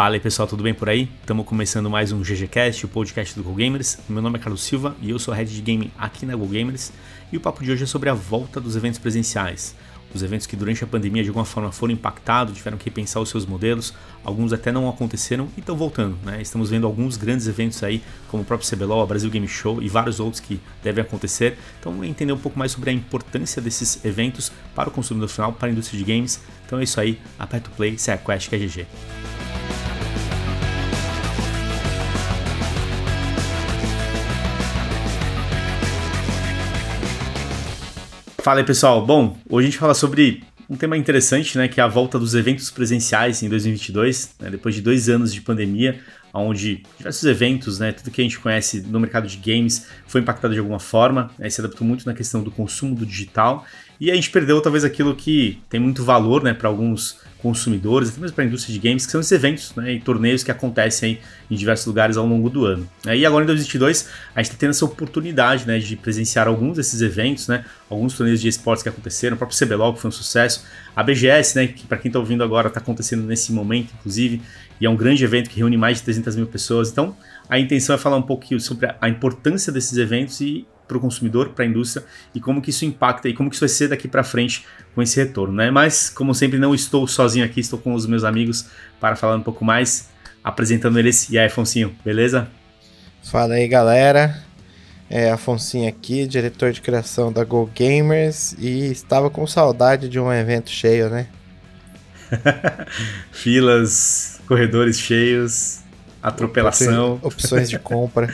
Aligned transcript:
Fala 0.00 0.14
aí 0.14 0.20
pessoal, 0.20 0.48
tudo 0.48 0.62
bem 0.62 0.72
por 0.72 0.88
aí? 0.88 1.10
Estamos 1.20 1.44
começando 1.44 1.90
mais 1.90 2.10
um 2.10 2.22
GGCast, 2.22 2.86
o 2.86 2.88
podcast 2.88 3.34
do 3.34 3.42
GoGamers. 3.42 3.98
Meu 4.08 4.22
nome 4.22 4.38
é 4.38 4.40
Carlos 4.40 4.62
Silva 4.62 4.96
e 5.02 5.10
eu 5.10 5.18
sou 5.18 5.34
head 5.34 5.54
de 5.54 5.60
game 5.60 5.92
aqui 5.98 6.24
na 6.24 6.34
GoGamers. 6.34 6.90
E 7.30 7.36
o 7.36 7.40
papo 7.40 7.62
de 7.62 7.70
hoje 7.70 7.82
é 7.82 7.86
sobre 7.86 8.08
a 8.08 8.14
volta 8.14 8.58
dos 8.62 8.76
eventos 8.76 8.98
presenciais. 8.98 9.76
Os 10.14 10.22
eventos 10.22 10.46
que 10.46 10.56
durante 10.56 10.82
a 10.82 10.86
pandemia 10.86 11.22
de 11.22 11.28
alguma 11.28 11.44
forma 11.44 11.70
foram 11.70 11.92
impactados, 11.92 12.56
tiveram 12.56 12.78
que 12.78 12.86
repensar 12.86 13.20
os 13.20 13.28
seus 13.28 13.44
modelos, 13.44 13.92
alguns 14.24 14.54
até 14.54 14.72
não 14.72 14.88
aconteceram 14.88 15.48
e 15.54 15.60
estão 15.60 15.76
voltando. 15.76 16.16
Né? 16.24 16.40
Estamos 16.40 16.70
vendo 16.70 16.86
alguns 16.86 17.18
grandes 17.18 17.46
eventos 17.46 17.82
aí, 17.82 18.02
como 18.28 18.42
o 18.42 18.46
próprio 18.46 18.66
CBLOL, 18.70 19.02
a 19.02 19.06
Brasil 19.06 19.28
Game 19.28 19.46
Show 19.46 19.82
e 19.82 19.88
vários 19.90 20.18
outros 20.18 20.40
que 20.40 20.58
devem 20.82 21.02
acontecer. 21.02 21.58
Então, 21.78 22.02
entender 22.02 22.32
um 22.32 22.38
pouco 22.38 22.58
mais 22.58 22.72
sobre 22.72 22.88
a 22.88 22.92
importância 22.94 23.60
desses 23.60 24.02
eventos 24.02 24.50
para 24.74 24.88
o 24.88 24.92
consumidor 24.92 25.28
final, 25.28 25.52
para 25.52 25.68
a 25.68 25.70
indústria 25.70 26.02
de 26.02 26.10
games. 26.10 26.40
Então 26.64 26.78
é 26.78 26.84
isso 26.84 26.98
aí, 26.98 27.20
aperta 27.38 27.68
o 27.68 27.72
play, 27.74 27.98
segue 27.98 28.22
a 28.22 28.24
quest 28.24 28.48
que 28.48 28.56
é 28.56 28.58
GG. 28.58 28.86
Fala 38.42 38.60
aí 38.60 38.64
pessoal, 38.64 39.04
bom, 39.04 39.36
hoje 39.50 39.66
a 39.66 39.70
gente 39.70 39.78
fala 39.78 39.92
sobre 39.92 40.42
um 40.68 40.74
tema 40.74 40.96
interessante, 40.96 41.58
né, 41.58 41.68
que 41.68 41.78
é 41.78 41.82
a 41.82 41.86
volta 41.86 42.18
dos 42.18 42.34
eventos 42.34 42.70
presenciais 42.70 43.42
em 43.42 43.50
2022, 43.50 44.36
né, 44.40 44.48
depois 44.48 44.74
de 44.74 44.80
dois 44.80 45.10
anos 45.10 45.34
de 45.34 45.42
pandemia, 45.42 46.00
onde 46.32 46.82
diversos 46.96 47.24
eventos, 47.24 47.78
né, 47.78 47.92
tudo 47.92 48.10
que 48.10 48.18
a 48.18 48.24
gente 48.24 48.38
conhece 48.38 48.80
no 48.80 48.98
mercado 48.98 49.28
de 49.28 49.36
games 49.36 49.88
foi 50.06 50.22
impactado 50.22 50.54
de 50.54 50.58
alguma 50.58 50.78
forma, 50.78 51.30
né, 51.38 51.50
se 51.50 51.60
adaptou 51.60 51.86
muito 51.86 52.06
na 52.06 52.14
questão 52.14 52.42
do 52.42 52.50
consumo 52.50 52.94
do 52.94 53.04
digital. 53.04 53.66
E 54.00 54.10
a 54.10 54.14
gente 54.14 54.30
perdeu 54.30 54.58
talvez 54.62 54.84
aquilo 54.84 55.14
que 55.14 55.60
tem 55.68 55.78
muito 55.78 56.02
valor, 56.02 56.42
né, 56.42 56.54
para 56.54 56.68
alguns 56.68 57.18
consumidores, 57.42 58.10
até 58.10 58.20
mesmo 58.20 58.34
para 58.34 58.44
a 58.44 58.46
indústria 58.46 58.72
de 58.72 58.78
games, 58.78 59.06
que 59.06 59.12
são 59.12 59.20
esses 59.20 59.32
eventos 59.32 59.74
né, 59.74 59.92
e 59.92 60.00
torneios 60.00 60.42
que 60.42 60.50
acontecem 60.50 61.18
em 61.50 61.56
diversos 61.56 61.86
lugares 61.86 62.16
ao 62.16 62.26
longo 62.26 62.48
do 62.48 62.64
ano. 62.64 62.88
E 63.06 63.24
agora 63.26 63.44
em 63.44 63.46
2022 63.46 64.08
a 64.34 64.40
gente 64.40 64.50
está 64.50 64.58
tendo 64.58 64.70
essa 64.70 64.84
oportunidade 64.84 65.66
né, 65.66 65.78
de 65.78 65.96
presenciar 65.96 66.46
alguns 66.48 66.76
desses 66.76 67.00
eventos, 67.02 67.48
né, 67.48 67.64
alguns 67.88 68.14
torneios 68.14 68.40
de 68.40 68.48
esportes 68.48 68.82
que 68.82 68.88
aconteceram, 68.88 69.34
o 69.34 69.38
próprio 69.38 69.58
CBLOL 69.58 69.94
que 69.94 70.00
foi 70.00 70.08
um 70.08 70.12
sucesso, 70.12 70.64
a 70.94 71.02
BGS, 71.02 71.56
né, 71.56 71.66
que 71.66 71.86
para 71.86 71.98
quem 71.98 72.08
está 72.08 72.18
ouvindo 72.18 72.44
agora 72.44 72.68
está 72.68 72.80
acontecendo 72.80 73.24
nesse 73.24 73.52
momento, 73.52 73.92
inclusive, 73.98 74.40
e 74.80 74.86
é 74.86 74.90
um 74.90 74.96
grande 74.96 75.24
evento 75.24 75.50
que 75.50 75.58
reúne 75.58 75.76
mais 75.76 75.98
de 75.98 76.04
300 76.04 76.36
mil 76.36 76.46
pessoas. 76.46 76.90
Então 76.90 77.16
a 77.48 77.58
intenção 77.58 77.94
é 77.94 77.98
falar 77.98 78.16
um 78.16 78.22
pouquinho 78.22 78.60
sobre 78.60 78.88
a 79.00 79.08
importância 79.08 79.72
desses 79.72 79.98
eventos 79.98 80.40
e 80.40 80.66
para 80.90 80.98
o 80.98 81.00
consumidor, 81.00 81.50
para 81.50 81.64
a 81.64 81.68
indústria 81.68 82.04
e 82.34 82.40
como 82.40 82.60
que 82.60 82.70
isso 82.70 82.84
impacta 82.84 83.28
e 83.28 83.32
como 83.32 83.48
que 83.48 83.54
isso 83.54 83.64
vai 83.64 83.68
ser 83.68 83.88
daqui 83.88 84.08
para 84.08 84.24
frente 84.24 84.66
com 84.92 85.00
esse 85.00 85.18
retorno, 85.18 85.54
né? 85.54 85.70
Mas 85.70 86.10
como 86.10 86.34
sempre 86.34 86.58
não 86.58 86.74
estou 86.74 87.06
sozinho 87.06 87.44
aqui, 87.44 87.60
estou 87.60 87.78
com 87.78 87.94
os 87.94 88.06
meus 88.06 88.24
amigos 88.24 88.66
para 88.98 89.14
falar 89.14 89.36
um 89.36 89.42
pouco 89.42 89.64
mais, 89.64 90.08
apresentando 90.42 90.98
eles. 90.98 91.30
E 91.30 91.38
aí, 91.38 91.46
Afonsinho, 91.46 91.94
beleza? 92.04 92.48
Fala 93.22 93.54
aí, 93.54 93.68
galera. 93.68 94.42
É 95.08 95.30
Afonsinho 95.30 95.88
aqui, 95.88 96.26
diretor 96.26 96.72
de 96.72 96.80
criação 96.80 97.32
da 97.32 97.44
Go 97.44 97.70
Gamers 97.72 98.52
e 98.58 98.90
estava 98.90 99.30
com 99.30 99.46
saudade 99.46 100.08
de 100.08 100.18
um 100.18 100.32
evento 100.32 100.70
cheio, 100.70 101.08
né? 101.08 101.28
Filas, 103.30 104.40
corredores 104.46 104.98
cheios, 104.98 105.80
atropelação. 106.22 107.14
Opções, 107.14 107.34
opções 107.34 107.70
de 107.70 107.78
compra. 107.78 108.32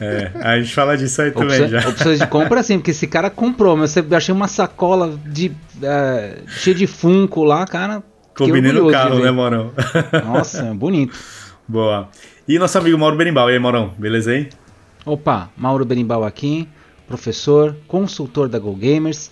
é, 0.00 0.30
a 0.34 0.60
gente 0.60 0.74
fala 0.74 0.96
disso 0.96 1.22
aí 1.22 1.30
também 1.30 1.68
já. 1.68 1.88
Opções 1.88 2.18
de 2.18 2.26
compra, 2.26 2.62
sim, 2.62 2.78
porque 2.78 2.90
esse 2.90 3.06
cara 3.06 3.30
comprou, 3.30 3.76
mas 3.76 3.96
eu 3.96 4.04
achei 4.12 4.34
uma 4.34 4.48
sacola 4.48 5.18
de 5.26 5.48
uh, 5.48 6.48
cheia 6.48 6.76
de 6.76 6.86
funko 6.86 7.44
lá, 7.44 7.66
cara. 7.66 8.02
Combinei 8.34 8.72
no 8.72 8.90
carro, 8.90 9.18
né, 9.18 9.30
Morão? 9.30 9.72
Nossa, 10.24 10.62
bonito. 10.74 11.16
Boa. 11.68 12.08
E 12.46 12.58
nosso 12.58 12.76
amigo 12.78 12.98
Mauro 12.98 13.16
Berimbau, 13.16 13.48
e 13.50 13.54
aí, 13.54 13.58
Maurão, 13.58 13.92
beleza 13.98 14.32
aí? 14.32 14.48
Opa, 15.04 15.50
Mauro 15.56 15.84
Berimbau 15.84 16.24
aqui, 16.24 16.68
professor, 17.06 17.76
consultor 17.86 18.48
da 18.48 18.58
Go 18.58 18.74
Gamers. 18.74 19.30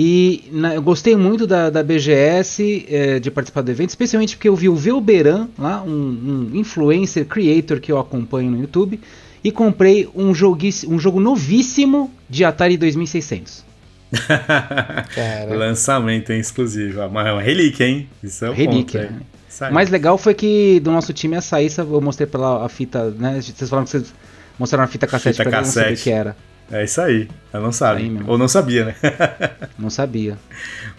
E 0.00 0.44
na, 0.52 0.76
eu 0.76 0.80
gostei 0.80 1.16
muito 1.16 1.44
da, 1.44 1.70
da 1.70 1.82
BGS, 1.82 2.86
é, 2.88 3.18
de 3.18 3.32
participar 3.32 3.62
do 3.62 3.70
evento, 3.72 3.88
especialmente 3.88 4.36
porque 4.36 4.48
eu 4.48 4.54
vi 4.54 4.68
o 4.68 4.76
Velberan, 4.76 5.48
lá, 5.58 5.82
um, 5.82 5.90
um, 5.90 6.50
influencer, 6.56 7.26
creator 7.26 7.80
que 7.80 7.90
eu 7.90 7.98
acompanho 7.98 8.48
no 8.48 8.60
YouTube, 8.60 9.00
e 9.42 9.50
comprei 9.50 10.08
um, 10.14 10.28
um 10.28 10.98
jogo 11.00 11.18
novíssimo 11.18 12.14
de 12.30 12.44
Atari 12.44 12.76
2600. 12.76 13.64
Lançamento 15.50 16.30
hein, 16.30 16.38
exclusivo. 16.38 17.00
Mas 17.10 17.26
é 17.26 17.32
uma 17.32 17.42
relíquia, 17.42 17.88
hein? 17.88 18.08
Isso 18.22 18.44
é 18.44 18.52
relíquia. 18.52 19.00
Ponto, 19.00 19.14
né? 19.14 19.68
O 19.68 19.74
mais 19.74 19.90
legal 19.90 20.16
foi 20.16 20.32
que 20.32 20.78
do 20.78 20.92
nosso 20.92 21.12
time 21.12 21.34
a 21.34 21.40
Saíssa, 21.40 21.82
eu 21.82 22.00
mostrei 22.00 22.28
pela 22.28 22.64
a 22.64 22.68
fita, 22.68 23.10
né? 23.18 23.40
Vocês 23.42 23.68
falaram 23.68 23.84
que 23.84 23.90
vocês 23.90 24.14
mostraram 24.56 24.84
a 24.84 24.86
fita 24.86 25.08
cassete 25.08 25.38
fita 25.38 25.50
pra 25.50 25.58
cassete. 25.58 25.76
não 25.76 25.82
saber 25.82 25.98
o 25.98 26.02
que 26.04 26.10
era. 26.10 26.36
É 26.70 26.84
isso 26.84 27.00
aí. 27.00 27.28
Ela 27.52 27.62
não 27.62 27.72
sabe. 27.72 28.02
Aí, 28.02 28.20
Ou 28.26 28.36
não 28.36 28.48
sabia, 28.48 28.84
né? 28.84 28.94
não 29.78 29.88
sabia. 29.88 30.36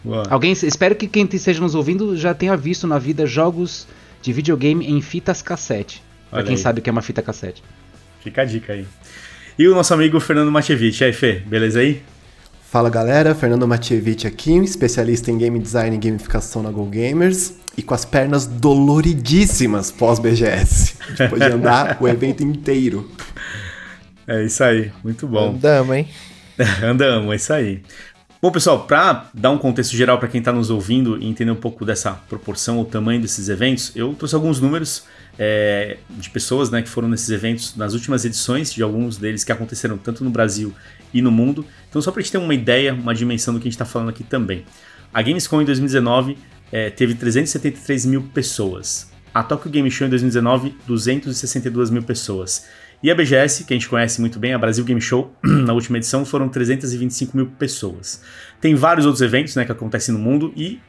Boa. 0.03 0.23
Alguém, 0.29 0.51
espero 0.51 0.95
que 0.95 1.07
quem 1.07 1.27
esteja 1.31 1.61
nos 1.61 1.75
ouvindo 1.75 2.17
já 2.17 2.33
tenha 2.33 2.57
visto 2.57 2.87
na 2.87 2.97
vida 2.97 3.25
jogos 3.25 3.87
de 4.21 4.33
videogame 4.33 4.89
em 4.89 5.01
fitas 5.01 5.41
cassete. 5.41 6.03
Olha 6.31 6.41
pra 6.41 6.43
quem 6.43 6.55
aí. 6.55 6.61
sabe 6.61 6.79
o 6.79 6.81
que 6.83 6.89
é 6.89 6.91
uma 6.91 7.01
fita 7.01 7.21
cassete. 7.21 7.63
Fica 8.23 8.41
a 8.41 8.45
dica 8.45 8.73
aí. 8.73 8.85
E 9.57 9.67
o 9.67 9.75
nosso 9.75 9.93
amigo 9.93 10.19
Fernando 10.19 10.51
Matevich. 10.51 11.01
E 11.01 11.05
aí, 11.05 11.13
Fê, 11.13 11.33
beleza 11.45 11.79
aí? 11.79 12.01
Fala 12.71 12.89
galera, 12.89 13.33
Fernando 13.33 13.67
Matevich 13.67 14.27
aqui, 14.27 14.55
especialista 14.59 15.31
em 15.31 15.37
game 15.37 15.59
design 15.59 15.95
e 15.95 15.99
gamificação 15.99 16.61
na 16.61 16.69
Go 16.69 16.85
Gamers 16.85 17.55
e 17.75 17.81
com 17.81 17.95
as 17.95 18.05
pernas 18.05 18.45
doloridíssimas 18.45 19.91
pós-BGS. 19.91 20.95
Depois 21.17 21.41
de 21.41 21.51
andar 21.51 21.97
o 21.99 22.07
evento 22.07 22.43
inteiro. 22.43 23.09
É 24.29 24.43
isso 24.43 24.63
aí, 24.63 24.91
muito 25.03 25.25
bom. 25.25 25.55
Andamos, 25.55 25.95
hein? 25.95 26.07
Andamos, 26.85 27.33
é 27.33 27.35
isso 27.35 27.51
aí. 27.51 27.81
Bom, 28.39 28.51
pessoal, 28.51 28.85
para 28.85 29.27
dar 29.33 29.49
um 29.49 29.57
contexto 29.57 29.97
geral 29.97 30.19
para 30.19 30.27
quem 30.27 30.37
está 30.37 30.53
nos 30.53 30.69
ouvindo 30.69 31.17
e 31.17 31.27
entender 31.27 31.49
um 31.49 31.55
pouco 31.55 31.83
dessa 31.83 32.11
proporção 32.11 32.77
ou 32.77 32.85
tamanho 32.85 33.19
desses 33.19 33.49
eventos, 33.49 33.91
eu 33.95 34.13
trouxe 34.13 34.35
alguns 34.35 34.61
números 34.61 35.03
é, 35.39 35.97
de 36.11 36.29
pessoas 36.29 36.69
né, 36.69 36.83
que 36.83 36.89
foram 36.89 37.09
nesses 37.09 37.31
eventos 37.31 37.75
nas 37.75 37.95
últimas 37.95 38.23
edições, 38.23 38.71
de 38.71 38.83
alguns 38.83 39.17
deles 39.17 39.43
que 39.43 39.51
aconteceram 39.51 39.97
tanto 39.97 40.23
no 40.23 40.29
Brasil 40.29 40.75
e 41.11 41.23
no 41.23 41.31
mundo. 41.31 41.65
Então, 41.89 41.99
só 41.99 42.11
para 42.11 42.19
a 42.19 42.21
gente 42.21 42.31
ter 42.31 42.37
uma 42.37 42.53
ideia, 42.53 42.93
uma 42.93 43.15
dimensão 43.15 43.51
do 43.51 43.59
que 43.59 43.63
a 43.63 43.71
gente 43.71 43.81
está 43.81 43.85
falando 43.85 44.09
aqui 44.09 44.23
também. 44.23 44.63
A 45.11 45.23
Gamescom 45.23 45.59
em 45.59 45.65
2019 45.65 46.37
é, 46.71 46.91
teve 46.91 47.15
373 47.15 48.05
mil 48.05 48.21
pessoas. 48.31 49.09
A 49.33 49.41
Tokyo 49.41 49.71
Game 49.71 49.89
Show 49.89 50.05
em 50.05 50.09
2019, 50.11 50.75
262 50.85 51.89
mil 51.89 52.03
pessoas. 52.03 52.67
E 53.01 53.09
a 53.09 53.15
BGS, 53.15 53.63
que 53.63 53.73
a 53.73 53.77
gente 53.77 53.87
conhece 53.87 54.19
muito 54.19 54.37
bem, 54.37 54.53
a 54.53 54.57
Brasil 54.57 54.83
Game 54.83 54.99
Show, 54.99 55.33
na 55.41 55.71
última 55.71 55.97
edição 55.97 56.25
foram 56.25 56.49
325 56.49 57.35
mil 57.35 57.45
pessoas. 57.45 58.21
Tem 58.59 58.75
vários 58.75 59.05
outros 59.05 59.21
eventos 59.21 59.55
né, 59.55 59.63
que 59.63 59.71
acontecem 59.71 60.13
no 60.13 60.19
mundo 60.19 60.51
e, 60.53 60.81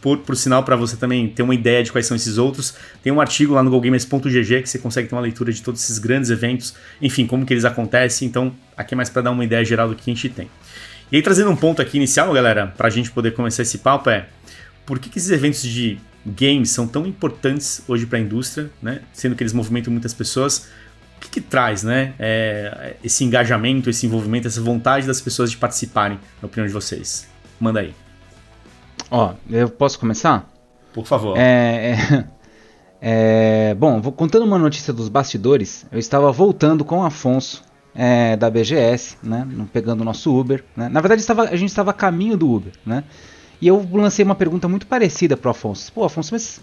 por, 0.00 0.16
por 0.18 0.34
sinal, 0.34 0.62
para 0.62 0.76
você 0.76 0.96
também 0.96 1.28
ter 1.28 1.42
uma 1.42 1.54
ideia 1.54 1.82
de 1.82 1.92
quais 1.92 2.06
são 2.06 2.16
esses 2.16 2.38
outros, 2.38 2.74
tem 3.02 3.12
um 3.12 3.20
artigo 3.20 3.52
lá 3.52 3.62
no 3.62 3.70
GoGamers.gg 3.70 4.62
que 4.62 4.68
você 4.68 4.78
consegue 4.78 5.08
ter 5.08 5.14
uma 5.14 5.20
leitura 5.20 5.52
de 5.52 5.62
todos 5.62 5.82
esses 5.82 5.98
grandes 5.98 6.30
eventos, 6.30 6.74
enfim, 7.02 7.26
como 7.26 7.44
que 7.44 7.52
eles 7.52 7.66
acontecem. 7.66 8.26
Então, 8.26 8.54
aqui 8.74 8.94
é 8.94 8.96
mais 8.96 9.10
para 9.10 9.20
dar 9.20 9.30
uma 9.30 9.44
ideia 9.44 9.62
geral 9.62 9.90
do 9.90 9.94
que 9.94 10.10
a 10.10 10.14
gente 10.14 10.30
tem. 10.30 10.48
E 11.12 11.16
aí, 11.16 11.22
trazendo 11.22 11.50
um 11.50 11.56
ponto 11.56 11.82
aqui 11.82 11.98
inicial, 11.98 12.32
galera, 12.32 12.68
para 12.68 12.86
a 12.86 12.90
gente 12.90 13.10
poder 13.10 13.32
começar 13.32 13.60
esse 13.60 13.78
papo 13.78 14.08
é 14.08 14.26
por 14.86 14.98
que, 14.98 15.10
que 15.10 15.18
esses 15.18 15.30
eventos 15.30 15.62
de 15.62 15.98
games 16.24 16.70
são 16.70 16.86
tão 16.86 17.06
importantes 17.06 17.82
hoje 17.86 18.06
para 18.06 18.18
a 18.18 18.20
indústria, 18.20 18.70
né? 18.82 19.02
Sendo 19.12 19.34
que 19.34 19.42
eles 19.42 19.52
movimentam 19.52 19.92
muitas 19.92 20.12
pessoas, 20.12 20.68
que, 21.18 21.28
que 21.28 21.40
traz, 21.40 21.82
né? 21.82 22.14
É, 22.18 22.96
esse 23.02 23.24
engajamento, 23.24 23.90
esse 23.90 24.06
envolvimento, 24.06 24.46
essa 24.46 24.60
vontade 24.60 25.06
das 25.06 25.20
pessoas 25.20 25.50
de 25.50 25.56
participarem, 25.56 26.18
na 26.40 26.46
opinião 26.46 26.66
de 26.66 26.72
vocês? 26.72 27.28
Manda 27.60 27.80
aí. 27.80 27.94
Ó, 29.10 29.34
eu 29.50 29.68
posso 29.68 29.98
começar? 29.98 30.48
Por 30.92 31.06
favor. 31.06 31.36
É, 31.36 31.92
é, 31.92 32.24
é, 33.70 33.74
bom, 33.74 34.00
vou 34.00 34.12
contando 34.12 34.44
uma 34.44 34.58
notícia 34.58 34.92
dos 34.92 35.08
bastidores. 35.08 35.86
Eu 35.90 35.98
estava 35.98 36.30
voltando 36.30 36.84
com 36.84 36.98
o 36.98 37.04
Afonso 37.04 37.62
é, 37.94 38.36
da 38.36 38.50
BGS, 38.50 39.16
né? 39.22 39.46
Pegando 39.72 40.02
o 40.02 40.04
nosso 40.04 40.38
Uber. 40.38 40.64
Né? 40.76 40.88
Na 40.88 41.00
verdade, 41.00 41.20
estava, 41.20 41.44
a 41.44 41.56
gente 41.56 41.70
estava 41.70 41.90
a 41.90 41.94
caminho 41.94 42.36
do 42.36 42.50
Uber, 42.50 42.72
né? 42.84 43.04
E 43.60 43.66
eu 43.66 43.86
lancei 43.92 44.24
uma 44.24 44.36
pergunta 44.36 44.68
muito 44.68 44.86
parecida 44.86 45.36
para 45.36 45.48
o 45.48 45.50
Afonso. 45.50 45.92
Pô, 45.92 46.04
Afonso, 46.04 46.32
mas 46.32 46.60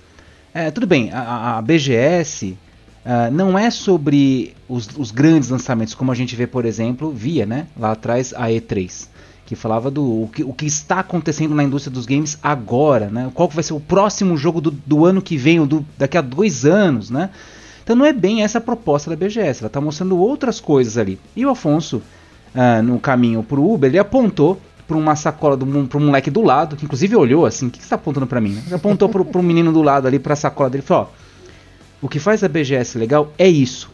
é, 0.53 0.71
tudo 0.71 0.87
bem, 0.87 1.11
a, 1.11 1.57
a 1.57 1.61
BGS 1.61 2.57
Uh, 3.05 3.31
não 3.31 3.55
é 3.55 3.69
sobre 3.69 4.55
os, 4.67 4.89
os, 4.97 5.11
grandes 5.11 5.49
lançamentos, 5.49 5.93
como 5.93 6.11
a 6.11 6.15
gente 6.15 6.35
vê, 6.35 6.47
por 6.47 6.65
exemplo, 6.65 7.11
via 7.11 7.45
né, 7.45 7.67
lá 7.77 7.91
atrás 7.91 8.33
a 8.35 8.47
E3, 8.47 9.07
que 9.45 9.55
falava 9.55 9.91
do 9.91 10.23
o 10.23 10.27
que, 10.33 10.43
o 10.43 10.51
que 10.51 10.65
está 10.65 11.01
acontecendo 11.01 11.53
na 11.53 11.63
indústria 11.63 11.93
dos 11.93 12.07
games 12.07 12.35
agora, 12.41 13.07
né, 13.11 13.29
qual 13.35 13.47
vai 13.47 13.63
ser 13.63 13.73
o 13.73 13.79
próximo 13.79 14.35
jogo 14.35 14.59
do, 14.59 14.71
do 14.71 15.05
ano 15.05 15.21
que 15.21 15.37
vem, 15.37 15.59
ou 15.59 15.67
do, 15.67 15.85
daqui 15.99 16.17
a 16.17 16.21
dois 16.21 16.65
anos. 16.65 17.11
Né? 17.11 17.29
Então 17.83 17.95
não 17.95 18.07
é 18.07 18.11
bem 18.11 18.41
essa 18.41 18.57
a 18.57 18.61
proposta 18.61 19.11
da 19.11 19.15
BGS, 19.15 19.59
ela 19.59 19.67
está 19.67 19.79
mostrando 19.79 20.17
outras 20.17 20.59
coisas 20.59 20.97
ali. 20.97 21.19
E 21.35 21.45
o 21.45 21.51
Afonso, 21.51 21.97
uh, 22.55 22.81
no 22.81 22.99
caminho 22.99 23.43
para 23.43 23.59
o 23.59 23.71
Uber, 23.71 23.87
ele 23.87 23.99
apontou 23.99 24.59
para 24.87 24.97
uma 24.97 25.15
sacola 25.15 25.55
para 25.55 25.99
um 25.99 26.05
moleque 26.07 26.31
do 26.31 26.41
lado, 26.41 26.75
que 26.75 26.85
inclusive 26.85 27.15
olhou 27.15 27.45
assim: 27.45 27.67
o 27.67 27.69
que, 27.69 27.77
você 27.77 27.83
está 27.83 27.97
apontando 27.97 28.25
para 28.25 28.41
mim? 28.41 28.59
Ele 28.65 28.73
apontou 28.73 29.07
para 29.09 29.21
o 29.21 29.43
menino 29.43 29.71
do 29.71 29.83
lado 29.83 30.07
ali, 30.07 30.17
para 30.17 30.33
a 30.33 30.35
sacola 30.35 30.71
dele 30.71 30.83
e 30.83 30.87
falou: 30.87 31.11
ó 31.21 31.24
O 32.05 32.07
que 32.07 32.19
faz 32.19 32.43
a 32.43 32.47
BGS 32.47 32.99
legal 32.99 33.33
é 33.35 33.49
isso. 33.49 33.89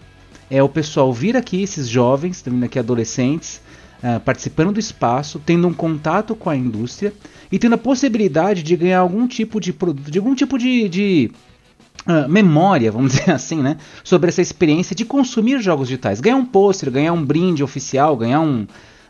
É 0.49 0.61
o 0.61 0.67
pessoal 0.67 1.13
vir 1.13 1.37
aqui, 1.37 1.63
esses 1.63 1.87
jovens, 1.87 2.41
também 2.41 2.65
aqui 2.65 2.77
adolescentes, 2.77 3.61
uh, 4.03 4.19
participando 4.19 4.73
do 4.73 4.81
espaço, 4.81 5.41
tendo 5.45 5.65
um 5.65 5.73
contato 5.73 6.35
com 6.35 6.49
a 6.49 6.55
indústria 6.57 7.13
e 7.49 7.57
tendo 7.57 7.75
a 7.75 7.77
possibilidade 7.77 8.63
de 8.63 8.75
ganhar 8.75 8.99
algum 8.99 9.25
tipo 9.29 9.61
de 9.61 9.71
produto, 9.71 10.11
de 10.11 10.19
algum 10.19 10.35
tipo 10.35 10.57
de, 10.57 10.89
de 10.89 11.31
uh, 12.05 12.27
memória, 12.27 12.91
vamos 12.91 13.13
dizer 13.15 13.31
assim, 13.31 13.61
né? 13.61 13.77
Sobre 14.03 14.27
essa 14.27 14.41
experiência 14.41 14.93
de 14.93 15.05
consumir 15.05 15.61
jogos 15.61 15.87
digitais. 15.87 16.19
Ganhar 16.19 16.35
um 16.35 16.45
pôster, 16.45 16.91
ganhar 16.91 17.13
um 17.13 17.23
brinde 17.23 17.63
oficial, 17.63 18.17
ganhar 18.17 18.41
um, 18.41 18.67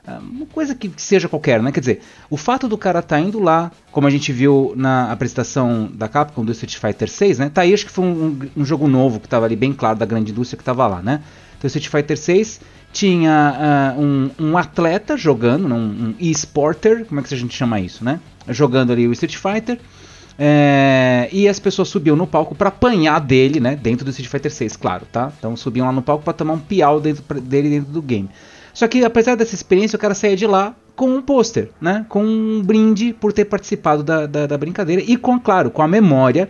uma 0.08 0.46
coisa 0.48 0.74
que, 0.74 0.92
seja 0.98 1.30
qualquer, 1.30 1.62
né? 1.62 1.72
Quer 1.72 1.80
dizer, 1.80 2.02
o 2.30 2.38
fato 2.38 2.68
do 2.68 2.78
cara 2.78 3.02
tá 3.02 3.20
indo 3.20 3.40
lá, 3.40 3.72
como 3.92 4.08
a 4.08 4.10
gente 4.10 4.32
viu 4.32 4.74
na 4.76 5.12
apresentação 5.12 5.90
da 5.94 6.08
Capcom 6.08 6.44
do 6.44 6.52
Street 6.52 6.76
Fighter 6.76 7.10
6, 7.10 7.40
né? 7.40 7.52
Tá 7.54 7.62
aí, 7.62 7.74
acho 7.74 7.86
que 7.86 7.92
foi 7.92 8.06
um, 8.06 8.40
um, 8.58 8.66
jogo 8.66 8.88
novo 8.88 9.20
que 9.20 9.28
tava 9.28 9.46
ali 9.46 9.56
bem 9.56 9.74
claro 9.74 10.00
da 10.00 10.06
grande 10.06 10.32
indústria 10.32 10.58
que 10.58 10.64
tava 10.64 10.88
lá, 10.88 11.02
né? 11.02 11.22
Então 11.58 11.68
Street 11.68 11.88
Fighter 11.88 12.18
6 12.18 12.62
tinha 12.92 13.96
uh, 13.98 14.02
um, 14.02 14.32
um, 14.40 14.58
atleta 14.58 15.16
jogando, 15.16 15.74
um, 15.74 15.78
um 15.78 16.16
e-sporter, 16.20 17.06
como 17.06 17.20
é 17.20 17.24
que 17.24 17.34
a 17.34 17.38
gente 17.38 17.56
chama 17.56 17.80
isso, 17.80 18.04
né? 18.04 18.20
Jogando 18.50 18.92
ali 18.92 19.08
o 19.08 19.12
Street 19.14 19.36
Fighter. 19.36 19.80
É, 20.40 21.30
e 21.32 21.48
as 21.48 21.60
pessoas 21.60 21.90
subiam 21.90 22.16
no 22.16 22.26
palco 22.26 22.56
para 22.56 22.70
apanhar 22.70 23.20
dele, 23.20 23.60
né? 23.60 23.76
Dentro 23.76 24.04
do 24.04 24.10
Street 24.10 24.30
Fighter 24.30 24.52
6, 24.52 24.76
claro, 24.76 25.06
tá? 25.12 25.32
Então 25.38 25.56
subiam 25.56 25.86
lá 25.86 25.92
no 25.92 26.02
palco 26.02 26.24
para 26.24 26.34
tomar 26.34 26.54
um 26.54 26.60
piau 26.60 27.00
dentro, 27.00 27.40
dele 27.40 27.70
dentro 27.70 27.92
do 27.92 28.02
game. 28.02 28.30
Só 28.74 28.88
que 28.88 29.04
apesar 29.04 29.36
dessa 29.36 29.56
experiência, 29.56 29.96
o 29.96 30.00
cara 30.00 30.14
saía 30.14 30.36
de 30.36 30.48
lá 30.48 30.76
com 30.96 31.10
um 31.10 31.22
pôster, 31.22 31.70
né? 31.80 32.06
Com 32.08 32.24
um 32.24 32.62
brinde 32.62 33.14
por 33.14 33.34
ter 33.34 33.46
participado 33.46 34.04
da, 34.04 34.26
da, 34.26 34.48
da, 34.48 34.58
brincadeira 34.58 35.02
e 35.02 35.18
com, 35.18 35.40
claro, 35.40 35.72
com 35.72 35.82
a 35.82 35.88
memória 35.88 36.50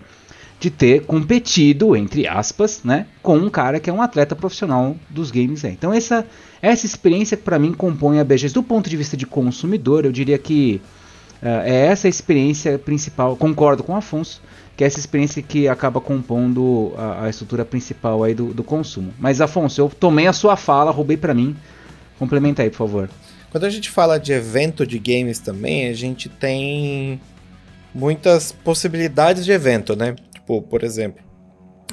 de 0.59 0.69
ter 0.69 1.05
competido, 1.05 1.95
entre 1.95 2.27
aspas, 2.27 2.81
né? 2.83 3.07
Com 3.21 3.37
um 3.37 3.49
cara 3.49 3.79
que 3.79 3.89
é 3.89 3.93
um 3.93 4.01
atleta 4.01 4.35
profissional 4.35 4.95
dos 5.09 5.31
games. 5.31 5.63
Né? 5.63 5.71
Então 5.71 5.93
essa, 5.93 6.25
essa 6.61 6.85
experiência 6.85 7.35
para 7.35 7.57
mim 7.57 7.73
compõe 7.73 8.19
a 8.19 8.23
BGS. 8.23 8.53
Do 8.53 8.63
ponto 8.63 8.89
de 8.89 8.97
vista 8.97 9.17
de 9.17 9.25
consumidor, 9.25 10.05
eu 10.05 10.11
diria 10.11 10.37
que 10.37 10.81
uh, 11.41 11.63
é 11.63 11.87
essa 11.87 12.07
experiência 12.07 12.77
principal. 12.77 13.35
Concordo 13.35 13.83
com 13.83 13.93
o 13.93 13.95
Afonso 13.95 14.41
que 14.75 14.83
é 14.83 14.87
essa 14.87 14.97
experiência 14.97 15.43
que 15.43 15.67
acaba 15.67 16.01
compondo 16.01 16.93
a, 16.97 17.25
a 17.25 17.29
estrutura 17.29 17.63
principal 17.63 18.23
aí 18.23 18.33
do, 18.33 18.53
do, 18.53 18.63
consumo. 18.63 19.13
Mas 19.19 19.39
Afonso, 19.39 19.79
eu 19.79 19.89
tomei 19.89 20.25
a 20.25 20.33
sua 20.33 20.55
fala, 20.55 20.89
roubei 20.89 21.17
para 21.17 21.35
mim. 21.35 21.55
Complementa 22.21 22.61
aí, 22.61 22.69
por 22.69 22.77
favor. 22.77 23.09
Quando 23.49 23.63
a 23.63 23.69
gente 23.71 23.89
fala 23.89 24.19
de 24.19 24.31
evento 24.31 24.85
de 24.85 24.99
games 24.99 25.39
também, 25.39 25.87
a 25.87 25.93
gente 25.93 26.29
tem 26.29 27.19
muitas 27.95 28.51
possibilidades 28.51 29.43
de 29.43 29.51
evento, 29.51 29.95
né? 29.95 30.13
Tipo, 30.31 30.61
por 30.61 30.83
exemplo, 30.83 31.19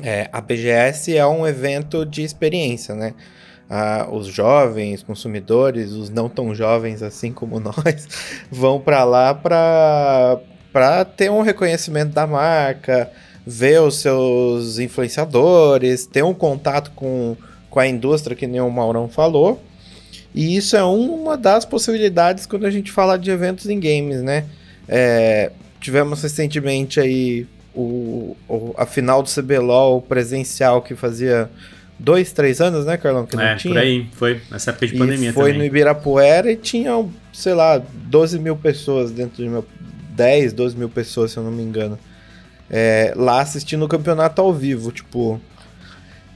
é, 0.02 0.28
a 0.30 0.38
BGS 0.42 1.16
é 1.16 1.26
um 1.26 1.46
evento 1.46 2.04
de 2.04 2.22
experiência, 2.22 2.94
né? 2.94 3.14
Ah, 3.70 4.06
os 4.12 4.26
jovens 4.26 5.02
consumidores, 5.02 5.92
os 5.92 6.10
não 6.10 6.28
tão 6.28 6.54
jovens 6.54 7.02
assim 7.02 7.32
como 7.32 7.58
nós, 7.64 8.06
vão 8.50 8.78
para 8.78 9.04
lá 9.04 9.32
para 9.32 11.06
ter 11.16 11.30
um 11.30 11.40
reconhecimento 11.40 12.12
da 12.12 12.26
marca, 12.26 13.10
ver 13.46 13.80
os 13.80 13.96
seus 13.96 14.78
influenciadores, 14.78 16.04
ter 16.04 16.22
um 16.22 16.34
contato 16.34 16.90
com, 16.90 17.34
com 17.70 17.80
a 17.80 17.86
indústria, 17.86 18.36
que 18.36 18.46
nem 18.46 18.60
o 18.60 18.70
Maurão 18.70 19.08
falou, 19.08 19.62
e 20.38 20.56
isso 20.56 20.76
é 20.76 20.84
uma 20.84 21.36
das 21.36 21.64
possibilidades 21.64 22.46
quando 22.46 22.64
a 22.64 22.70
gente 22.70 22.92
fala 22.92 23.18
de 23.18 23.28
eventos 23.28 23.68
em 23.68 23.80
games, 23.80 24.22
né? 24.22 24.44
É, 24.86 25.50
tivemos 25.80 26.22
recentemente 26.22 27.00
aí 27.00 27.44
o, 27.74 28.36
o, 28.48 28.72
a 28.78 28.86
final 28.86 29.20
do 29.20 29.28
CBLOL 29.28 30.00
presencial 30.00 30.80
que 30.80 30.94
fazia 30.94 31.50
dois, 31.98 32.30
três 32.30 32.60
anos, 32.60 32.86
né, 32.86 32.96
Carlão? 32.96 33.26
Que 33.26 33.34
não 33.34 33.42
é, 33.42 33.56
tinha. 33.56 33.74
por 33.74 33.80
aí, 33.80 34.06
foi 34.12 34.40
nessa 34.48 34.70
época 34.70 34.86
de 34.86 34.94
e 34.94 34.98
pandemia 34.98 35.32
foi 35.32 35.46
também. 35.46 35.58
no 35.58 35.64
Ibirapuera 35.64 36.52
e 36.52 36.56
tinha, 36.56 37.04
sei 37.32 37.54
lá, 37.54 37.82
12 37.92 38.38
mil 38.38 38.54
pessoas 38.54 39.10
dentro 39.10 39.42
de 39.42 39.48
meu... 39.48 39.66
10, 40.10 40.52
12 40.52 40.76
mil 40.76 40.88
pessoas, 40.88 41.32
se 41.32 41.36
eu 41.36 41.42
não 41.42 41.50
me 41.50 41.64
engano. 41.64 41.98
É, 42.70 43.12
lá 43.16 43.40
assistindo 43.40 43.84
o 43.84 43.88
campeonato 43.88 44.40
ao 44.40 44.54
vivo, 44.54 44.92
tipo... 44.92 45.40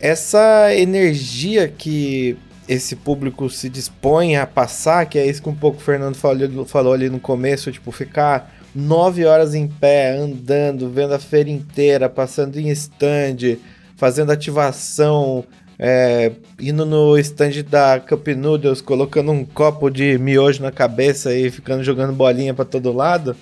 Essa 0.01 0.75
energia 0.75 1.69
que 1.69 2.37
esse 2.73 2.97
público 2.97 3.49
se 3.51 3.69
dispõe 3.69 4.37
a 4.37 4.47
passar, 4.47 5.07
que 5.07 5.19
é 5.19 5.27
isso 5.27 5.43
que 5.43 5.49
um 5.49 5.55
pouco 5.55 5.79
o 5.79 5.81
Fernando 5.81 6.15
falou, 6.15 6.65
falou 6.65 6.93
ali 6.93 7.09
no 7.09 7.21
começo, 7.21 7.71
tipo, 7.71 7.91
ficar 7.93 8.53
nove 8.75 9.25
horas 9.25 9.55
em 9.55 9.69
pé, 9.69 10.17
andando, 10.17 10.89
vendo 10.89 11.15
a 11.15 11.19
feira 11.19 11.51
inteira, 11.51 12.09
passando 12.09 12.59
em 12.59 12.69
stand, 12.71 13.59
fazendo 13.97 14.33
ativação, 14.33 15.45
é, 15.79 16.33
indo 16.61 16.87
no 16.87 17.19
stand 17.19 17.63
da 17.69 18.01
Cup 18.01 18.29
Noodles, 18.29 18.81
colocando 18.81 19.33
um 19.33 19.45
copo 19.45 19.91
de 19.91 20.19
miojo 20.19 20.63
na 20.63 20.71
cabeça 20.71 21.35
e 21.35 21.51
ficando 21.51 21.83
jogando 21.83 22.13
bolinha 22.13 22.55
para 22.55 22.65
todo 22.65 22.93
lado. 22.93 23.37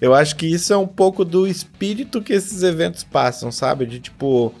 Eu 0.00 0.12
acho 0.12 0.36
que 0.36 0.46
isso 0.46 0.72
é 0.72 0.76
um 0.76 0.86
pouco 0.86 1.24
do 1.24 1.46
espírito 1.46 2.20
que 2.20 2.32
esses 2.32 2.62
eventos 2.62 3.04
passam, 3.04 3.50
sabe? 3.50 3.86
De 3.86 4.00
tipo, 4.00 4.52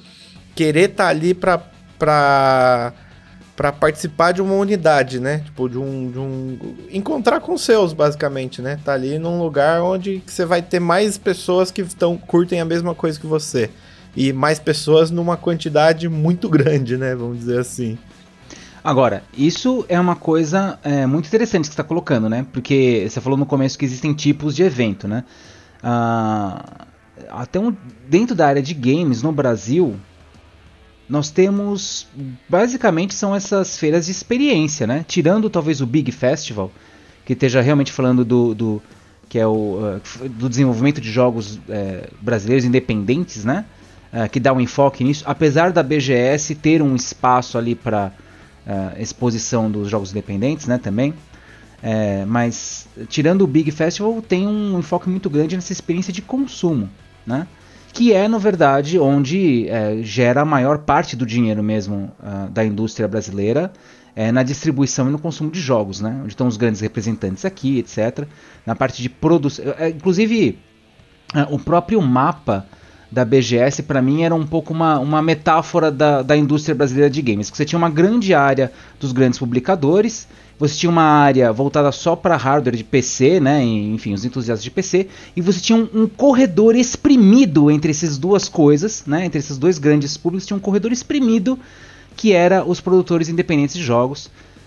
querer 0.54 0.90
estar 0.90 1.04
tá 1.04 1.10
ali 1.10 1.34
pra, 1.34 1.58
pra 1.98 2.94
para 3.56 3.70
participar 3.72 4.32
de 4.32 4.42
uma 4.42 4.54
unidade, 4.54 5.20
né? 5.20 5.38
Tipo, 5.44 5.68
de 5.68 5.78
um, 5.78 6.10
de 6.10 6.18
um. 6.18 6.58
Encontrar 6.90 7.40
com 7.40 7.56
seus, 7.56 7.92
basicamente, 7.92 8.60
né? 8.60 8.78
Tá 8.84 8.92
ali 8.92 9.18
num 9.18 9.40
lugar 9.40 9.82
onde 9.82 10.22
você 10.26 10.44
vai 10.44 10.60
ter 10.60 10.80
mais 10.80 11.16
pessoas 11.16 11.70
que 11.70 11.82
estão 11.82 12.16
curtem 12.16 12.60
a 12.60 12.64
mesma 12.64 12.94
coisa 12.94 13.18
que 13.18 13.26
você. 13.26 13.70
E 14.16 14.32
mais 14.32 14.58
pessoas 14.58 15.10
numa 15.10 15.36
quantidade 15.36 16.08
muito 16.08 16.48
grande, 16.48 16.96
né? 16.96 17.14
Vamos 17.14 17.38
dizer 17.38 17.60
assim. 17.60 17.96
Agora, 18.82 19.22
isso 19.36 19.86
é 19.88 19.98
uma 19.98 20.14
coisa 20.14 20.78
é, 20.82 21.06
muito 21.06 21.26
interessante 21.26 21.62
que 21.62 21.68
você 21.68 21.72
está 21.72 21.84
colocando, 21.84 22.28
né? 22.28 22.44
Porque 22.52 23.06
você 23.08 23.20
falou 23.20 23.38
no 23.38 23.46
começo 23.46 23.78
que 23.78 23.84
existem 23.84 24.12
tipos 24.12 24.54
de 24.54 24.62
evento, 24.62 25.08
né? 25.08 25.24
Ah, 25.82 26.86
até 27.30 27.58
um, 27.58 27.74
dentro 28.08 28.34
da 28.34 28.46
área 28.46 28.60
de 28.60 28.74
games 28.74 29.22
no 29.22 29.32
Brasil, 29.32 29.96
nós 31.08 31.30
temos 31.30 32.06
basicamente 32.48 33.14
são 33.14 33.34
essas 33.34 33.78
feiras 33.78 34.06
de 34.06 34.12
experiência, 34.12 34.86
né? 34.86 35.04
Tirando 35.06 35.50
talvez 35.50 35.80
o 35.80 35.86
Big 35.86 36.10
Festival, 36.10 36.70
que 37.24 37.34
esteja 37.34 37.60
realmente 37.60 37.92
falando 37.92 38.24
do, 38.24 38.54
do 38.54 38.82
que 39.28 39.38
é 39.38 39.46
o 39.46 40.00
uh, 40.22 40.28
do 40.28 40.48
desenvolvimento 40.48 41.00
de 41.00 41.10
jogos 41.10 41.56
uh, 41.56 41.60
brasileiros 42.20 42.64
independentes, 42.64 43.44
né? 43.44 43.64
Uh, 44.12 44.28
que 44.30 44.38
dá 44.38 44.52
um 44.52 44.60
enfoque 44.60 45.02
nisso, 45.02 45.24
apesar 45.26 45.72
da 45.72 45.82
BGS 45.82 46.54
ter 46.54 46.80
um 46.80 46.94
espaço 46.94 47.58
ali 47.58 47.74
para 47.74 48.12
exposição 48.98 49.70
dos 49.70 49.90
jogos 49.90 50.10
independentes, 50.10 50.66
né? 50.66 50.78
Também, 50.78 51.12
mas 52.26 52.88
tirando 53.10 53.42
o 53.42 53.46
Big 53.46 53.70
Festival 53.70 54.22
tem 54.22 54.48
um 54.48 54.78
enfoque 54.78 55.06
muito 55.10 55.28
grande 55.28 55.54
nessa 55.54 55.70
experiência 55.70 56.10
de 56.10 56.22
consumo, 56.22 56.88
né? 57.26 57.46
Que 57.94 58.12
é, 58.12 58.26
na 58.26 58.38
verdade, 58.38 58.98
onde 58.98 59.68
é, 59.68 60.02
gera 60.02 60.42
a 60.42 60.44
maior 60.44 60.78
parte 60.78 61.14
do 61.14 61.24
dinheiro 61.24 61.62
mesmo 61.62 62.10
uh, 62.18 62.50
da 62.50 62.64
indústria 62.64 63.06
brasileira 63.06 63.72
é, 64.16 64.32
na 64.32 64.42
distribuição 64.42 65.08
e 65.08 65.12
no 65.12 65.18
consumo 65.18 65.48
de 65.48 65.60
jogos, 65.60 66.00
né? 66.00 66.18
Onde 66.20 66.30
estão 66.30 66.48
os 66.48 66.56
grandes 66.56 66.80
representantes 66.80 67.44
aqui, 67.44 67.78
etc. 67.78 68.26
Na 68.66 68.74
parte 68.74 69.00
de 69.00 69.08
produção. 69.08 69.64
É, 69.78 69.90
inclusive, 69.90 70.58
uh, 71.34 71.54
o 71.54 71.58
próprio 71.58 72.02
mapa 72.02 72.66
da 73.12 73.24
BGS, 73.24 73.84
para 73.84 74.02
mim, 74.02 74.24
era 74.24 74.34
um 74.34 74.44
pouco 74.44 74.72
uma, 74.72 74.98
uma 74.98 75.22
metáfora 75.22 75.88
da, 75.88 76.20
da 76.20 76.36
indústria 76.36 76.74
brasileira 76.74 77.08
de 77.08 77.22
games. 77.22 77.48
Você 77.48 77.64
tinha 77.64 77.78
uma 77.78 77.90
grande 77.90 78.34
área 78.34 78.72
dos 78.98 79.12
grandes 79.12 79.38
publicadores 79.38 80.26
você 80.58 80.76
tinha 80.76 80.90
uma 80.90 81.02
área 81.02 81.52
voltada 81.52 81.90
só 81.90 82.14
para 82.14 82.36
hardware 82.36 82.76
de 82.76 82.84
PC, 82.84 83.40
né? 83.40 83.62
Enfim, 83.62 84.12
os 84.12 84.24
entusiastas 84.24 84.62
de 84.62 84.70
PC, 84.70 85.08
e 85.34 85.40
você 85.40 85.60
tinha 85.60 85.76
um, 85.76 85.88
um, 86.02 86.06
corredor 86.06 86.76
exprimido 86.76 87.70
entre 87.70 87.90
essas 87.90 88.16
duas 88.16 88.48
coisas, 88.48 89.04
né? 89.06 89.24
Entre 89.26 89.38
esses 89.38 89.58
dois 89.58 89.78
grandes 89.78 90.16
públicos, 90.16 90.46
tinha 90.46 90.56
um 90.56 90.60
corredor 90.60 90.92
exprimido 90.92 91.58
que 92.16 92.32
era 92.32 92.64
os 92.64 92.80
produtores 92.80 93.28
independentes 93.28 93.74
de 93.74 93.82
jogos. 93.82 94.26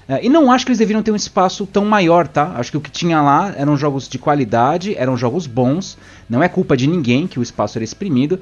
Uh, 0.09 0.19
e 0.21 0.29
não 0.29 0.51
acho 0.51 0.65
que 0.65 0.71
eles 0.71 0.79
deveriam 0.79 1.03
ter 1.03 1.11
um 1.11 1.15
espaço 1.15 1.65
tão 1.65 1.85
maior, 1.85 2.27
tá? 2.27 2.53
Acho 2.55 2.71
que 2.71 2.77
o 2.77 2.81
que 2.81 2.91
tinha 2.91 3.21
lá 3.21 3.53
eram 3.57 3.77
jogos 3.77 4.07
de 4.07 4.17
qualidade, 4.17 4.95
eram 4.95 5.15
jogos 5.15 5.47
bons. 5.47 5.97
Não 6.29 6.43
é 6.43 6.49
culpa 6.49 6.75
de 6.75 6.87
ninguém 6.87 7.27
que 7.27 7.39
o 7.39 7.43
espaço 7.43 7.77
era 7.77 7.83
exprimido 7.83 8.39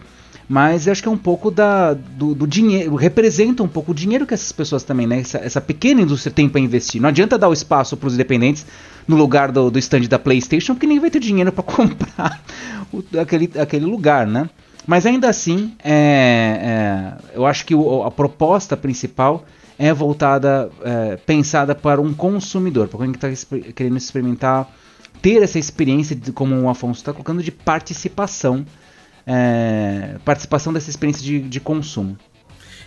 mas 0.48 0.86
eu 0.86 0.92
acho 0.92 1.02
que 1.02 1.08
é 1.08 1.12
um 1.12 1.18
pouco 1.18 1.50
da, 1.50 1.94
do, 1.94 2.36
do, 2.36 2.46
dinheiro, 2.46 2.96
representa 2.96 3.64
um 3.64 3.68
pouco 3.68 3.92
o 3.92 3.96
dinheiro 3.96 4.28
que 4.28 4.34
essas 4.34 4.52
pessoas 4.52 4.84
também, 4.84 5.08
né? 5.08 5.20
Essa, 5.20 5.40
essa 5.40 5.62
pequena 5.62 6.02
indústria 6.02 6.32
tem 6.32 6.48
para 6.48 6.62
investir. 6.62 7.02
Não 7.02 7.10
adianta 7.10 7.38
dar 7.38 7.50
o 7.50 7.54
espaço 7.54 7.98
para 7.98 8.08
os 8.08 8.14
independentes 8.14 8.66
no 9.08 9.16
lugar 9.16 9.52
do, 9.52 9.72
do 9.72 9.80
stand 9.80 10.02
da 10.02 10.20
PlayStation, 10.20 10.74
porque 10.74 10.86
ninguém 10.86 11.02
vai 11.02 11.10
ter 11.10 11.20
dinheiro 11.20 11.52
para 11.52 11.64
comprar 11.66 12.44
o, 12.94 13.04
aquele, 13.20 13.50
aquele 13.60 13.86
lugar, 13.86 14.28
né? 14.28 14.48
Mas 14.86 15.08
ainda 15.08 15.28
assim, 15.28 15.74
é, 15.84 17.18
é, 17.24 17.36
eu 17.36 17.46
acho 17.46 17.66
que 17.66 17.74
o, 17.74 18.04
a 18.04 18.12
proposta 18.12 18.78
principal 18.78 19.46
é 19.80 19.92
voltada, 19.92 20.70
é, 20.84 21.18
pensada 21.18 21.74
para 21.74 22.00
um 22.00 22.14
consumidor, 22.14 22.88
para 22.88 23.00
quem 23.00 23.12
está 23.12 23.30
querendo 23.74 23.98
experimentar, 23.98 24.72
ter 25.24 25.42
essa 25.42 25.58
experiência, 25.58 26.16
de, 26.16 26.32
como 26.32 26.56
o 26.62 26.70
Afonso 26.70 27.00
está 27.00 27.12
colocando, 27.12 27.42
de 27.42 27.52
participação 27.52 28.64
é, 29.26 30.16
participação 30.24 30.72
dessa 30.72 30.90
experiência 30.90 31.24
de, 31.24 31.40
de 31.40 31.60
consumo. 31.60 32.18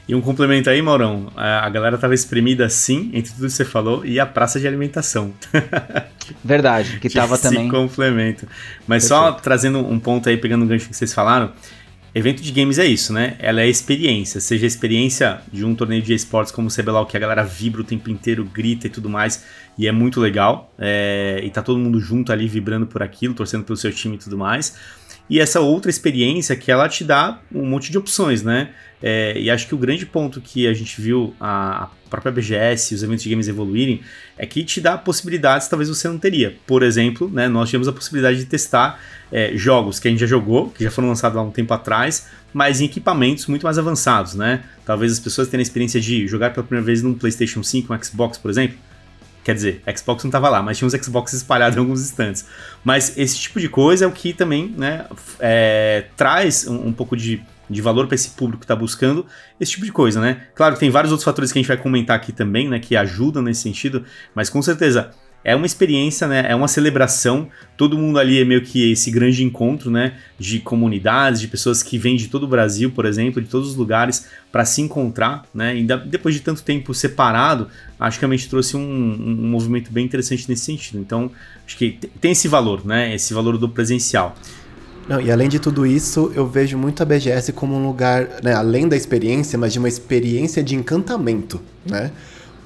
E 0.08 0.14
um 0.14 0.22
complemento 0.22 0.70
aí, 0.70 0.80
Maurão, 0.80 1.30
a 1.36 1.68
galera 1.68 1.98
tava 1.98 2.14
espremida 2.14 2.66
sim, 2.70 3.10
entre 3.12 3.30
tudo 3.30 3.44
que 3.46 3.52
você 3.52 3.64
falou, 3.64 4.06
e 4.06 4.18
a 4.18 4.24
praça 4.24 4.58
de 4.58 4.66
alimentação. 4.66 5.34
Verdade, 6.42 6.98
que 6.98 7.10
tava 7.10 7.34
Esse 7.34 7.42
também. 7.42 7.68
complemento. 7.68 8.48
Mas 8.86 9.04
só 9.04 9.32
trazendo 9.32 9.80
um 9.80 10.00
ponto 10.00 10.26
aí, 10.26 10.38
pegando 10.38 10.64
o 10.64 10.66
gancho 10.66 10.88
que 10.88 10.96
vocês 10.96 11.12
falaram, 11.12 11.52
evento 12.14 12.42
de 12.42 12.50
games 12.52 12.78
é 12.78 12.86
isso, 12.86 13.12
né? 13.12 13.36
Ela 13.38 13.60
é 13.60 13.68
experiência, 13.68 14.40
seja 14.40 14.64
a 14.64 14.66
experiência 14.66 15.42
de 15.52 15.62
um 15.62 15.74
torneio 15.74 16.00
de 16.00 16.14
esportes 16.14 16.50
como 16.52 16.68
o 16.68 16.70
CBLOL, 16.74 17.04
que 17.04 17.14
a 17.14 17.20
galera 17.20 17.44
vibra 17.44 17.82
o 17.82 17.84
tempo 17.84 18.08
inteiro, 18.08 18.46
grita 18.46 18.86
e 18.86 18.90
tudo 18.90 19.10
mais, 19.10 19.44
e 19.76 19.86
é 19.86 19.92
muito 19.92 20.20
legal, 20.20 20.72
é... 20.78 21.38
e 21.44 21.50
tá 21.50 21.60
todo 21.60 21.78
mundo 21.78 22.00
junto 22.00 22.32
ali 22.32 22.48
vibrando 22.48 22.86
por 22.86 23.02
aquilo, 23.02 23.34
torcendo 23.34 23.62
pelo 23.62 23.76
seu 23.76 23.92
time 23.92 24.16
e 24.16 24.18
tudo 24.18 24.38
mais. 24.38 24.74
E 25.28 25.40
essa 25.40 25.60
outra 25.60 25.90
experiência 25.90 26.56
que 26.56 26.70
ela 26.70 26.88
te 26.88 27.04
dá 27.04 27.40
um 27.52 27.64
monte 27.66 27.90
de 27.90 27.98
opções, 27.98 28.42
né? 28.42 28.70
É, 29.02 29.38
e 29.38 29.50
acho 29.50 29.66
que 29.68 29.74
o 29.74 29.78
grande 29.78 30.04
ponto 30.04 30.40
que 30.40 30.66
a 30.66 30.74
gente 30.74 31.00
viu 31.00 31.34
a, 31.40 31.88
própria 32.08 32.32
BGS 32.32 32.92
e 32.92 32.96
os 32.96 33.02
eventos 33.02 33.22
de 33.22 33.30
games 33.30 33.46
evoluírem 33.48 34.00
é 34.36 34.46
que 34.46 34.64
te 34.64 34.80
dá 34.80 34.96
possibilidades 34.96 35.66
que 35.66 35.70
talvez 35.70 35.88
você 35.88 36.08
não 36.08 36.18
teria. 36.18 36.56
Por 36.66 36.82
exemplo, 36.82 37.30
né, 37.30 37.48
nós 37.48 37.68
tivemos 37.68 37.86
a 37.86 37.92
possibilidade 37.92 38.38
de 38.38 38.46
testar 38.46 38.98
é, 39.30 39.52
jogos 39.54 40.00
que 40.00 40.08
a 40.08 40.10
gente 40.10 40.20
já 40.20 40.26
jogou, 40.26 40.70
que 40.70 40.82
já 40.82 40.90
foram 40.90 41.08
lançados 41.08 41.36
há 41.36 41.42
um 41.42 41.50
tempo 41.50 41.72
atrás, 41.74 42.26
mas 42.52 42.80
em 42.80 42.86
equipamentos 42.86 43.46
muito 43.46 43.62
mais 43.62 43.78
avançados, 43.78 44.34
né? 44.34 44.64
Talvez 44.86 45.12
as 45.12 45.20
pessoas 45.20 45.48
tenham 45.48 45.60
a 45.60 45.62
experiência 45.62 46.00
de 46.00 46.26
jogar 46.26 46.52
pela 46.54 46.64
primeira 46.64 46.86
vez 46.86 47.02
num 47.02 47.12
PlayStation 47.12 47.62
5, 47.62 47.92
um 47.92 48.02
Xbox, 48.02 48.38
por 48.38 48.50
exemplo. 48.50 48.78
Quer 49.48 49.54
dizer, 49.54 49.82
Xbox 49.96 50.24
não 50.24 50.28
estava 50.28 50.50
lá, 50.50 50.62
mas 50.62 50.76
tinha 50.76 50.86
uns 50.86 50.92
Xbox 50.92 51.32
espalhados 51.32 51.74
em 51.74 51.80
alguns 51.80 52.02
instantes. 52.02 52.44
Mas 52.84 53.16
esse 53.16 53.38
tipo 53.38 53.58
de 53.58 53.66
coisa 53.66 54.04
é 54.04 54.06
o 54.06 54.12
que 54.12 54.34
também 54.34 54.74
né, 54.76 55.06
é, 55.40 56.04
traz 56.18 56.68
um, 56.68 56.88
um 56.88 56.92
pouco 56.92 57.16
de 57.16 57.42
de 57.70 57.82
valor 57.82 58.06
para 58.06 58.14
esse 58.14 58.30
público 58.30 58.60
que 58.60 58.64
está 58.64 58.74
buscando 58.74 59.26
esse 59.60 59.72
tipo 59.72 59.84
de 59.84 59.92
coisa, 59.92 60.22
né? 60.22 60.46
Claro 60.54 60.76
tem 60.78 60.88
vários 60.88 61.12
outros 61.12 61.24
fatores 61.24 61.52
que 61.52 61.58
a 61.58 61.60
gente 61.60 61.68
vai 61.68 61.76
comentar 61.76 62.16
aqui 62.16 62.32
também, 62.32 62.66
né, 62.66 62.78
que 62.78 62.96
ajudam 62.96 63.42
nesse 63.42 63.60
sentido, 63.60 64.04
mas 64.34 64.48
com 64.48 64.62
certeza 64.62 65.10
é 65.48 65.56
uma 65.56 65.64
experiência, 65.64 66.28
né? 66.28 66.44
É 66.46 66.54
uma 66.54 66.68
celebração. 66.68 67.48
Todo 67.74 67.96
mundo 67.96 68.18
ali 68.18 68.38
é 68.38 68.44
meio 68.44 68.60
que 68.62 68.92
esse 68.92 69.10
grande 69.10 69.42
encontro, 69.42 69.90
né? 69.90 70.14
De 70.38 70.58
comunidades, 70.58 71.40
de 71.40 71.48
pessoas 71.48 71.82
que 71.82 71.96
vêm 71.96 72.16
de 72.16 72.28
todo 72.28 72.42
o 72.42 72.46
Brasil, 72.46 72.90
por 72.90 73.06
exemplo, 73.06 73.40
de 73.40 73.48
todos 73.48 73.70
os 73.70 73.74
lugares 73.74 74.28
para 74.52 74.66
se 74.66 74.82
encontrar, 74.82 75.44
né? 75.54 75.74
E 75.74 75.84
depois 75.84 76.34
de 76.34 76.42
tanto 76.42 76.62
tempo 76.62 76.92
separado, 76.92 77.68
acho 77.98 78.18
que 78.18 78.22
realmente 78.22 78.46
trouxe 78.46 78.76
um, 78.76 78.80
um 78.80 79.48
movimento 79.48 79.90
bem 79.90 80.04
interessante 80.04 80.46
nesse 80.50 80.66
sentido. 80.66 80.98
Então, 80.98 81.30
acho 81.66 81.78
que 81.78 81.98
tem 82.20 82.32
esse 82.32 82.46
valor, 82.46 82.84
né? 82.84 83.14
Esse 83.14 83.32
valor 83.32 83.56
do 83.56 83.70
presencial. 83.70 84.36
Não, 85.08 85.18
e 85.18 85.32
além 85.32 85.48
de 85.48 85.58
tudo 85.58 85.86
isso, 85.86 86.30
eu 86.34 86.46
vejo 86.46 86.76
muito 86.76 87.02
a 87.02 87.06
BGS 87.06 87.54
como 87.54 87.74
um 87.74 87.86
lugar, 87.86 88.28
né, 88.42 88.52
além 88.52 88.86
da 88.86 88.94
experiência, 88.94 89.58
mas 89.58 89.72
de 89.72 89.78
uma 89.78 89.88
experiência 89.88 90.62
de 90.62 90.74
encantamento, 90.74 91.58
né? 91.86 92.12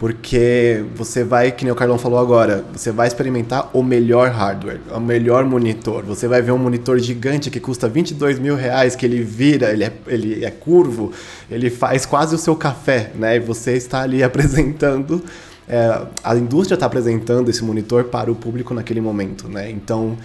Porque 0.03 0.85
você 0.97 1.23
vai, 1.23 1.53
que 1.53 1.65
nem 1.65 1.71
o 1.71 1.77
Carlão 1.77 1.97
falou 1.97 2.19
agora, 2.19 2.65
você 2.73 2.91
vai 2.91 3.07
experimentar 3.07 3.71
o 3.73 3.85
melhor 3.85 4.31
hardware, 4.31 4.81
o 4.93 4.99
melhor 4.99 5.45
monitor. 5.45 6.03
Você 6.03 6.27
vai 6.27 6.43
ver 6.43 6.51
um 6.51 6.59
monitor 6.59 6.99
gigante 6.99 7.49
que 7.49 7.61
custa 7.61 7.89
22 7.89 8.41
mil 8.41 8.57
reais, 8.57 8.97
que 8.97 9.07
ele 9.07 9.23
vira, 9.23 9.71
ele 9.71 9.85
é, 9.85 9.93
ele 10.09 10.45
é 10.45 10.51
curvo, 10.51 11.13
ele 11.49 11.71
faz 11.71 12.05
quase 12.05 12.35
o 12.35 12.39
seu 12.39 12.57
café, 12.57 13.13
né? 13.15 13.37
E 13.37 13.39
você 13.39 13.75
está 13.75 14.03
ali 14.03 14.25
apresentando, 14.27 15.23
é, 15.69 16.03
a 16.25 16.35
indústria 16.35 16.75
está 16.75 16.87
apresentando 16.87 17.49
esse 17.49 17.63
monitor 17.63 18.03
para 18.03 18.29
o 18.29 18.35
público 18.35 18.75
naquele 18.75 19.01
momento, 19.01 19.49
né? 19.49 19.71
Então, 19.71 20.19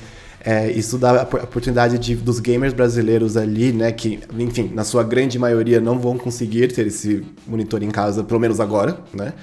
é, 0.44 0.72
isso 0.72 0.98
dá 0.98 1.22
a 1.22 1.24
oportunidade 1.24 2.00
de, 2.00 2.16
dos 2.16 2.40
gamers 2.40 2.74
brasileiros 2.74 3.38
ali, 3.38 3.72
né, 3.72 3.92
que, 3.92 4.22
enfim, 4.40 4.72
na 4.74 4.84
sua 4.84 5.04
grande 5.04 5.38
maioria 5.38 5.80
não 5.80 6.00
vão 6.00 6.18
conseguir 6.18 6.74
ter 6.74 6.88
esse 6.88 7.24
monitor 7.46 7.84
em 7.84 7.92
casa, 7.92 8.24
pelo 8.24 8.40
menos 8.40 8.60
agora, 8.60 8.98
né? 9.14 9.34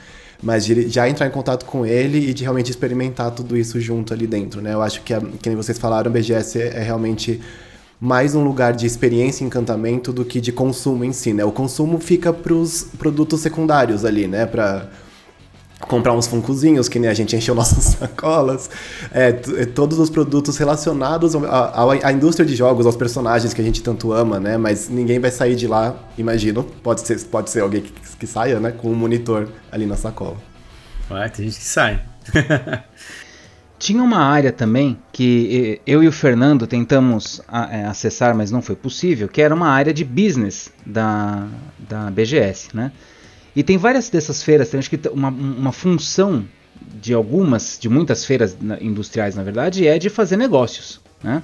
Mas 0.44 0.64
de 0.66 0.88
já 0.88 1.08
entrar 1.08 1.26
em 1.26 1.30
contato 1.30 1.64
com 1.64 1.86
ele 1.86 2.30
e 2.30 2.34
de 2.34 2.42
realmente 2.42 2.70
experimentar 2.70 3.30
tudo 3.30 3.56
isso 3.56 3.80
junto 3.80 4.12
ali 4.12 4.26
dentro, 4.26 4.60
né? 4.60 4.74
Eu 4.74 4.82
acho 4.82 5.00
que, 5.00 5.18
que 5.42 5.48
nem 5.48 5.56
vocês 5.56 5.78
falaram, 5.78 6.10
a 6.10 6.12
BGS 6.12 6.60
é, 6.60 6.66
é 6.76 6.82
realmente 6.82 7.40
mais 7.98 8.34
um 8.34 8.44
lugar 8.44 8.74
de 8.74 8.86
experiência 8.86 9.42
e 9.42 9.46
encantamento 9.46 10.12
do 10.12 10.24
que 10.24 10.40
de 10.40 10.52
consumo 10.52 11.04
em 11.04 11.12
si, 11.12 11.32
né? 11.32 11.44
O 11.44 11.50
consumo 11.50 11.98
fica 11.98 12.32
para 12.32 12.52
os 12.52 12.86
produtos 12.98 13.40
secundários 13.40 14.04
ali, 14.04 14.28
né? 14.28 14.44
Para 14.44 14.90
comprar 15.86 16.12
uns 16.12 16.26
funcozinhos, 16.26 16.88
que 16.88 16.98
nem 16.98 17.08
a 17.08 17.14
gente 17.14 17.34
encheu 17.36 17.54
nossas 17.54 17.96
sacolas, 17.96 18.70
é, 19.12 19.28
é, 19.28 19.66
todos 19.66 19.98
os 19.98 20.10
produtos 20.10 20.56
relacionados 20.56 21.34
à, 21.34 22.12
indústria 22.12 22.46
de 22.46 22.54
jogos, 22.54 22.86
aos 22.86 22.96
personagens 22.96 23.52
que 23.52 23.60
a 23.60 23.64
gente 23.64 23.82
tanto 23.82 24.12
ama, 24.12 24.40
né? 24.40 24.56
Mas 24.56 24.88
ninguém 24.88 25.18
vai 25.18 25.30
sair 25.30 25.56
de 25.56 25.66
lá, 25.66 25.94
imagino, 26.16 26.62
pode 26.62 27.00
ser, 27.02 27.20
pode 27.24 27.50
ser 27.50 27.60
alguém 27.60 27.82
que, 27.82 27.92
que 27.92 28.26
saia, 28.26 28.60
né? 28.60 28.72
Com 28.72 28.90
um 28.90 28.94
monitor 28.94 29.48
ali 29.70 29.86
na 29.86 29.96
sacola. 29.96 30.36
Ué, 31.10 31.28
tem 31.28 31.46
gente 31.46 31.58
que 31.58 31.64
sai. 31.64 32.02
Tinha 33.78 34.02
uma 34.02 34.18
área 34.18 34.50
também 34.50 34.96
que 35.12 35.80
eu 35.86 36.02
e 36.02 36.08
o 36.08 36.12
Fernando 36.12 36.66
tentamos 36.66 37.42
é, 37.70 37.84
acessar, 37.84 38.34
mas 38.34 38.50
não 38.50 38.62
foi 38.62 38.74
possível, 38.74 39.28
que 39.28 39.42
era 39.42 39.54
uma 39.54 39.68
área 39.68 39.92
de 39.92 40.04
business 40.04 40.72
da, 40.86 41.46
da 41.78 42.10
BGS, 42.10 42.74
né? 42.74 42.92
E 43.54 43.62
tem 43.62 43.76
várias 43.76 44.08
dessas 44.10 44.42
feiras, 44.42 44.68
tem 44.68 44.78
acho 44.78 44.90
que 44.90 45.08
uma, 45.08 45.28
uma 45.28 45.72
função 45.72 46.44
de 47.00 47.14
algumas, 47.14 47.78
de 47.80 47.88
muitas 47.88 48.24
feiras 48.24 48.56
industriais, 48.80 49.34
na 49.34 49.42
verdade, 49.42 49.86
é 49.86 49.98
de 49.98 50.10
fazer 50.10 50.36
negócios, 50.36 51.00
né? 51.22 51.42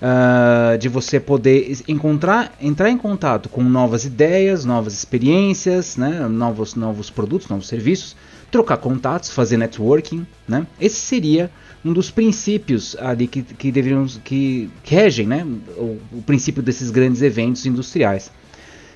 Uh, 0.00 0.78
de 0.78 0.88
você 0.88 1.18
poder 1.18 1.76
encontrar, 1.88 2.56
entrar 2.60 2.88
em 2.88 2.96
contato 2.96 3.48
com 3.48 3.64
novas 3.64 4.04
ideias, 4.04 4.64
novas 4.64 4.92
experiências, 4.92 5.96
né? 5.96 6.20
novos, 6.28 6.76
novos 6.76 7.10
produtos, 7.10 7.48
novos 7.48 7.66
serviços, 7.66 8.14
trocar 8.48 8.76
contatos, 8.76 9.30
fazer 9.30 9.56
networking, 9.56 10.24
né? 10.46 10.64
Esse 10.80 11.00
seria 11.00 11.50
um 11.84 11.92
dos 11.92 12.12
princípios 12.12 12.96
ali 13.00 13.26
que, 13.26 13.42
que 13.42 13.72
deveriam 13.72 14.06
que 14.22 14.70
regem, 14.84 15.26
né? 15.26 15.44
O, 15.76 15.98
o 16.12 16.22
princípio 16.24 16.62
desses 16.62 16.92
grandes 16.92 17.20
eventos 17.20 17.66
industriais. 17.66 18.30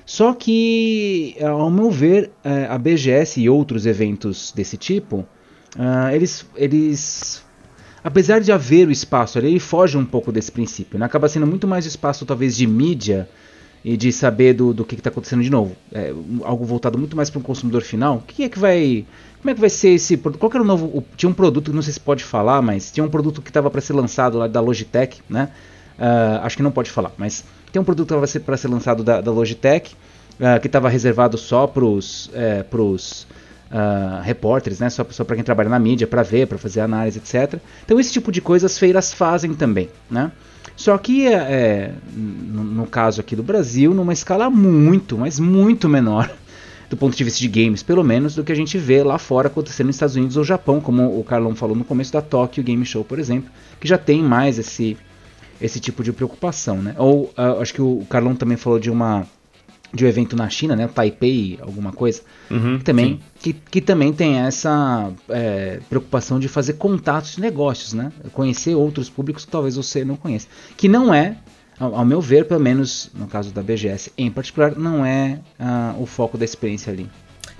Só 0.05 0.33
que, 0.33 1.35
ao 1.41 1.71
meu 1.71 1.89
ver, 1.89 2.31
é, 2.43 2.65
a 2.65 2.77
BGS 2.77 3.39
e 3.41 3.49
outros 3.49 3.85
eventos 3.85 4.51
desse 4.55 4.77
tipo, 4.77 5.25
uh, 5.77 6.09
eles, 6.13 6.45
eles, 6.55 7.43
apesar 8.03 8.39
de 8.39 8.51
haver 8.51 8.87
o 8.87 8.91
espaço 8.91 9.37
ali, 9.37 9.47
ele 9.47 9.59
foge 9.59 9.97
um 9.97 10.05
pouco 10.05 10.31
desse 10.31 10.51
princípio. 10.51 10.99
Né? 10.99 11.05
Acaba 11.05 11.29
sendo 11.29 11.47
muito 11.47 11.67
mais 11.67 11.85
espaço, 11.85 12.25
talvez, 12.25 12.55
de 12.55 12.67
mídia 12.67 13.29
e 13.83 13.97
de 13.97 14.11
saber 14.11 14.53
do, 14.53 14.73
do 14.73 14.85
que 14.85 14.95
está 14.95 15.09
acontecendo 15.09 15.43
de 15.43 15.49
novo. 15.49 15.75
É, 15.91 16.13
algo 16.43 16.65
voltado 16.65 16.97
muito 16.97 17.15
mais 17.15 17.29
para 17.29 17.39
o 17.39 17.43
consumidor 17.43 17.81
final. 17.81 18.17
O 18.17 18.21
que 18.21 18.43
é 18.43 18.49
que 18.49 18.59
vai. 18.59 19.05
Como 19.41 19.51
é 19.51 19.53
que 19.53 19.59
vai 19.59 19.69
ser 19.69 19.89
esse 19.89 20.15
produto? 20.15 20.39
Qual 20.39 20.51
era 20.53 20.61
o 20.61 20.65
novo. 20.65 21.03
Tinha 21.17 21.29
um 21.29 21.33
produto, 21.33 21.73
não 21.73 21.81
sei 21.81 21.93
se 21.93 21.99
pode 21.99 22.23
falar, 22.23 22.61
mas 22.61 22.91
tinha 22.91 23.03
um 23.03 23.09
produto 23.09 23.41
que 23.41 23.49
estava 23.49 23.69
para 23.69 23.81
ser 23.81 23.93
lançado 23.93 24.37
lá 24.37 24.47
da 24.47 24.61
Logitech, 24.61 25.21
né? 25.29 25.49
Uh, 25.97 26.43
acho 26.43 26.57
que 26.57 26.63
não 26.63 26.71
pode 26.71 26.89
falar, 26.89 27.11
mas 27.17 27.43
tem 27.71 27.81
um 27.81 27.85
produto 27.85 28.17
vai 28.17 28.27
ser 28.27 28.39
para 28.41 28.57
ser 28.57 28.67
lançado 28.67 29.03
da, 29.03 29.21
da 29.21 29.31
Logitech, 29.31 29.93
uh, 30.39 30.59
que 30.59 30.67
estava 30.67 30.89
reservado 30.89 31.37
só 31.37 31.67
para 31.67 31.85
os 31.85 32.29
é, 32.33 32.63
pros, 32.63 33.27
uh, 33.73 34.21
repórteres, 34.21 34.79
né? 34.79 34.89
só, 34.89 35.05
só 35.09 35.23
para 35.23 35.35
quem 35.35 35.43
trabalha 35.43 35.69
na 35.69 35.79
mídia, 35.79 36.05
para 36.05 36.21
ver, 36.21 36.47
para 36.47 36.57
fazer 36.57 36.81
análise, 36.81 37.19
etc. 37.19 37.59
Então 37.83 37.99
esse 37.99 38.11
tipo 38.11 38.31
de 38.31 38.39
coisa 38.39 38.67
as 38.67 38.77
feiras 38.77 39.11
fazem 39.11 39.53
também. 39.53 39.89
Né? 40.09 40.31
Só 40.75 40.97
que, 40.97 41.27
é, 41.27 41.93
no, 42.15 42.63
no 42.63 42.87
caso 42.87 43.21
aqui 43.21 43.35
do 43.35 43.43
Brasil, 43.43 43.93
numa 43.93 44.13
escala 44.13 44.49
muito, 44.49 45.17
mas 45.17 45.39
muito 45.39 45.89
menor 45.89 46.29
do 46.89 46.97
ponto 46.97 47.15
de 47.15 47.23
vista 47.23 47.39
de 47.39 47.47
games, 47.47 47.81
pelo 47.81 48.03
menos, 48.03 48.35
do 48.35 48.43
que 48.43 48.51
a 48.51 48.55
gente 48.55 48.77
vê 48.77 49.03
lá 49.03 49.17
fora 49.17 49.47
acontecendo 49.47 49.87
nos 49.87 49.95
Estados 49.95 50.15
Unidos 50.15 50.37
ou 50.37 50.43
Japão, 50.43 50.79
como 50.79 51.19
o 51.19 51.23
Carlão 51.23 51.55
falou 51.55 51.75
no 51.75 51.83
começo 51.83 52.13
da 52.13 52.21
Tokyo 52.21 52.63
Game 52.63 52.85
Show, 52.85 53.03
por 53.03 53.19
exemplo, 53.19 53.49
que 53.79 53.87
já 53.87 53.97
tem 53.97 54.21
mais 54.21 54.59
esse, 54.59 54.97
esse 55.61 55.79
tipo 55.79 56.03
de 56.03 56.11
preocupação, 56.11 56.81
né? 56.81 56.95
Ou 56.97 57.25
uh, 57.37 57.61
acho 57.61 57.73
que 57.73 57.81
o 57.81 58.05
Carlão 58.09 58.35
também 58.35 58.57
falou 58.57 58.79
de 58.79 58.89
uma 58.89 59.25
de 59.93 60.03
um 60.03 60.07
evento 60.07 60.35
na 60.35 60.49
China, 60.49 60.75
né? 60.75 60.87
Taipei, 60.87 61.59
alguma 61.61 61.91
coisa, 61.91 62.23
uhum, 62.49 62.79
que 62.79 62.83
também 62.83 63.19
que, 63.39 63.53
que 63.53 63.79
também 63.79 64.11
tem 64.11 64.39
essa 64.39 65.11
é, 65.29 65.79
preocupação 65.87 66.39
de 66.39 66.47
fazer 66.47 66.73
contatos 66.73 67.35
de 67.35 67.41
negócios, 67.41 67.93
né? 67.93 68.11
Conhecer 68.31 68.73
outros 68.73 69.09
públicos 69.09 69.45
que 69.45 69.51
talvez 69.51 69.75
você 69.75 70.03
não 70.03 70.15
conheça, 70.15 70.47
que 70.75 70.87
não 70.87 71.13
é 71.13 71.37
ao, 71.79 71.95
ao 71.95 72.05
meu 72.05 72.19
ver, 72.21 72.45
pelo 72.45 72.59
menos 72.59 73.11
no 73.13 73.27
caso 73.27 73.53
da 73.53 73.61
BGS 73.61 74.11
em 74.17 74.31
particular, 74.31 74.75
não 74.75 75.05
é 75.05 75.39
uh, 75.59 76.01
o 76.01 76.05
foco 76.05 76.37
da 76.37 76.45
experiência 76.45 76.91
ali. 76.91 77.07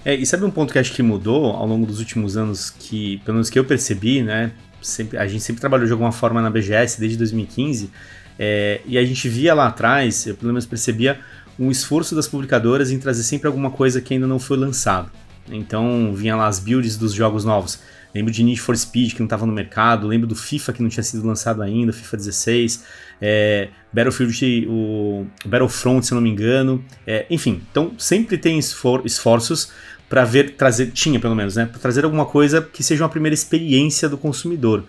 É, 0.06 0.14
e 0.16 0.26
sabe 0.26 0.44
um 0.44 0.52
ponto 0.52 0.74
que 0.74 0.80
acho 0.80 0.94
que 0.94 1.02
mudou 1.02 1.46
ao 1.52 1.66
longo 1.66 1.86
dos 1.86 2.00
últimos 2.00 2.36
anos, 2.36 2.70
que 2.70 3.20
pelo 3.20 3.36
menos 3.36 3.50
que 3.50 3.58
eu 3.58 3.64
percebi, 3.64 4.22
né? 4.22 4.52
Sempre, 4.84 5.18
a 5.18 5.28
gente 5.28 5.44
sempre 5.44 5.60
trabalhou 5.60 5.86
de 5.86 5.92
alguma 5.92 6.12
forma 6.12 6.42
na 6.42 6.50
BGS 6.50 7.00
desde 7.00 7.18
2015, 7.18 7.90
é, 8.38 8.82
e 8.86 8.98
a 8.98 9.06
gente 9.06 9.28
via 9.30 9.54
lá 9.54 9.68
atrás, 9.68 10.26
eu 10.28 10.36
pelo 10.36 10.52
menos 10.52 10.66
percebia 10.66 11.20
um 11.58 11.70
esforço 11.70 12.16
das 12.16 12.28
publicadoras 12.28 12.92
em 12.92 13.00
trazer 13.00 13.24
sempre 13.24 13.48
alguma 13.48 13.70
coisa 13.70 14.02
que 14.02 14.14
ainda 14.14 14.28
não 14.28 14.40
foi 14.40 14.58
lançado. 14.58 15.12
Então 15.52 16.14
vinha 16.14 16.36
lá 16.36 16.48
as 16.48 16.60
builds 16.60 16.98
dos 16.98 17.14
jogos 17.14 17.44
novos. 17.44 17.80
Lembro 18.14 18.32
de 18.32 18.44
Need 18.44 18.62
for 18.62 18.78
Speed 18.78 19.14
que 19.14 19.20
não 19.20 19.26
estava 19.26 19.46
no 19.46 19.52
mercado, 19.52 20.08
lembro 20.08 20.28
do 20.28 20.36
FIFA 20.36 20.74
que 20.74 20.84
não 20.84 20.90
tinha 20.90 21.04
sido 21.04 21.26
lançado 21.26 21.64
ainda, 21.64 21.92
FIFA 21.92 22.18
16, 22.18 22.86
é, 23.20 23.70
Battlefield, 23.92 24.68
o 24.70 25.26
Battlefront, 25.46 26.06
se 26.06 26.14
eu 26.14 26.16
não 26.16 26.22
me 26.22 26.30
engano. 26.30 26.84
É, 27.08 27.26
enfim, 27.30 27.62
então 27.72 27.94
sempre 27.98 28.38
tem 28.38 28.60
esfor 28.60 29.02
esforços 29.04 29.72
para 30.14 30.26
ver, 30.26 30.52
trazer, 30.52 30.92
tinha 30.92 31.20
pelo 31.20 31.36
menos, 31.36 31.56
né? 31.56 31.66
Para 31.66 31.80
trazer 31.80 32.06
alguma 32.06 32.24
coisa 32.24 32.62
que 32.62 32.84
seja 32.84 33.04
uma 33.04 33.10
primeira 33.10 33.34
experiência 33.34 34.08
do 34.08 34.16
consumidor. 34.16 34.84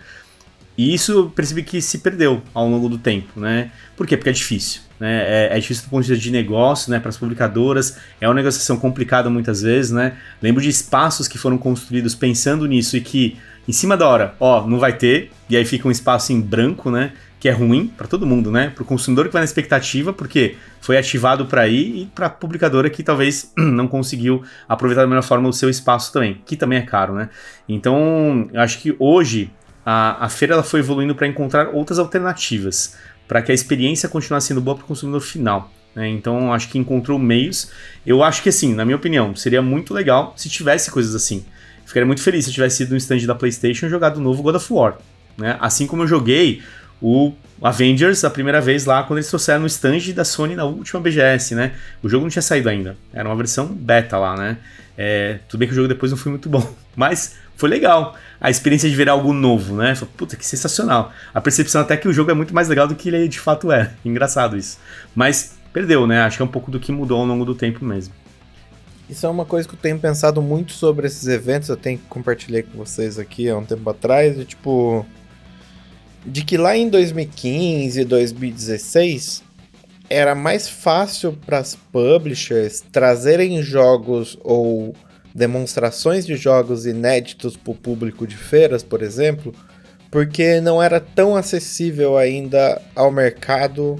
E 0.77 0.93
isso 0.93 1.11
eu 1.13 1.29
percebi 1.31 1.63
que 1.63 1.81
se 1.81 1.97
perdeu 1.97 2.43
ao 2.53 2.69
longo 2.69 2.87
do 2.87 2.99
tempo, 2.99 3.39
né? 3.39 3.71
Por 3.97 4.05
quê? 4.05 4.15
Porque 4.15 4.29
é 4.29 4.33
difícil. 4.33 4.81
Né? 4.99 5.23
É, 5.47 5.57
é 5.57 5.59
difícil 5.59 5.85
do 5.85 5.89
ponto 5.89 6.03
de 6.03 6.09
vista 6.09 6.23
de 6.23 6.29
negócio, 6.29 6.91
né? 6.91 6.99
Para 6.99 7.09
as 7.09 7.17
publicadoras, 7.17 7.97
é 8.21 8.27
uma 8.27 8.35
negociação 8.35 8.77
complicada 8.77 9.27
muitas 9.27 9.63
vezes, 9.63 9.89
né? 9.89 10.15
Lembro 10.39 10.61
de 10.61 10.69
espaços 10.69 11.27
que 11.27 11.39
foram 11.39 11.57
construídos 11.57 12.13
pensando 12.13 12.67
nisso 12.67 12.95
e 12.95 13.01
que, 13.01 13.35
em 13.67 13.73
cima 13.73 13.97
da 13.97 14.07
hora, 14.07 14.35
ó, 14.39 14.67
não 14.67 14.77
vai 14.77 14.95
ter, 14.95 15.31
e 15.49 15.57
aí 15.57 15.65
fica 15.65 15.87
um 15.87 15.91
espaço 15.91 16.33
em 16.33 16.39
branco, 16.39 16.91
né? 16.91 17.13
Que 17.39 17.49
é 17.49 17.51
ruim 17.51 17.87
para 17.87 18.07
todo 18.07 18.25
mundo, 18.25 18.51
né? 18.51 18.69
Para 18.69 18.83
o 18.83 18.85
consumidor 18.85 19.27
que 19.27 19.33
vai 19.33 19.41
na 19.41 19.45
expectativa, 19.45 20.13
porque 20.13 20.55
foi 20.81 20.97
ativado 20.97 21.45
para 21.45 21.67
ir, 21.67 22.03
e 22.03 22.05
para 22.07 22.27
a 22.27 22.29
publicadora 22.29 22.89
que 22.89 23.03
talvez 23.03 23.51
não 23.57 23.87
conseguiu 23.87 24.43
aproveitar 24.67 25.01
da 25.01 25.07
melhor 25.07 25.23
forma 25.23 25.47
o 25.47 25.53
seu 25.53 25.69
espaço 25.69 26.11
também, 26.11 26.41
que 26.45 26.55
também 26.55 26.79
é 26.79 26.81
caro, 26.81 27.13
né? 27.13 27.29
Então, 27.67 28.47
eu 28.51 28.61
acho 28.61 28.79
que 28.79 28.95
hoje 28.97 29.51
a, 29.85 30.25
a 30.25 30.29
feira 30.29 30.55
ela 30.55 30.63
foi 30.63 30.79
evoluindo 30.79 31.13
para 31.13 31.27
encontrar 31.27 31.69
outras 31.69 31.99
alternativas, 31.99 32.97
para 33.27 33.41
que 33.41 33.51
a 33.51 33.55
experiência 33.55 34.09
continuasse 34.09 34.47
sendo 34.47 34.61
boa 34.61 34.75
para 34.75 34.83
o 34.83 34.87
consumidor 34.87 35.21
final. 35.21 35.71
Né? 35.95 36.09
Então, 36.09 36.51
acho 36.51 36.69
que 36.69 36.77
encontrou 36.77 37.17
meios. 37.17 37.71
Eu 38.05 38.21
acho 38.21 38.43
que, 38.43 38.49
assim, 38.49 38.73
na 38.73 38.83
minha 38.83 38.97
opinião, 38.97 39.35
seria 39.35 39.61
muito 39.61 39.93
legal 39.93 40.33
se 40.35 40.49
tivesse 40.49 40.91
coisas 40.91 41.15
assim. 41.15 41.45
Ficaria 41.85 42.05
muito 42.05 42.21
feliz 42.21 42.45
se 42.45 42.51
eu 42.51 42.53
tivesse 42.53 42.83
ido 42.83 42.91
no 42.91 42.97
stand 42.97 43.25
da 43.25 43.35
PlayStation 43.35 43.85
e 43.85 43.89
jogado 43.89 44.17
o 44.17 44.21
novo 44.21 44.43
God 44.43 44.55
of 44.55 44.73
War. 44.73 44.97
Né? 45.37 45.55
Assim 45.59 45.87
como 45.87 46.03
eu 46.03 46.07
joguei 46.07 46.61
o 47.01 47.33
Avengers 47.61 48.23
a 48.23 48.29
primeira 48.29 48.59
vez 48.61 48.85
lá 48.85 49.03
quando 49.03 49.19
eles 49.19 49.29
trouxeram 49.29 49.61
no 49.61 49.67
stand 49.67 50.13
da 50.13 50.25
Sony 50.25 50.55
na 50.55 50.65
última 50.65 50.99
BGS, 50.99 51.55
né? 51.55 51.73
O 52.01 52.09
jogo 52.09 52.23
não 52.23 52.29
tinha 52.29 52.41
saído 52.41 52.69
ainda, 52.69 52.97
era 53.13 53.27
uma 53.27 53.35
versão 53.35 53.67
beta 53.67 54.17
lá, 54.17 54.35
né? 54.35 54.57
É, 54.97 55.39
tudo 55.47 55.59
bem 55.59 55.67
que 55.67 55.73
o 55.73 55.75
jogo 55.75 55.87
depois 55.87 56.11
não 56.11 56.17
foi 56.17 56.31
muito 56.31 56.47
bom, 56.49 56.67
mas 56.95 57.35
foi 57.55 57.69
legal 57.69 58.15
a 58.39 58.49
experiência 58.49 58.89
de 58.89 58.95
ver 58.95 59.09
algo 59.09 59.33
novo, 59.33 59.75
né? 59.75 59.95
Falei, 59.95 60.13
Puta, 60.15 60.35
que 60.35 60.45
sensacional. 60.45 61.11
A 61.33 61.41
percepção 61.41 61.81
até 61.81 61.95
que 61.97 62.07
o 62.07 62.13
jogo 62.13 62.31
é 62.31 62.33
muito 62.33 62.53
mais 62.53 62.67
legal 62.67 62.87
do 62.87 62.95
que 62.95 63.09
ele 63.09 63.27
de 63.27 63.39
fato 63.39 63.71
é. 63.71 63.91
Engraçado 64.03 64.57
isso. 64.57 64.77
Mas 65.15 65.57
perdeu, 65.71 66.05
né? 66.05 66.21
Acho 66.21 66.37
que 66.37 66.43
é 66.43 66.45
um 66.45 66.49
pouco 66.49 66.69
do 66.69 66.79
que 66.79 66.91
mudou 66.91 67.19
ao 67.19 67.25
longo 67.25 67.45
do 67.45 67.55
tempo 67.55 67.83
mesmo. 67.83 68.13
Isso 69.09 69.25
é 69.25 69.29
uma 69.29 69.45
coisa 69.45 69.67
que 69.67 69.75
eu 69.75 69.79
tenho 69.79 69.99
pensado 69.99 70.41
muito 70.41 70.73
sobre 70.73 71.05
esses 71.05 71.27
eventos, 71.27 71.69
eu 71.69 71.77
tenho 71.77 71.99
que 71.99 72.05
compartilhar 72.05 72.63
com 72.63 72.77
vocês 72.77 73.19
aqui 73.19 73.47
há 73.47 73.55
um 73.55 73.63
tempo 73.63 73.87
atrás, 73.87 74.35
de 74.35 74.45
tipo 74.45 75.05
de 76.25 76.43
que 76.43 76.57
lá 76.57 76.75
em 76.75 76.89
2015 76.89 78.01
e 78.01 78.05
2016 78.05 79.43
era 80.09 80.35
mais 80.35 80.67
fácil 80.67 81.37
para 81.45 81.59
as 81.59 81.75
publishers 81.75 82.83
trazerem 82.91 83.61
jogos 83.61 84.37
ou 84.43 84.95
demonstrações 85.33 86.25
de 86.25 86.35
jogos 86.35 86.85
inéditos 86.85 87.57
para 87.57 87.71
o 87.71 87.75
público 87.75 88.25
de 88.25 88.37
feiras, 88.37 88.83
por 88.83 89.01
exemplo, 89.01 89.53
porque 90.09 90.61
não 90.61 90.81
era 90.81 90.99
tão 90.99 91.35
acessível 91.35 92.17
ainda 92.17 92.81
ao 92.95 93.11
mercado 93.11 93.99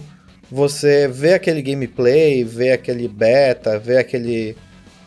você 0.50 1.08
ver 1.08 1.34
aquele 1.34 1.62
gameplay, 1.62 2.44
ver 2.44 2.72
aquele 2.72 3.08
beta, 3.08 3.78
ver 3.78 3.98
aquele 3.98 4.56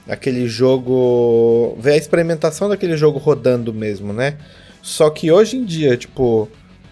aquele 0.07 0.49
jogo, 0.49 1.77
ver 1.79 1.93
a 1.93 1.97
experimentação 1.97 2.69
daquele 2.69 2.97
jogo 2.97 3.19
rodando 3.19 3.75
mesmo, 3.75 4.13
né? 4.13 4.39
Só 4.81 5.11
que 5.11 5.31
hoje 5.31 5.59
em 5.59 5.65
dia, 5.65 5.97
tipo, 5.99 6.49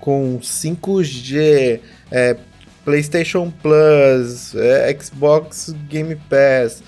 com 0.07 0.39
5G, 0.39 1.81
é, 2.13 2.37
PlayStation 2.85 3.51
Plus, 3.51 4.55
é, 4.55 4.97
Xbox 4.97 5.75
Game 5.89 6.15
Pass, 6.15 6.81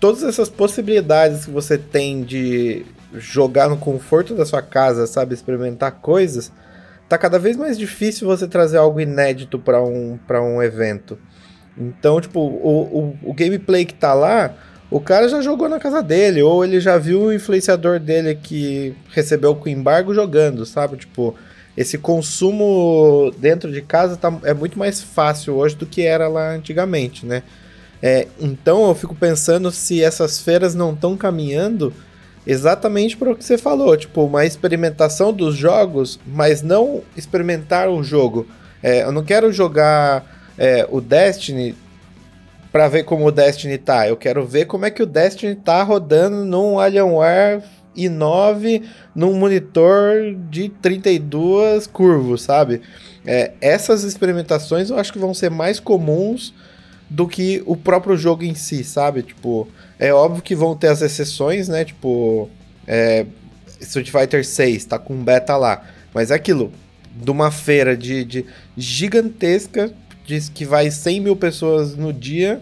todas 0.00 0.22
essas 0.22 0.48
possibilidades 0.48 1.44
que 1.44 1.50
você 1.50 1.76
tem 1.76 2.22
de 2.22 2.86
jogar 3.12 3.68
no 3.68 3.76
conforto 3.76 4.34
da 4.34 4.46
sua 4.46 4.62
casa, 4.62 5.06
sabe, 5.06 5.34
experimentar 5.34 6.00
coisas, 6.00 6.50
tá 7.10 7.18
cada 7.18 7.38
vez 7.38 7.58
mais 7.58 7.76
difícil 7.76 8.26
você 8.26 8.48
trazer 8.48 8.78
algo 8.78 8.98
inédito 8.98 9.58
para 9.58 9.82
um, 9.82 10.18
pra 10.26 10.42
um 10.42 10.62
evento. 10.62 11.18
Então, 11.76 12.22
tipo, 12.22 12.40
o, 12.40 13.18
o, 13.22 13.30
o, 13.30 13.34
gameplay 13.34 13.84
que 13.84 13.92
tá 13.92 14.14
lá, 14.14 14.54
o 14.90 14.98
cara 14.98 15.28
já 15.28 15.42
jogou 15.42 15.68
na 15.68 15.78
casa 15.78 16.02
dele, 16.02 16.42
ou 16.42 16.64
ele 16.64 16.80
já 16.80 16.96
viu 16.96 17.24
o 17.24 17.32
influenciador 17.34 18.00
dele 18.00 18.34
que 18.34 18.96
recebeu 19.10 19.54
com 19.54 19.68
embargo 19.68 20.14
jogando, 20.14 20.64
sabe? 20.64 20.96
Tipo, 20.96 21.36
esse 21.76 21.98
consumo 21.98 23.32
dentro 23.38 23.70
de 23.70 23.82
casa 23.82 24.16
tá, 24.16 24.32
é 24.44 24.54
muito 24.54 24.78
mais 24.78 25.02
fácil 25.02 25.54
hoje 25.54 25.76
do 25.76 25.86
que 25.86 26.02
era 26.02 26.26
lá 26.26 26.50
antigamente, 26.52 27.26
né? 27.26 27.42
É, 28.02 28.28
então 28.40 28.88
eu 28.88 28.94
fico 28.94 29.14
pensando 29.14 29.70
se 29.70 30.02
essas 30.02 30.40
feiras 30.40 30.74
não 30.74 30.92
estão 30.92 31.16
caminhando 31.16 31.92
exatamente 32.46 33.16
para 33.16 33.30
o 33.30 33.36
que 33.36 33.44
você 33.44 33.58
falou, 33.58 33.96
tipo, 33.96 34.24
uma 34.24 34.44
experimentação 34.44 35.32
dos 35.32 35.56
jogos, 35.56 36.18
mas 36.26 36.62
não 36.62 37.02
experimentar 37.16 37.88
o 37.88 38.02
jogo. 38.02 38.46
É, 38.82 39.02
eu 39.02 39.12
não 39.12 39.24
quero 39.24 39.52
jogar 39.52 40.24
é, 40.56 40.86
o 40.90 41.00
Destiny 41.00 41.74
para 42.70 42.88
ver 42.88 43.04
como 43.04 43.26
o 43.26 43.32
Destiny 43.32 43.78
tá. 43.78 44.06
Eu 44.06 44.16
quero 44.16 44.46
ver 44.46 44.66
como 44.66 44.84
é 44.86 44.90
que 44.90 45.02
o 45.02 45.06
Destiny 45.06 45.54
tá 45.56 45.82
rodando 45.82 46.44
num 46.44 46.78
Alienware 46.78 47.62
i9 47.96 48.82
num 49.14 49.38
monitor 49.38 50.34
de 50.50 50.68
32 50.68 51.86
curvos, 51.86 52.42
sabe? 52.42 52.80
É, 53.24 53.52
essas 53.60 54.04
experimentações 54.04 54.90
eu 54.90 54.98
acho 54.98 55.12
que 55.12 55.18
vão 55.18 55.34
ser 55.34 55.50
mais 55.50 55.80
comuns 55.80 56.54
do 57.08 57.26
que 57.26 57.62
o 57.66 57.76
próprio 57.76 58.16
jogo 58.16 58.44
em 58.44 58.54
si, 58.54 58.82
sabe? 58.84 59.22
Tipo, 59.22 59.68
é 59.98 60.12
óbvio 60.12 60.42
que 60.42 60.54
vão 60.54 60.76
ter 60.76 60.88
as 60.88 61.02
exceções, 61.02 61.68
né? 61.68 61.84
Tipo, 61.84 62.50
é, 62.86 63.26
Street 63.80 64.10
Fighter 64.10 64.44
6 64.44 64.84
tá 64.84 64.98
com 64.98 65.16
beta 65.22 65.56
lá. 65.56 65.82
Mas 66.12 66.30
é 66.30 66.34
aquilo, 66.34 66.72
de 67.14 67.30
uma 67.30 67.50
feira 67.50 67.96
de, 67.96 68.24
de 68.24 68.44
gigantesca, 68.76 69.92
diz 70.24 70.48
que 70.48 70.64
vai 70.64 70.90
100 70.90 71.20
mil 71.20 71.36
pessoas 71.36 71.96
no 71.96 72.12
dia, 72.12 72.60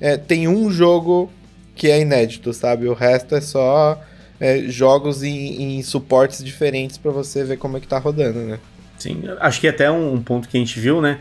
é, 0.00 0.16
tem 0.16 0.46
um 0.46 0.70
jogo 0.70 1.30
que 1.74 1.90
é 1.90 2.00
inédito, 2.00 2.52
sabe? 2.52 2.88
O 2.88 2.94
resto 2.94 3.34
é 3.34 3.40
só 3.40 4.00
é, 4.40 4.60
jogos 4.68 5.22
em, 5.22 5.78
em 5.78 5.82
suportes 5.82 6.44
diferentes 6.44 6.98
para 6.98 7.10
você 7.10 7.44
ver 7.44 7.56
como 7.56 7.76
é 7.76 7.80
que 7.80 7.88
tá 7.88 7.98
rodando, 7.98 8.40
né? 8.40 8.58
Sim, 8.98 9.22
acho 9.40 9.60
que 9.60 9.68
até 9.68 9.90
um, 9.90 10.14
um 10.14 10.22
ponto 10.22 10.48
que 10.48 10.56
a 10.56 10.60
gente 10.60 10.78
viu, 10.80 11.00
né? 11.00 11.18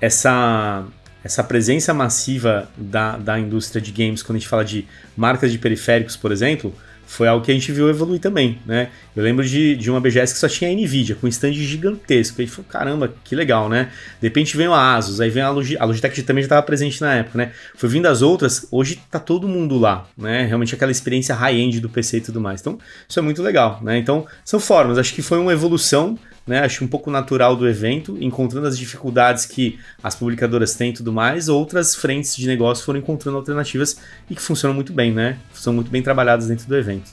Essa 0.00 0.84
essa 1.22 1.44
presença 1.44 1.92
massiva 1.92 2.70
da, 2.76 3.18
da 3.18 3.38
indústria 3.38 3.80
de 3.80 3.92
games, 3.92 4.22
quando 4.22 4.36
a 4.36 4.38
gente 4.38 4.48
fala 4.48 4.64
de 4.64 4.86
marcas 5.14 5.52
de 5.52 5.58
periféricos, 5.58 6.16
por 6.16 6.32
exemplo, 6.32 6.74
foi 7.10 7.26
algo 7.26 7.44
que 7.44 7.50
a 7.50 7.54
gente 7.54 7.72
viu 7.72 7.90
evoluir 7.90 8.20
também, 8.20 8.60
né? 8.64 8.88
Eu 9.16 9.24
lembro 9.24 9.44
de, 9.44 9.74
de 9.74 9.90
uma 9.90 10.00
BGS 10.00 10.32
que 10.32 10.38
só 10.38 10.48
tinha 10.48 10.70
a 10.70 10.72
Nvidia, 10.72 11.16
com 11.16 11.26
um 11.26 11.28
stand 11.28 11.54
gigantesco. 11.54 12.40
E 12.40 12.46
falou, 12.46 12.70
caramba, 12.70 13.12
que 13.24 13.34
legal, 13.34 13.68
né? 13.68 13.90
De 14.20 14.28
repente 14.28 14.56
vem 14.56 14.68
a 14.68 14.94
Asus, 14.94 15.20
aí 15.20 15.28
vem 15.28 15.42
a 15.42 15.50
Logitech, 15.50 15.82
a 15.82 15.86
Logitech 15.86 16.22
também 16.22 16.40
já 16.40 16.46
estava 16.46 16.62
presente 16.62 17.00
na 17.00 17.16
época, 17.16 17.36
né? 17.36 17.50
Foi 17.74 17.88
vindo 17.88 18.06
as 18.06 18.22
outras, 18.22 18.68
hoje 18.70 19.02
tá 19.10 19.18
todo 19.18 19.48
mundo 19.48 19.76
lá, 19.76 20.08
né? 20.16 20.46
Realmente 20.46 20.72
aquela 20.72 20.92
experiência 20.92 21.34
high-end 21.34 21.80
do 21.80 21.90
PC 21.90 22.18
e 22.18 22.20
tudo 22.20 22.40
mais. 22.40 22.60
Então, 22.60 22.78
isso 23.08 23.18
é 23.18 23.22
muito 23.22 23.42
legal, 23.42 23.80
né? 23.82 23.98
Então, 23.98 24.24
são 24.44 24.60
formas, 24.60 24.96
acho 24.96 25.12
que 25.12 25.20
foi 25.20 25.38
uma 25.38 25.52
evolução 25.52 26.16
né, 26.46 26.60
acho 26.60 26.84
um 26.84 26.88
pouco 26.88 27.10
natural 27.10 27.54
do 27.54 27.68
evento, 27.68 28.16
encontrando 28.20 28.66
as 28.66 28.78
dificuldades 28.78 29.46
que 29.46 29.78
as 30.02 30.14
publicadoras 30.14 30.74
têm 30.74 30.90
e 30.90 30.94
tudo 30.94 31.12
mais, 31.12 31.48
outras 31.48 31.94
frentes 31.94 32.36
de 32.36 32.46
negócio 32.46 32.84
foram 32.84 32.98
encontrando 32.98 33.38
alternativas 33.38 33.98
e 34.28 34.34
que 34.34 34.42
funcionam 34.42 34.74
muito 34.74 34.92
bem, 34.92 35.12
né? 35.12 35.38
São 35.52 35.72
muito 35.72 35.90
bem 35.90 36.02
trabalhadas 36.02 36.48
dentro 36.48 36.66
do 36.66 36.76
evento. 36.76 37.10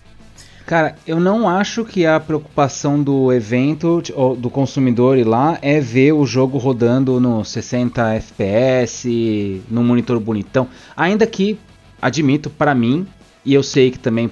Cara, 0.65 0.95
eu 1.07 1.17
não 1.17 1.47
acho 1.47 1.85
que 1.85 2.05
a 2.05 2.19
preocupação 2.19 3.01
do 3.01 3.31
evento, 3.31 4.01
do 4.37 4.49
consumidor 4.49 5.17
ir 5.17 5.23
lá, 5.23 5.57
é 5.61 5.79
ver 5.79 6.11
o 6.11 6.25
jogo 6.25 6.57
rodando 6.57 7.21
no 7.21 7.45
60 7.45 8.15
FPS, 8.15 9.63
no 9.69 9.81
monitor 9.81 10.19
bonitão. 10.19 10.67
Ainda 10.93 11.25
que, 11.25 11.57
admito, 12.01 12.49
para 12.49 12.75
mim, 12.75 13.07
e 13.45 13.53
eu 13.53 13.63
sei 13.63 13.91
que 13.91 13.99
também 13.99 14.29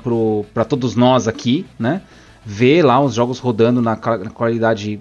para 0.54 0.66
todos 0.66 0.94
nós 0.94 1.26
aqui, 1.26 1.66
né? 1.80 2.02
Ver 2.46 2.84
lá 2.84 3.02
os 3.02 3.16
jogos 3.16 3.40
rodando 3.40 3.82
na 3.82 3.96
qualidade 3.96 5.00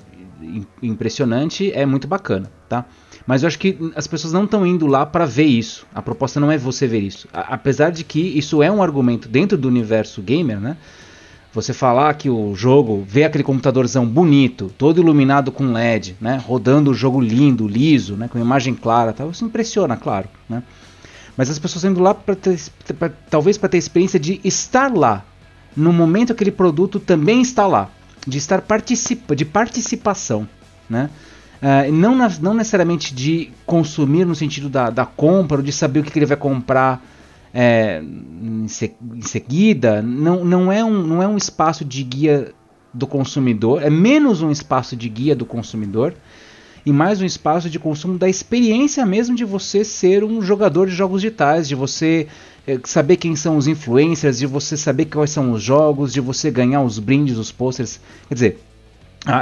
impressionante 0.83 1.71
é 1.73 1.85
muito 1.85 2.09
bacana, 2.09 2.51
tá? 2.69 2.85
Mas 3.27 3.43
eu 3.43 3.47
acho 3.47 3.59
que 3.59 3.79
as 3.95 4.07
pessoas 4.07 4.33
não 4.33 4.45
estão 4.45 4.67
indo 4.67 4.87
lá 4.87 5.07
para 5.07 5.25
ver 5.25 5.45
isso. 5.45 5.87
A 5.95 6.03
proposta 6.03 6.39
não 6.39 6.51
é 6.51 6.59
você 6.59 6.87
ver 6.87 7.01
isso. 7.01 7.27
A 7.33 7.55
apesar 7.55 7.91
de 7.91 8.05
que 8.05 8.21
isso 8.21 8.63
é 8.63 8.71
um 8.71 8.83
argumento 8.83 9.29
dentro 9.29 9.57
do 9.57 9.69
universo 9.69 10.21
gamer, 10.21 10.61
né? 10.61 10.77
Você 11.55 11.73
falar 11.73 12.13
que 12.15 12.29
o 12.29 12.55
jogo, 12.55 13.05
vê 13.07 13.25
aquele 13.25 13.45
computadorzão 13.45 14.05
bonito, 14.05 14.73
todo 14.77 15.01
iluminado 15.01 15.53
com 15.53 15.73
LED, 15.73 16.17
né? 16.21 16.43
Rodando 16.45 16.91
o 16.91 16.95
jogo 16.95 17.21
lindo, 17.21 17.67
liso, 17.67 18.17
né? 18.17 18.29
Com 18.29 18.39
imagem 18.39 18.75
clara, 18.75 19.13
tal, 19.13 19.31
isso 19.31 19.45
impressiona, 19.45 19.97
claro, 19.97 20.29
né? 20.49 20.63
Mas 21.37 21.49
as 21.49 21.59
pessoas 21.59 21.85
indo 21.85 22.01
lá 22.01 22.13
para 22.13 22.37
talvez 23.31 23.57
para 23.57 23.69
ter 23.69 23.77
a 23.77 23.79
experiência 23.79 24.21
de 24.21 24.41
estar 24.45 24.93
lá, 24.95 25.25
no 25.77 25.93
momento 25.93 26.33
aquele 26.33 26.51
produto 26.51 26.99
também 27.01 27.41
está 27.41 27.67
lá. 27.67 27.91
de 28.27 28.39
estar 28.39 28.63
participa, 28.63 29.37
de 29.37 29.45
participação, 29.45 30.49
né? 30.89 31.11
Uh, 31.63 31.93
não, 31.93 32.15
na, 32.15 32.29
não 32.41 32.55
necessariamente 32.55 33.15
de 33.15 33.51
consumir 33.65 34.25
no 34.25 34.35
sentido 34.35 34.69
da, 34.69 34.91
da 34.91 35.07
compra, 35.07 35.59
ou 35.59 35.63
de 35.63 35.73
saber 35.73 36.01
o 36.01 36.03
que, 36.03 36.11
que 36.11 36.19
ele 36.19 36.27
vai 36.27 36.37
comprar 36.37 37.03
é, 37.55 38.03
em, 38.03 38.67
se, 38.67 38.95
em, 39.15 39.23
seguida, 39.23 40.03
não, 40.03 40.45
não, 40.45 40.73
é 40.73 40.85
um, 40.85 41.03
não 41.03 41.23
é 41.23 41.29
um 41.29 41.37
espaço 41.37 41.85
de 41.85 42.03
guia 42.03 42.53
do 42.93 43.07
consumidor, 43.07 43.83
é 43.83 43.89
menos 43.89 44.43
um 44.43 44.51
espaço 44.51 44.97
de 44.97 45.09
guia 45.09 45.37
do 45.37 45.47
consumidor 45.47 46.15
e 46.87 46.93
mais 46.93 47.21
um 47.21 47.25
espaço 47.25 47.71
de 47.71 47.79
consumo 47.79 48.19
da 48.19 48.29
experiência 48.29 49.07
mesmo 49.07 49.35
de 49.35 49.45
você 49.45 49.85
ser 49.85 50.23
um 50.23 50.43
jogador 50.43 50.87
de 50.87 50.95
jogos 50.95 51.23
digitais, 51.23 51.67
de 51.67 51.75
você 51.75 52.27
é, 52.67 52.79
saber 52.85 53.17
quem 53.17 53.35
são 53.35 53.57
os 53.57 53.67
influencers, 53.67 54.39
de 54.39 54.47
você 54.47 54.77
saber 54.77 55.07
quais 55.07 55.31
são 55.31 55.53
os 55.53 55.63
jogos, 55.63 56.13
de 56.13 56.21
você 56.21 56.51
ganhar 56.51 56.83
os 56.83 56.99
brindes, 56.99 57.39
os 57.39 57.51
posters. 57.51 58.01
Quer 58.29 58.35
dizer, 58.35 58.59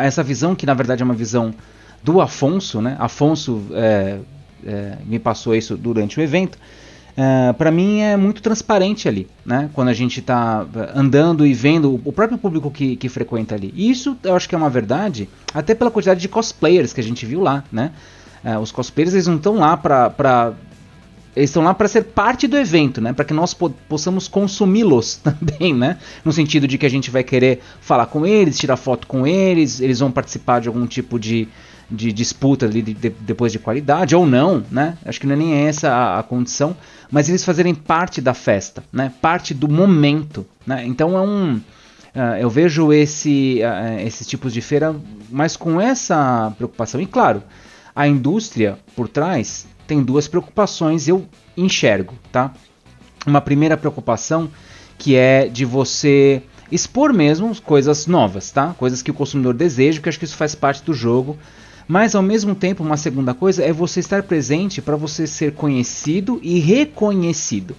essa 0.01 0.23
visão 0.23 0.55
que 0.55 0.67
na 0.67 0.75
verdade 0.75 1.03
é 1.03 1.05
uma 1.05 1.15
visão 1.15 1.53
do 2.03 2.21
Afonso, 2.21 2.81
né? 2.81 2.97
Afonso 2.99 3.63
é, 3.73 4.19
é, 4.65 4.99
me 5.05 5.19
passou 5.19 5.55
isso 5.55 5.77
durante 5.77 6.21
o 6.21 6.23
evento. 6.23 6.59
É, 7.16 7.53
para 7.53 7.70
mim 7.70 8.01
é 8.01 8.16
muito 8.16 8.40
transparente 8.40 9.07
ali, 9.07 9.29
né? 9.44 9.68
Quando 9.75 9.88
a 9.88 9.92
gente 9.92 10.20
está 10.20 10.66
andando 10.94 11.46
e 11.46 11.53
vendo 11.53 12.01
o 12.05 12.12
próprio 12.12 12.38
público 12.38 12.70
que, 12.70 12.96
que 12.96 13.09
frequenta 13.09 13.55
ali. 13.55 13.72
E 13.77 13.90
isso 13.90 14.16
eu 14.22 14.35
acho 14.35 14.48
que 14.48 14.55
é 14.55 14.59
uma 14.59 14.70
verdade, 14.70 15.29
até 15.53 15.75
pela 15.75 15.90
quantidade 15.90 16.20
de 16.20 16.29
cosplayers 16.29 16.92
que 16.92 17.01
a 17.01 17.05
gente 17.05 17.27
viu 17.27 17.40
lá, 17.40 17.64
né? 17.70 17.92
É, 18.42 18.59
os 18.59 18.72
cosplayers 18.72 19.14
eles 19.14 19.27
não 19.27 19.37
estão 19.37 19.57
lá 19.57 19.77
para 19.77 20.55
eles 21.35 21.48
estão 21.48 21.62
lá 21.62 21.72
para 21.72 21.88
ser 21.88 22.05
parte 22.05 22.46
do 22.46 22.59
evento, 22.59 23.01
né? 23.01 23.12
Para 23.12 23.25
que 23.25 23.33
nós 23.33 23.55
po 23.55 23.70
possamos 23.88 24.29
consumi-los 24.29 25.16
também, 25.25 25.75
né? 25.75 25.98
No 26.25 26.33
sentido 26.33 26.66
de 26.66 26.77
que 26.77 26.87
a 26.87 26.90
gente 26.90 27.11
vai 27.11 27.22
querer 27.22 27.61
falar 27.81 28.07
com 28.07 28.27
eles, 28.27 28.59
tirar 28.59 28.77
foto 28.77 29.07
com 29.07 29.27
eles, 29.27 29.81
eles 29.81 30.01
vão 30.01 30.11
participar 30.11 30.61
de 30.61 30.68
algum 30.68 30.87
tipo 30.87 31.18
de, 31.18 31.48
de 31.90 32.12
disputa 32.12 32.66
ali 32.66 32.83
de, 32.83 32.95
de, 32.95 33.11
depois 33.11 33.53
de 33.53 33.59
qualidade, 33.59 34.16
ou 34.16 34.27
não, 34.27 34.64
né? 34.71 34.97
Acho 35.05 35.21
que 35.21 35.27
não 35.27 35.35
é 35.35 35.38
nem 35.38 35.55
essa 35.66 35.90
a, 35.90 36.18
a, 36.18 36.23
condição, 36.23 36.77
mas 37.11 37.29
eles 37.29 37.45
fazerem 37.45 37.75
parte 37.75 38.21
da 38.21 38.35
festa, 38.35 38.83
né? 38.92 39.12
Parte 39.21 39.53
do 39.53 39.68
momento, 39.68 40.47
né? 40.66 40.85
Então 40.87 41.16
é 41.16 41.21
um... 41.21 41.61
Uh, 42.14 42.37
eu 42.38 42.51
vejo 42.51 42.92
esse, 42.92 43.61
uh, 43.62 44.01
esses 44.01 44.27
tipos 44.27 44.53
de 44.53 44.61
feira, 44.61 44.95
mas 45.31 45.57
com 45.57 45.81
essa 45.81 46.53
preocupação. 46.59 47.01
E 47.01 47.07
claro, 47.07 47.42
a 47.95 48.07
indústria 48.07 48.79
por 48.95 49.09
trás 49.09 49.66
tem 49.87 50.03
duas 50.03 50.29
preocupações, 50.29 51.09
eu 51.09 51.27
enxergo, 51.57 52.14
tá? 52.31 52.53
Uma 53.27 53.40
primeira 53.40 53.77
preocupação 53.77 54.51
que 54.99 55.16
é 55.16 55.49
de 55.49 55.64
você 55.64 56.42
expor 56.71 57.12
mesmo 57.12 57.55
coisas 57.61 58.07
novas, 58.07 58.51
tá? 58.51 58.75
Coisas 58.79 59.03
que 59.03 59.11
o 59.11 59.14
consumidor 59.14 59.53
deseja, 59.53 60.01
que 60.01 60.09
acho 60.09 60.18
que 60.18 60.25
isso 60.25 60.37
faz 60.37 60.55
parte 60.55 60.83
do 60.83 60.95
jogo. 60.95 61.37
Mas 61.87 62.14
ao 62.14 62.23
mesmo 62.23 62.55
tempo, 62.55 62.83
uma 62.83 62.97
segunda 62.97 63.35
coisa 63.35 63.64
é 63.64 63.73
você 63.73 64.01
estar 64.01 64.23
presente 64.23 64.81
para 64.81 64.97
você 64.97 65.27
ser 65.27 65.55
conhecido 65.55 66.38
e 66.42 66.59
reconhecido. 66.59 67.77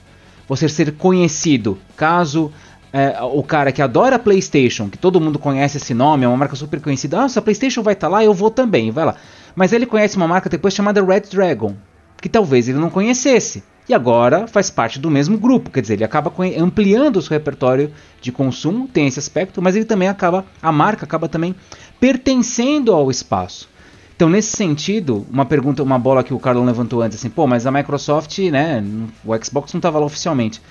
Você 0.47 0.67
ser 0.67 0.93
conhecido, 0.93 1.77
caso 1.95 2.51
é, 2.93 3.19
o 3.23 3.41
cara 3.41 3.71
que 3.71 3.81
adora 3.81 4.19
PlayStation, 4.19 4.87
que 4.87 4.99
todo 4.99 5.19
mundo 5.19 5.39
conhece 5.39 5.77
esse 5.77 5.95
nome, 5.95 6.25
é 6.25 6.27
uma 6.27 6.37
marca 6.37 6.55
super 6.55 6.79
conhecida, 6.79 7.23
ah, 7.23 7.27
se 7.27 7.39
a 7.39 7.41
PlayStation 7.41 7.81
vai 7.81 7.95
estar 7.95 8.07
tá 8.07 8.11
lá, 8.11 8.23
eu 8.23 8.33
vou 8.33 8.51
também, 8.51 8.91
vai 8.91 9.03
lá. 9.03 9.15
Mas 9.55 9.73
ele 9.73 9.87
conhece 9.87 10.15
uma 10.15 10.27
marca 10.27 10.47
depois 10.47 10.75
chamada 10.75 11.03
Red 11.03 11.21
Dragon, 11.31 11.75
que 12.21 12.29
talvez 12.29 12.69
ele 12.69 12.77
não 12.77 12.91
conhecesse. 12.91 13.63
E 13.89 13.93
agora 13.93 14.47
faz 14.47 14.69
parte 14.69 14.99
do 14.99 15.09
mesmo 15.09 15.37
grupo, 15.37 15.71
quer 15.71 15.81
dizer, 15.81 15.95
ele 15.95 16.03
acaba 16.03 16.31
ampliando 16.57 17.17
o 17.17 17.21
seu 17.21 17.31
repertório 17.31 17.91
de 18.21 18.31
consumo, 18.31 18.87
tem 18.87 19.07
esse 19.07 19.19
aspecto, 19.19 19.61
mas 19.61 19.75
ele 19.75 19.85
também 19.85 20.07
acaba, 20.07 20.45
a 20.61 20.71
marca 20.71 21.03
acaba 21.03 21.27
também 21.27 21.55
pertencendo 21.99 22.93
ao 22.93 23.09
espaço. 23.09 23.72
Então, 24.15 24.29
nesse 24.29 24.55
sentido, 24.55 25.25
uma 25.31 25.45
pergunta, 25.45 25.81
uma 25.81 25.97
bola 25.97 26.23
que 26.23 26.33
o 26.33 26.39
Carlão 26.39 26.63
levantou 26.65 27.01
antes, 27.01 27.17
assim, 27.17 27.29
pô, 27.29 27.47
mas 27.47 27.65
a 27.65 27.71
Microsoft, 27.71 28.37
né, 28.39 28.83
o 29.25 29.43
Xbox 29.43 29.73
não 29.73 29.79
estava 29.79 29.99
lá 29.99 30.05
oficialmente. 30.05 30.61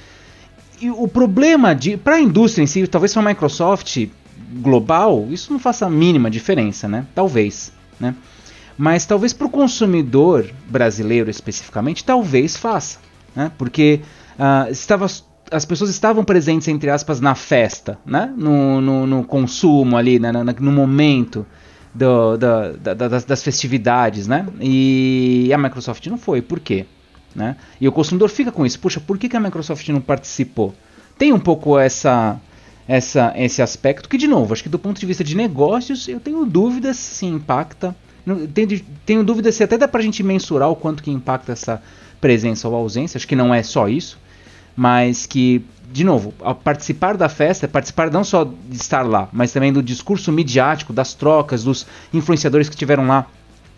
E 0.80 0.90
o 0.90 1.06
problema 1.06 1.74
de, 1.74 1.96
para 1.96 2.16
a 2.16 2.20
indústria 2.20 2.62
em 2.62 2.66
si, 2.66 2.86
talvez 2.86 3.12
para 3.12 3.22
a 3.22 3.26
Microsoft 3.26 4.08
global, 4.54 5.26
isso 5.30 5.52
não 5.52 5.58
faça 5.58 5.86
a 5.86 5.90
mínima 5.90 6.30
diferença, 6.30 6.88
né? 6.88 7.06
Talvez, 7.14 7.72
né? 8.00 8.14
Mas 8.76 9.06
talvez 9.06 9.32
para 9.32 9.46
o 9.46 9.50
consumidor 9.50 10.50
brasileiro 10.68 11.30
especificamente, 11.30 12.04
talvez 12.04 12.56
faça, 12.56 12.98
né? 13.34 13.52
Porque 13.56 14.00
uh, 14.38 14.70
estava 14.70 15.06
as 15.52 15.64
pessoas 15.66 15.90
estavam 15.90 16.24
presentes, 16.24 16.66
entre 16.66 16.88
aspas, 16.88 17.20
na 17.20 17.34
festa, 17.34 17.98
né? 18.06 18.32
no, 18.36 18.80
no, 18.80 19.06
no 19.06 19.24
consumo 19.24 19.98
ali, 19.98 20.18
né? 20.18 20.32
no 20.32 20.72
momento 20.72 21.46
do, 21.94 22.36
do, 22.36 22.76
da, 22.78 22.94
das, 22.94 23.24
das, 23.24 23.42
festividades, 23.42 24.26
né? 24.26 24.46
E 24.60 25.50
a 25.52 25.58
Microsoft 25.58 26.06
não 26.06 26.18
foi, 26.18 26.40
por 26.40 26.60
quê? 26.60 26.86
Né? 27.34 27.56
E 27.80 27.88
o 27.88 27.92
consumidor 27.92 28.28
fica 28.28 28.52
com 28.52 28.64
isso, 28.64 28.78
puxa, 28.78 29.00
por 29.00 29.18
que, 29.18 29.28
que 29.28 29.36
a 29.36 29.40
Microsoft 29.40 29.88
não 29.88 30.00
participou? 30.00 30.74
Tem 31.18 31.32
um 31.32 31.38
pouco 31.38 31.78
essa, 31.78 32.40
essa, 32.86 33.32
esse 33.36 33.62
aspecto 33.62 34.08
que, 34.08 34.18
de 34.18 34.26
novo, 34.26 34.52
acho 34.52 34.62
que 34.62 34.68
do 34.68 34.78
ponto 34.78 34.98
de 34.98 35.06
vista 35.06 35.22
de 35.22 35.36
negócios, 35.36 36.08
eu 36.08 36.20
tenho 36.20 36.44
dúvidas 36.44 36.96
se 36.96 37.26
impacta. 37.26 37.94
Tenho, 38.54 38.80
tenho 39.04 39.24
dúvidas 39.24 39.54
se 39.54 39.64
até 39.64 39.76
dá 39.76 39.88
pra 39.88 40.00
gente 40.00 40.22
mensurar 40.22 40.70
o 40.70 40.76
quanto 40.76 41.02
que 41.02 41.10
impacta 41.10 41.52
essa 41.52 41.82
presença 42.20 42.68
ou 42.68 42.74
ausência, 42.76 43.18
acho 43.18 43.26
que 43.26 43.34
não 43.34 43.52
é 43.52 43.64
só 43.64 43.88
isso, 43.88 44.16
mas 44.76 45.26
que 45.26 45.64
de 45.92 46.04
novo, 46.04 46.32
ao 46.40 46.54
participar 46.54 47.16
da 47.16 47.28
festa, 47.28 47.68
participar 47.68 48.10
não 48.10 48.24
só 48.24 48.44
de 48.44 48.76
estar 48.76 49.02
lá, 49.02 49.28
mas 49.32 49.52
também 49.52 49.72
do 49.72 49.82
discurso 49.82 50.32
midiático, 50.32 50.92
das 50.92 51.12
trocas, 51.12 51.62
dos 51.64 51.86
influenciadores 52.12 52.68
que 52.68 52.74
estiveram 52.74 53.06
lá 53.06 53.26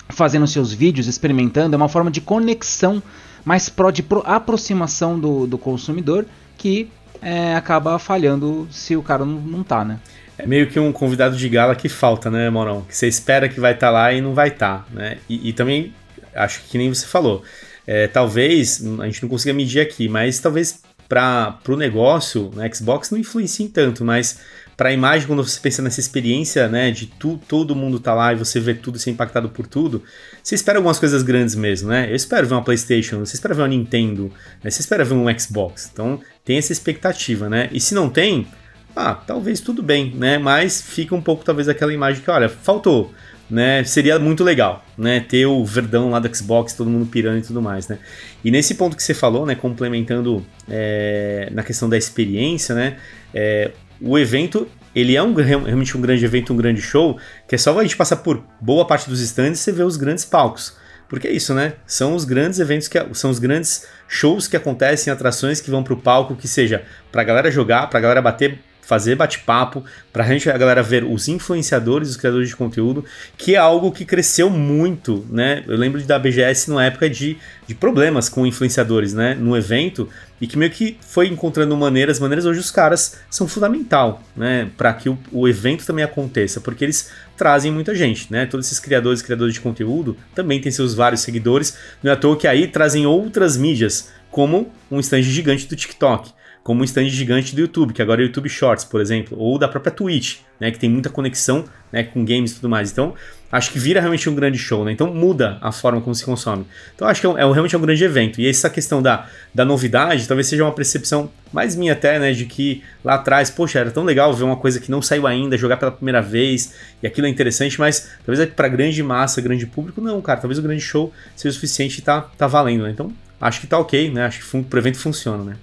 fazendo 0.08 0.46
seus 0.46 0.72
vídeos, 0.72 1.08
experimentando, 1.08 1.74
é 1.74 1.76
uma 1.76 1.88
forma 1.88 2.10
de 2.10 2.20
conexão 2.20 3.02
mais 3.44 3.68
pró 3.68 3.90
de 3.90 4.02
pro, 4.02 4.22
aproximação 4.24 5.18
do, 5.18 5.46
do 5.46 5.58
consumidor 5.58 6.24
que 6.56 6.88
é, 7.20 7.54
acaba 7.56 7.98
falhando 7.98 8.68
se 8.70 8.96
o 8.96 9.02
cara 9.02 9.24
não, 9.24 9.40
não 9.40 9.64
tá, 9.64 9.84
né? 9.84 9.98
É 10.36 10.46
meio 10.46 10.68
que 10.68 10.78
um 10.78 10.92
convidado 10.92 11.36
de 11.36 11.48
gala 11.48 11.74
que 11.74 11.88
falta, 11.88 12.30
né, 12.30 12.50
Morão? 12.50 12.82
Que 12.82 12.96
você 12.96 13.06
espera 13.06 13.48
que 13.48 13.60
vai 13.60 13.72
estar 13.72 13.88
tá 13.88 13.92
lá 13.92 14.12
e 14.12 14.20
não 14.20 14.34
vai 14.34 14.48
estar, 14.48 14.78
tá, 14.78 14.86
né? 14.92 15.18
E, 15.28 15.48
e, 15.48 15.52
também, 15.52 15.92
acho 16.34 16.62
que 16.64 16.76
nem 16.76 16.92
você 16.92 17.06
falou, 17.06 17.42
é, 17.86 18.06
talvez, 18.06 18.84
a 19.00 19.06
gente 19.06 19.22
não 19.22 19.28
consiga 19.28 19.54
medir 19.54 19.80
aqui, 19.80 20.08
mas 20.08 20.38
talvez 20.38 20.82
para 21.14 21.72
o 21.72 21.76
negócio, 21.76 22.50
né, 22.56 22.68
Xbox 22.72 23.10
não 23.10 23.18
influencia 23.18 23.64
em 23.64 23.68
tanto, 23.68 24.04
mas 24.04 24.40
para 24.76 24.88
a 24.88 24.92
imagem, 24.92 25.28
quando 25.28 25.44
você 25.44 25.60
pensa 25.60 25.80
nessa 25.80 26.00
experiência, 26.00 26.66
né, 26.66 26.90
de 26.90 27.06
tu, 27.06 27.40
todo 27.48 27.76
mundo 27.76 28.00
tá 28.00 28.12
lá 28.12 28.32
e 28.32 28.36
você 28.36 28.58
vê 28.58 28.74
tudo 28.74 28.98
ser 28.98 29.12
impactado 29.12 29.48
por 29.48 29.68
tudo, 29.68 30.02
você 30.42 30.56
espera 30.56 30.78
algumas 30.78 30.98
coisas 30.98 31.22
grandes 31.22 31.54
mesmo, 31.54 31.88
né? 31.88 32.10
Eu 32.10 32.16
espero 32.16 32.48
ver 32.48 32.54
uma 32.54 32.64
PlayStation, 32.64 33.20
você 33.20 33.36
espera 33.36 33.54
ver 33.54 33.62
uma 33.62 33.68
Nintendo, 33.68 34.32
né? 34.62 34.68
você 34.68 34.80
espera 34.80 35.04
ver 35.04 35.14
um 35.14 35.38
Xbox. 35.38 35.88
Então 35.92 36.20
tem 36.44 36.58
essa 36.58 36.72
expectativa, 36.72 37.48
né? 37.48 37.68
E 37.70 37.78
se 37.78 37.94
não 37.94 38.10
tem, 38.10 38.48
ah, 38.96 39.14
talvez 39.14 39.60
tudo 39.60 39.80
bem, 39.80 40.12
né? 40.16 40.38
Mas 40.38 40.82
fica 40.82 41.14
um 41.14 41.22
pouco 41.22 41.44
talvez 41.44 41.68
aquela 41.68 41.92
imagem 41.92 42.24
que, 42.24 42.30
olha, 42.30 42.48
faltou 42.48 43.14
né, 43.54 43.84
seria 43.84 44.18
muito 44.18 44.42
legal, 44.42 44.84
né, 44.98 45.20
ter 45.20 45.46
o 45.46 45.64
verdão 45.64 46.10
lá 46.10 46.18
do 46.18 46.36
Xbox, 46.36 46.72
todo 46.72 46.90
mundo 46.90 47.06
pirando 47.06 47.38
e 47.38 47.42
tudo 47.42 47.62
mais, 47.62 47.86
né. 47.86 47.98
E 48.44 48.50
nesse 48.50 48.74
ponto 48.74 48.96
que 48.96 49.02
você 49.02 49.14
falou, 49.14 49.46
né, 49.46 49.54
complementando 49.54 50.44
é, 50.68 51.48
na 51.52 51.62
questão 51.62 51.88
da 51.88 51.96
experiência, 51.96 52.74
né, 52.74 52.96
é, 53.32 53.70
o 54.00 54.18
evento 54.18 54.68
ele 54.92 55.16
é 55.16 55.22
um, 55.22 55.32
realmente 55.32 55.96
um 55.96 56.00
grande 56.00 56.24
evento, 56.24 56.52
um 56.52 56.56
grande 56.56 56.82
show, 56.82 57.16
que 57.46 57.54
é 57.54 57.58
só 57.58 57.78
a 57.78 57.82
gente 57.82 57.96
passar 57.96 58.16
por 58.16 58.44
boa 58.60 58.84
parte 58.86 59.08
dos 59.08 59.20
stands 59.20 59.60
e 59.60 59.62
você 59.62 59.72
vê 59.72 59.84
os 59.84 59.96
grandes 59.96 60.24
palcos. 60.24 60.76
Porque 61.08 61.28
é 61.28 61.32
isso, 61.32 61.52
né? 61.52 61.74
São 61.86 62.14
os 62.14 62.24
grandes 62.24 62.58
eventos 62.60 62.88
que 62.88 62.98
são 63.12 63.30
os 63.30 63.38
grandes 63.38 63.86
shows 64.08 64.48
que 64.48 64.56
acontecem, 64.56 65.12
atrações 65.12 65.60
que 65.60 65.70
vão 65.70 65.82
para 65.82 65.94
o 65.94 65.96
palco, 65.96 66.34
que 66.34 66.48
seja 66.48 66.84
para 67.12 67.22
a 67.22 67.24
galera 67.24 67.50
jogar, 67.50 67.88
para 67.88 67.98
a 67.98 68.02
galera 68.02 68.22
bater 68.22 68.58
fazer 68.84 69.16
bate-papo, 69.16 69.84
para 70.12 70.24
a 70.24 70.26
gente 70.26 70.48
a 70.48 70.56
galera 70.56 70.82
ver 70.82 71.04
os 71.04 71.26
influenciadores, 71.28 72.10
os 72.10 72.16
criadores 72.16 72.48
de 72.48 72.56
conteúdo, 72.56 73.04
que 73.36 73.54
é 73.54 73.58
algo 73.58 73.90
que 73.90 74.04
cresceu 74.04 74.50
muito, 74.50 75.26
né? 75.30 75.64
Eu 75.66 75.76
lembro 75.76 76.02
da 76.02 76.18
BGS 76.18 76.68
numa 76.68 76.84
época 76.84 77.08
de, 77.08 77.38
de 77.66 77.74
problemas 77.74 78.28
com 78.28 78.46
influenciadores, 78.46 79.14
né? 79.14 79.34
No 79.34 79.56
evento, 79.56 80.08
e 80.40 80.46
que 80.46 80.58
meio 80.58 80.70
que 80.70 80.98
foi 81.00 81.28
encontrando 81.28 81.76
maneiras, 81.76 82.20
maneiras 82.20 82.44
hoje 82.44 82.60
os 82.60 82.70
caras 82.70 83.18
são 83.30 83.48
fundamental, 83.48 84.22
né? 84.36 84.70
Para 84.76 84.92
que 84.92 85.08
o, 85.08 85.18
o 85.32 85.48
evento 85.48 85.86
também 85.86 86.04
aconteça, 86.04 86.60
porque 86.60 86.84
eles 86.84 87.10
trazem 87.36 87.72
muita 87.72 87.94
gente, 87.94 88.30
né? 88.30 88.44
Todos 88.46 88.66
esses 88.66 88.78
criadores 88.78 89.22
criadores 89.22 89.54
de 89.54 89.60
conteúdo 89.60 90.16
também 90.34 90.60
têm 90.60 90.70
seus 90.70 90.94
vários 90.94 91.22
seguidores, 91.22 91.76
não 92.02 92.10
é 92.10 92.14
à 92.14 92.16
toa 92.16 92.36
que 92.36 92.46
aí 92.46 92.68
trazem 92.68 93.06
outras 93.06 93.56
mídias, 93.56 94.12
como 94.30 94.72
um 94.90 95.00
stand 95.00 95.22
gigante 95.22 95.66
do 95.66 95.76
TikTok 95.76 96.32
como 96.64 96.80
um 96.80 96.84
stand 96.84 97.08
gigante 97.10 97.54
do 97.54 97.60
YouTube, 97.60 97.92
que 97.92 98.00
agora 98.00 98.22
é 98.22 98.24
o 98.24 98.26
YouTube 98.26 98.48
Shorts, 98.48 98.84
por 98.84 99.00
exemplo, 99.00 99.38
ou 99.38 99.58
da 99.58 99.68
própria 99.68 99.92
Twitch, 99.92 100.38
né, 100.58 100.70
que 100.70 100.78
tem 100.78 100.88
muita 100.88 101.10
conexão 101.10 101.66
né, 101.92 102.02
com 102.02 102.24
games 102.24 102.52
e 102.52 102.54
tudo 102.56 102.70
mais. 102.70 102.90
Então, 102.90 103.14
acho 103.52 103.70
que 103.70 103.78
vira 103.78 104.00
realmente 104.00 104.28
um 104.28 104.34
grande 104.34 104.58
show, 104.58 104.84
né? 104.84 104.90
Então 104.90 105.14
muda 105.14 105.58
a 105.60 105.70
forma 105.70 106.00
como 106.00 106.12
se 106.12 106.24
consome. 106.24 106.66
Então 106.94 107.06
acho 107.06 107.20
que 107.20 107.26
é, 107.26 107.30
um, 107.30 107.38
é 107.38 107.42
realmente 107.42 107.76
um 107.76 107.80
grande 107.80 108.02
evento. 108.02 108.40
E 108.40 108.48
essa 108.48 108.68
questão 108.68 109.00
da, 109.00 109.28
da 109.54 109.64
novidade 109.64 110.26
talvez 110.26 110.48
seja 110.48 110.64
uma 110.64 110.72
percepção 110.72 111.30
mais 111.52 111.76
minha 111.76 111.92
até, 111.92 112.18
né? 112.18 112.32
De 112.32 112.46
que 112.46 112.82
lá 113.04 113.14
atrás, 113.14 113.50
poxa, 113.50 113.78
era 113.78 113.92
tão 113.92 114.02
legal 114.02 114.34
ver 114.34 114.42
uma 114.42 114.56
coisa 114.56 114.80
que 114.80 114.90
não 114.90 115.00
saiu 115.00 115.26
ainda, 115.26 115.56
jogar 115.56 115.76
pela 115.76 115.92
primeira 115.92 116.20
vez, 116.20 116.74
e 117.00 117.06
aquilo 117.06 117.28
é 117.28 117.30
interessante, 117.30 117.78
mas 117.78 118.10
talvez 118.26 118.40
é 118.40 118.46
para 118.46 118.66
grande 118.66 119.00
massa, 119.02 119.40
grande 119.40 119.66
público, 119.66 120.00
não, 120.00 120.20
cara. 120.20 120.40
Talvez 120.40 120.58
o 120.58 120.62
grande 120.62 120.80
show 120.80 121.12
seja 121.36 121.50
o 121.50 121.54
suficiente 121.54 121.98
e 121.98 122.02
tá, 122.02 122.22
tá 122.22 122.48
valendo, 122.48 122.82
né? 122.82 122.90
Então 122.90 123.12
acho 123.40 123.60
que 123.60 123.68
tá 123.68 123.78
ok, 123.78 124.10
né? 124.10 124.24
Acho 124.24 124.40
que 124.40 124.64
pro 124.64 124.80
evento 124.80 124.98
funciona, 124.98 125.44
né? 125.44 125.56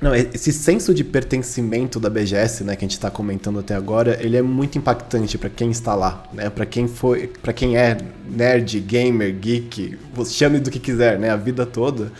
Não, 0.00 0.14
esse 0.14 0.50
senso 0.50 0.94
de 0.94 1.04
pertencimento 1.04 2.00
da 2.00 2.08
BGS, 2.08 2.64
né, 2.64 2.74
que 2.74 2.84
a 2.84 2.88
gente 2.88 2.96
está 2.96 3.10
comentando 3.10 3.58
até 3.58 3.74
agora, 3.74 4.18
ele 4.22 4.34
é 4.34 4.40
muito 4.40 4.78
impactante 4.78 5.36
para 5.36 5.50
quem 5.50 5.70
está 5.70 5.94
lá, 5.94 6.24
né? 6.32 6.48
Para 6.48 6.64
quem 6.64 6.88
foi, 6.88 7.26
para 7.26 7.52
quem 7.52 7.76
é 7.76 7.98
nerd, 8.26 8.80
gamer, 8.80 9.34
geek, 9.34 9.98
chame 10.26 10.58
do 10.58 10.70
que 10.70 10.78
quiser, 10.78 11.18
né, 11.18 11.28
a 11.28 11.36
vida 11.36 11.66
toda. 11.66 12.10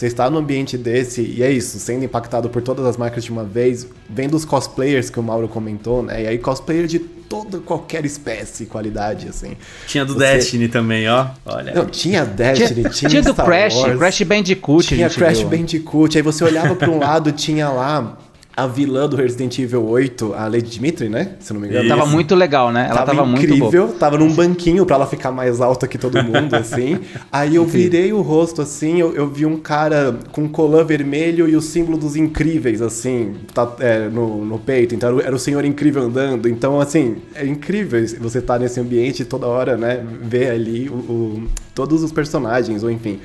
Você 0.00 0.06
está 0.06 0.30
num 0.30 0.38
ambiente 0.38 0.78
desse 0.78 1.20
e 1.20 1.42
é 1.42 1.52
isso, 1.52 1.78
sendo 1.78 2.02
impactado 2.06 2.48
por 2.48 2.62
todas 2.62 2.86
as 2.86 2.96
marcas 2.96 3.22
de 3.22 3.30
uma 3.30 3.44
vez, 3.44 3.86
vendo 4.08 4.34
os 4.34 4.46
cosplayers 4.46 5.10
que 5.10 5.20
o 5.20 5.22
Mauro 5.22 5.46
comentou, 5.46 6.02
né? 6.02 6.22
E 6.22 6.26
aí 6.26 6.38
cosplayer 6.38 6.86
de 6.86 6.98
toda 6.98 7.58
qualquer 7.58 8.06
espécie 8.06 8.62
e 8.62 8.66
qualidade, 8.66 9.28
assim. 9.28 9.58
Tinha 9.86 10.02
do 10.06 10.14
Você... 10.14 10.20
Destiny 10.20 10.68
também, 10.68 11.06
ó. 11.06 11.26
Olha. 11.44 11.74
Não, 11.74 11.84
tinha 11.84 12.24
Destiny, 12.24 12.80
tinha, 12.80 12.88
tinha, 12.88 13.10
tinha 13.10 13.22
do 13.22 13.34
Crash, 13.34 13.74
Wars, 13.74 13.98
Crash 13.98 14.22
Bandicoot. 14.22 14.88
Tinha 14.88 15.10
Crash 15.10 15.40
viu. 15.40 15.48
Bandicoot. 15.50 16.16
Aí 16.16 16.22
você 16.22 16.44
olhava 16.44 16.74
para 16.74 16.90
um 16.90 16.98
lado, 16.98 17.30
tinha 17.30 17.68
lá 17.68 18.16
a 18.60 18.66
vilã 18.66 19.08
do 19.08 19.16
Resident 19.16 19.58
Evil 19.58 19.86
8, 19.86 20.34
a 20.34 20.44
Lady 20.44 20.68
Dimitri, 20.68 21.08
né? 21.08 21.36
Se 21.40 21.54
não 21.54 21.60
me 21.60 21.68
engano. 21.68 21.86
Isso. 21.86 21.96
Tava 21.96 22.06
muito 22.06 22.34
legal, 22.34 22.70
né? 22.70 22.88
Ela 22.90 23.02
tava, 23.02 23.16
tava 23.16 23.30
incrível, 23.30 23.86
muito 23.86 23.98
tava 23.98 24.18
num 24.18 24.30
banquinho 24.34 24.84
para 24.84 24.96
ela 24.96 25.06
ficar 25.06 25.32
mais 25.32 25.62
alta 25.62 25.88
que 25.88 25.96
todo 25.96 26.22
mundo, 26.22 26.52
assim. 26.56 26.98
Aí 27.32 27.54
eu 27.54 27.64
virei 27.64 28.12
o 28.12 28.20
rosto, 28.20 28.60
assim, 28.60 29.00
eu, 29.00 29.14
eu, 29.14 29.26
vi 29.28 29.46
um 29.46 29.56
cara 29.56 30.14
com 30.30 30.46
colã 30.46 30.84
vermelho 30.84 31.48
e 31.48 31.56
o 31.56 31.62
símbolo 31.62 31.96
dos 31.96 32.16
incríveis, 32.16 32.82
assim, 32.82 33.34
tá, 33.54 33.72
é, 33.80 34.08
no, 34.08 34.44
no 34.44 34.58
peito. 34.58 34.94
Então 34.94 35.18
era 35.20 35.34
o 35.34 35.38
Senhor 35.38 35.64
Incrível 35.64 36.02
andando. 36.02 36.46
Então, 36.46 36.78
assim, 36.78 37.16
é 37.34 37.46
incrível 37.46 38.06
você 38.20 38.38
estar 38.38 38.54
tá 38.54 38.58
nesse 38.58 38.78
ambiente 38.78 39.24
toda 39.24 39.46
hora, 39.46 39.78
né? 39.78 40.04
Ver 40.22 40.50
ali 40.50 40.86
o, 40.90 40.94
o 40.94 41.48
todos 41.74 42.02
os 42.02 42.12
personagens, 42.12 42.82
ou 42.82 42.90
enfim. 42.90 43.20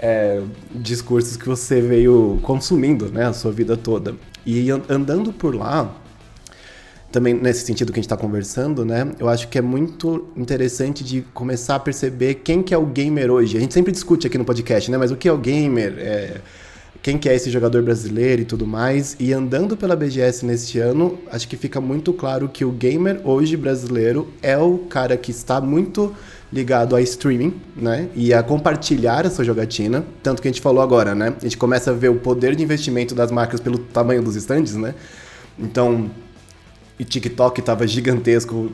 É, 0.00 0.40
discursos 0.72 1.36
que 1.36 1.48
você 1.48 1.80
veio 1.80 2.38
consumindo, 2.42 3.10
né, 3.10 3.26
a 3.26 3.32
sua 3.32 3.50
vida 3.50 3.76
toda. 3.76 4.14
E 4.50 4.70
andando 4.70 5.30
por 5.30 5.54
lá, 5.54 5.94
também 7.12 7.34
nesse 7.34 7.66
sentido 7.66 7.92
que 7.92 7.98
a 7.98 8.00
gente 8.00 8.06
está 8.06 8.16
conversando, 8.16 8.82
né? 8.82 9.12
Eu 9.18 9.28
acho 9.28 9.46
que 9.46 9.58
é 9.58 9.60
muito 9.60 10.26
interessante 10.34 11.04
de 11.04 11.20
começar 11.34 11.74
a 11.74 11.78
perceber 11.78 12.36
quem 12.36 12.62
que 12.62 12.72
é 12.72 12.78
o 12.78 12.86
gamer 12.86 13.30
hoje. 13.30 13.58
A 13.58 13.60
gente 13.60 13.74
sempre 13.74 13.92
discute 13.92 14.26
aqui 14.26 14.38
no 14.38 14.46
podcast, 14.46 14.90
né? 14.90 14.96
Mas 14.96 15.10
o 15.10 15.16
que 15.16 15.28
é 15.28 15.32
o 15.32 15.36
gamer? 15.36 15.94
É, 15.98 16.40
quem 17.02 17.18
que 17.18 17.28
é 17.28 17.34
esse 17.34 17.50
jogador 17.50 17.82
brasileiro 17.82 18.40
e 18.40 18.44
tudo 18.46 18.66
mais. 18.66 19.16
E 19.20 19.34
andando 19.34 19.76
pela 19.76 19.94
BGS 19.94 20.46
neste 20.46 20.78
ano, 20.78 21.18
acho 21.30 21.46
que 21.46 21.54
fica 21.54 21.78
muito 21.78 22.14
claro 22.14 22.48
que 22.48 22.64
o 22.64 22.70
gamer 22.70 23.20
hoje 23.24 23.54
brasileiro 23.54 24.32
é 24.40 24.56
o 24.56 24.78
cara 24.78 25.14
que 25.18 25.30
está 25.30 25.60
muito 25.60 26.14
ligado 26.52 26.96
a 26.96 27.02
streaming, 27.02 27.60
né? 27.76 28.08
E 28.14 28.32
a 28.32 28.42
compartilhar 28.42 29.26
essa 29.26 29.44
jogatina. 29.44 30.04
Tanto 30.22 30.40
que 30.40 30.48
a 30.48 30.50
gente 30.50 30.60
falou 30.60 30.82
agora, 30.82 31.14
né? 31.14 31.34
A 31.38 31.44
gente 31.44 31.58
começa 31.58 31.90
a 31.90 31.94
ver 31.94 32.08
o 32.08 32.16
poder 32.16 32.56
de 32.56 32.62
investimento 32.62 33.14
das 33.14 33.30
marcas 33.30 33.60
pelo 33.60 33.78
tamanho 33.78 34.22
dos 34.22 34.34
stands, 34.36 34.74
né? 34.74 34.94
Então, 35.58 36.10
o 36.98 37.04
TikTok 37.04 37.60
estava 37.60 37.86
gigantesco, 37.86 38.72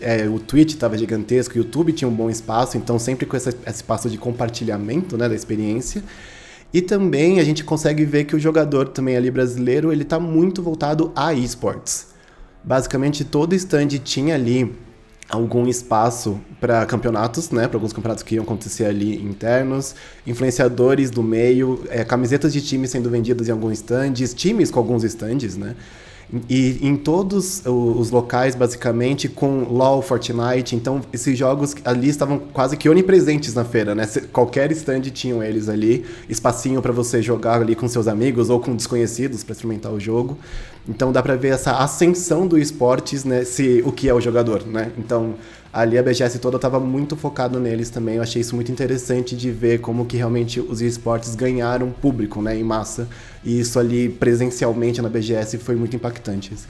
é, 0.00 0.28
o 0.28 0.38
Twitch 0.38 0.70
estava 0.70 0.96
gigantesco, 0.96 1.54
o 1.54 1.58
YouTube 1.58 1.92
tinha 1.92 2.08
um 2.08 2.14
bom 2.14 2.30
espaço, 2.30 2.76
então 2.76 2.98
sempre 2.98 3.26
com 3.26 3.36
esse, 3.36 3.50
esse 3.50 3.76
espaço 3.76 4.08
de 4.08 4.16
compartilhamento 4.16 5.16
né, 5.16 5.28
da 5.28 5.34
experiência. 5.34 6.02
E 6.72 6.80
também 6.80 7.38
a 7.38 7.44
gente 7.44 7.62
consegue 7.62 8.04
ver 8.04 8.24
que 8.24 8.34
o 8.34 8.38
jogador 8.38 8.88
também 8.88 9.16
ali 9.16 9.30
brasileiro, 9.30 9.92
ele 9.92 10.02
está 10.02 10.18
muito 10.18 10.62
voltado 10.62 11.12
a 11.14 11.34
esportes. 11.34 12.08
Basicamente 12.64 13.24
todo 13.24 13.54
stand 13.54 13.88
tinha 14.02 14.34
ali 14.34 14.74
algum 15.32 15.66
espaço 15.66 16.38
para 16.60 16.84
campeonatos, 16.84 17.50
né? 17.50 17.66
Para 17.66 17.78
alguns 17.78 17.94
campeonatos 17.94 18.22
que 18.22 18.34
iam 18.34 18.44
acontecer 18.44 18.84
ali 18.84 19.16
internos, 19.16 19.94
influenciadores 20.26 21.10
do 21.10 21.22
meio, 21.22 21.82
é, 21.88 22.04
camisetas 22.04 22.52
de 22.52 22.60
times 22.60 22.90
sendo 22.90 23.08
vendidas 23.08 23.48
em 23.48 23.50
alguns 23.50 23.78
stands, 23.78 24.34
times 24.34 24.70
com 24.70 24.78
alguns 24.78 25.02
stands, 25.04 25.56
né? 25.56 25.74
E 26.48 26.78
em 26.80 26.96
todos 26.96 27.62
os 27.66 28.10
locais, 28.10 28.54
basicamente, 28.54 29.28
com 29.28 29.64
LoL, 29.64 30.00
Fortnite. 30.00 30.74
Então, 30.74 31.02
esses 31.12 31.36
jogos 31.36 31.74
ali 31.84 32.08
estavam 32.08 32.38
quase 32.38 32.76
que 32.76 32.88
onipresentes 32.88 33.52
na 33.52 33.64
feira, 33.64 33.94
né? 33.94 34.06
Qualquer 34.32 34.72
stand 34.72 35.02
tinham 35.02 35.42
eles 35.42 35.68
ali. 35.68 36.06
Espacinho 36.30 36.80
para 36.80 36.92
você 36.92 37.20
jogar 37.20 37.60
ali 37.60 37.74
com 37.74 37.86
seus 37.86 38.08
amigos 38.08 38.48
ou 38.48 38.58
com 38.58 38.74
desconhecidos 38.74 39.44
para 39.44 39.52
experimentar 39.52 39.92
o 39.92 40.00
jogo. 40.00 40.38
Então, 40.88 41.12
dá 41.12 41.22
para 41.22 41.36
ver 41.36 41.48
essa 41.48 41.72
ascensão 41.72 42.46
do 42.46 42.58
esportes, 42.58 43.24
né? 43.24 43.44
Se, 43.44 43.82
o 43.84 43.92
que 43.92 44.08
é 44.08 44.14
o 44.14 44.20
jogador, 44.20 44.66
né? 44.66 44.90
Então, 44.96 45.34
ali 45.72 45.96
a 45.96 46.02
BGS 46.02 46.38
toda 46.38 46.56
estava 46.56 46.78
muito 46.78 47.16
focado 47.16 47.58
neles 47.58 47.88
também. 47.88 48.16
Eu 48.16 48.22
achei 48.22 48.42
isso 48.42 48.54
muito 48.54 48.70
interessante 48.70 49.34
de 49.34 49.50
ver 49.50 49.80
como 49.80 50.04
que 50.04 50.16
realmente 50.16 50.60
os 50.60 50.82
esportes 50.82 51.34
ganharam 51.34 51.90
público, 51.90 52.42
né? 52.42 52.56
Em 52.56 52.62
massa 52.62 53.08
e 53.42 53.58
isso 53.58 53.78
ali 53.78 54.08
presencialmente 54.08 55.00
na 55.00 55.08
BGS 55.08 55.58
foi 55.58 55.74
muito 55.74 55.96
impactante. 55.96 56.52
Assim. 56.52 56.68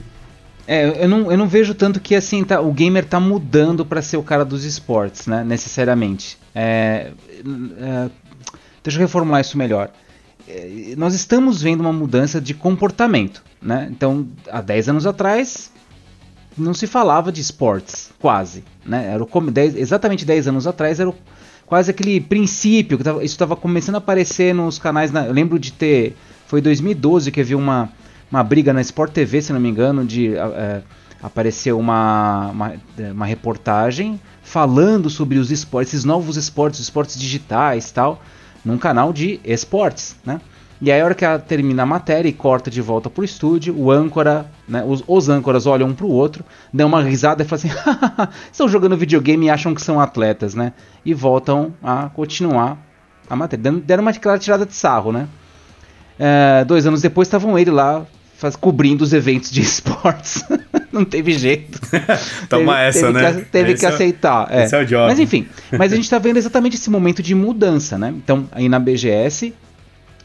É, 0.65 1.03
eu 1.03 1.09
não, 1.09 1.31
eu 1.31 1.37
não 1.37 1.47
vejo 1.47 1.73
tanto 1.73 1.99
que 1.99 2.15
assim 2.15 2.43
tá, 2.43 2.61
o 2.61 2.71
gamer 2.71 3.05
tá 3.05 3.19
mudando 3.19 3.85
para 3.85 4.01
ser 4.01 4.17
o 4.17 4.23
cara 4.23 4.45
dos 4.45 4.63
esportes, 4.63 5.27
né? 5.27 5.43
Necessariamente. 5.43 6.37
É, 6.55 7.11
é, 7.77 8.09
deixa 8.81 8.97
eu 8.97 9.01
reformular 9.01 9.41
isso 9.41 9.57
melhor. 9.57 9.91
É, 10.47 10.93
nós 10.97 11.13
estamos 11.13 11.61
vendo 11.61 11.81
uma 11.81 11.91
mudança 11.91 12.39
de 12.39 12.53
comportamento, 12.53 13.43
né? 13.61 13.89
Então, 13.91 14.27
há 14.49 14.61
10 14.61 14.89
anos 14.89 15.05
atrás, 15.05 15.71
não 16.57 16.73
se 16.73 16.87
falava 16.87 17.31
de 17.31 17.41
esportes, 17.41 18.11
quase, 18.19 18.63
né? 18.85 19.11
Era 19.13 19.23
o, 19.23 19.51
10, 19.51 19.75
exatamente 19.75 20.25
10 20.25 20.47
anos 20.47 20.67
atrás 20.67 20.99
era 20.99 21.09
o, 21.09 21.15
quase 21.65 21.91
aquele 21.91 22.19
princípio 22.21 22.97
que 22.97 23.03
tava, 23.03 23.23
isso 23.23 23.33
estava 23.33 23.55
começando 23.55 23.95
a 23.95 23.97
aparecer 23.97 24.53
nos 24.53 24.77
canais. 24.77 25.11
Na, 25.11 25.25
eu 25.25 25.33
lembro 25.33 25.57
de 25.57 25.71
ter 25.71 26.15
foi 26.47 26.61
2012 26.61 27.31
que 27.31 27.41
havia 27.41 27.57
uma, 27.57 27.89
uma 28.29 28.43
briga 28.43 28.71
na 28.73 28.81
Sport 28.81 29.11
TV, 29.11 29.41
se 29.41 29.51
não 29.51 29.59
me 29.59 29.69
engano, 29.69 30.05
de 30.05 30.35
é, 30.35 30.83
uma, 31.73 32.49
uma, 32.51 32.73
é, 32.99 33.11
uma, 33.11 33.25
reportagem 33.25 34.19
falando 34.43 35.09
sobre 35.09 35.39
os 35.39 35.49
esportes, 35.51 35.93
esses 35.93 36.05
novos 36.05 36.37
esportes, 36.37 36.79
esportes 36.79 37.17
digitais 37.19 37.91
tal, 37.91 38.21
num 38.63 38.77
canal 38.77 39.11
de 39.11 39.39
esportes, 39.43 40.15
né? 40.23 40.39
E 40.81 40.91
aí 40.91 40.99
a 40.99 41.05
hora 41.05 41.15
que 41.15 41.23
ela 41.23 41.39
termina 41.39 41.83
a 41.83 41.85
matéria 41.85 42.27
e 42.27 42.33
corta 42.33 42.69
de 42.69 42.81
volta 42.81 43.09
pro 43.09 43.23
estúdio, 43.23 43.75
o 43.77 43.89
âncora, 43.91 44.45
né, 44.67 44.83
os, 44.85 45.03
os 45.07 45.29
âncoras 45.29 45.65
olham 45.65 45.87
um 45.89 45.93
pro 45.93 46.07
outro, 46.07 46.43
dão 46.73 46.87
uma 46.87 47.01
risada 47.01 47.43
e 47.43 47.45
falam 47.45 47.63
assim, 47.65 48.29
estão 48.51 48.67
jogando 48.67 48.97
videogame 48.97 49.45
e 49.45 49.49
acham 49.49 49.73
que 49.73 49.81
são 49.81 49.99
atletas, 49.99 50.53
né? 50.53 50.73
E 51.05 51.13
voltam 51.13 51.73
a 51.81 52.09
continuar 52.09 52.77
a 53.29 53.35
matéria. 53.35 53.71
Deram 53.71 54.01
uma 54.01 54.13
clara 54.13 54.39
tirada 54.39 54.65
de 54.65 54.73
sarro, 54.73 55.11
né? 55.11 55.27
É, 56.19 56.63
dois 56.65 56.85
anos 56.85 57.01
depois 57.01 57.27
estavam 57.27 57.57
ele 57.57 57.71
lá 57.71 58.05
faz, 58.43 58.55
cobrindo 58.55 59.03
os 59.03 59.13
eventos 59.13 59.49
de 59.49 59.61
esportes. 59.61 60.43
não 60.91 61.05
teve 61.05 61.31
jeito. 61.33 61.79
Toma 62.49 62.73
teve, 62.73 62.87
essa, 62.87 62.99
teve 62.99 63.13
né? 63.13 63.33
Que, 63.33 63.41
teve 63.45 63.71
esse 63.71 63.79
que 63.79 63.85
é, 63.85 63.89
aceitar. 63.89 64.47
É. 64.51 64.63
Esse 64.65 64.75
é 64.75 64.81
o 64.81 64.85
job. 64.85 65.07
Mas 65.07 65.19
enfim, 65.19 65.47
mas 65.71 65.93
a 65.93 65.95
gente 65.95 66.05
está 66.05 66.19
vendo 66.19 66.37
exatamente 66.37 66.75
esse 66.75 66.89
momento 66.89 67.23
de 67.23 67.33
mudança, 67.33 67.97
né? 67.97 68.13
Então, 68.15 68.47
aí 68.51 68.67
na 68.67 68.79
BGS, 68.79 69.53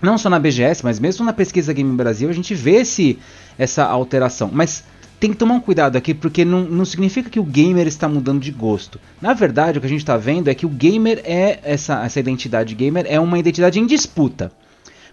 não 0.01 0.17
só 0.19 0.31
na 0.31 0.39
BGS, 0.39 0.85
mas 0.85 0.99
mesmo 0.99 1.25
na 1.25 1.33
pesquisa 1.33 1.73
Game 1.73 1.95
Brasil, 1.97 2.29
a 2.29 2.33
gente 2.33 2.55
vê 2.55 2.77
esse, 2.77 3.19
essa 3.59 3.85
alteração. 3.85 4.51
Mas 4.53 4.85
tem 5.19 5.31
que 5.31 5.37
tomar 5.37 5.55
um 5.55 5.61
cuidado 5.61 5.97
aqui, 5.97 6.15
porque 6.15 6.45
não, 6.45 6.63
não 6.63 6.85
significa 6.85 7.29
que 7.29 7.41
o 7.41 7.45
gamer 7.45 7.87
está 7.87 8.09
mudando 8.09 8.41
de 8.41 8.53
gosto. 8.53 9.01
Na 9.21 9.35
verdade, 9.35 9.79
o 9.79 9.81
que 9.81 9.87
a 9.87 9.91
gente 9.91 10.01
está 10.01 10.17
vendo 10.17 10.49
é 10.49 10.55
que 10.55 10.65
o 10.65 10.69
gamer 10.69 11.21
é, 11.25 11.59
essa, 11.63 12.05
essa 12.05 12.21
identidade 12.21 12.75
gamer 12.75 13.05
é 13.09 13.19
uma 13.19 13.39
identidade 13.39 13.81
em 13.81 13.87
disputa. 13.87 14.53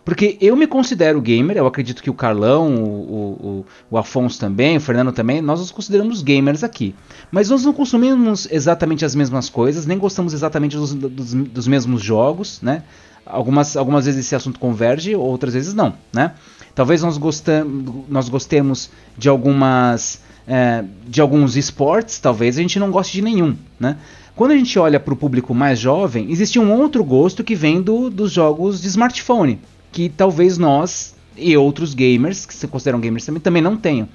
Porque 0.06 0.38
eu 0.40 0.56
me 0.56 0.68
considero 0.68 1.20
gamer, 1.20 1.58
eu 1.58 1.66
acredito 1.66 2.04
que 2.04 2.12
o 2.12 2.14
Carlão, 2.14 2.76
o, 2.76 2.86
o, 3.10 3.66
o, 3.90 3.98
Afonso 3.98 4.40
também, 4.40 4.78
o 4.78 4.80
Fernando 4.80 5.12
também, 5.12 5.42
nós 5.42 5.60
nos 5.60 5.72
consideramos 5.72 6.22
gamers 6.22 6.64
aqui. 6.64 6.94
Mas 7.32 7.50
nós 7.50 7.66
não 7.66 7.74
consumimos 7.74 8.48
exatamente 8.52 9.04
as 9.04 9.16
mesmas 9.16 9.50
coisas, 9.50 9.88
nem 9.88 9.98
gostamos 9.98 10.32
exatamente 10.32 10.78
dos, 10.78 10.94
dos, 10.94 11.34
dos 11.34 11.68
mesmos 11.68 12.04
jogos, 12.04 12.62
né? 12.62 12.84
Algumas, 13.26 13.76
algumas 13.76 14.06
vezes 14.06 14.26
esse 14.26 14.36
assunto 14.36 14.60
converge, 14.60 15.16
outras 15.16 15.54
vezes 15.54 15.74
não, 15.74 15.94
né? 16.14 16.34
Talvez 16.76 17.02
nós, 17.02 17.18
gostam, 17.18 17.66
nós 18.08 18.30
gostemos 18.30 18.90
de 19.18 19.30
algumas 19.30 20.22
é, 20.48 20.84
de 21.08 21.22
alguns 21.22 21.56
esportes, 21.56 22.20
talvez 22.20 22.58
a 22.58 22.62
gente 22.62 22.78
não 22.80 22.92
goste 22.92 23.14
de 23.14 23.22
nenhum, 23.22 23.56
né? 23.80 23.98
Quando 24.36 24.52
a 24.52 24.58
gente 24.58 24.78
olha 24.78 25.00
para 25.00 25.14
o 25.14 25.18
público 25.18 25.54
mais 25.56 25.80
jovem, 25.80 26.30
existe 26.30 26.60
um 26.60 26.72
outro 26.72 27.04
gosto 27.04 27.44
que 27.44 27.56
vem 27.56 27.82
do, 27.82 28.10
dos 28.10 28.32
jogos 28.32 28.82
de 28.82 28.88
smartphone, 28.90 29.60
que 29.92 30.10
talvez 30.10 30.58
nós 30.58 31.16
e 31.38 31.56
outros 31.56 31.94
gamers, 31.94 32.46
que 32.46 32.54
se 32.54 32.68
consideram 32.68 33.00
gamers 33.00 33.26
também, 33.26 33.42
também 33.42 33.62
não 33.62 33.78
tenham. 33.78 34.08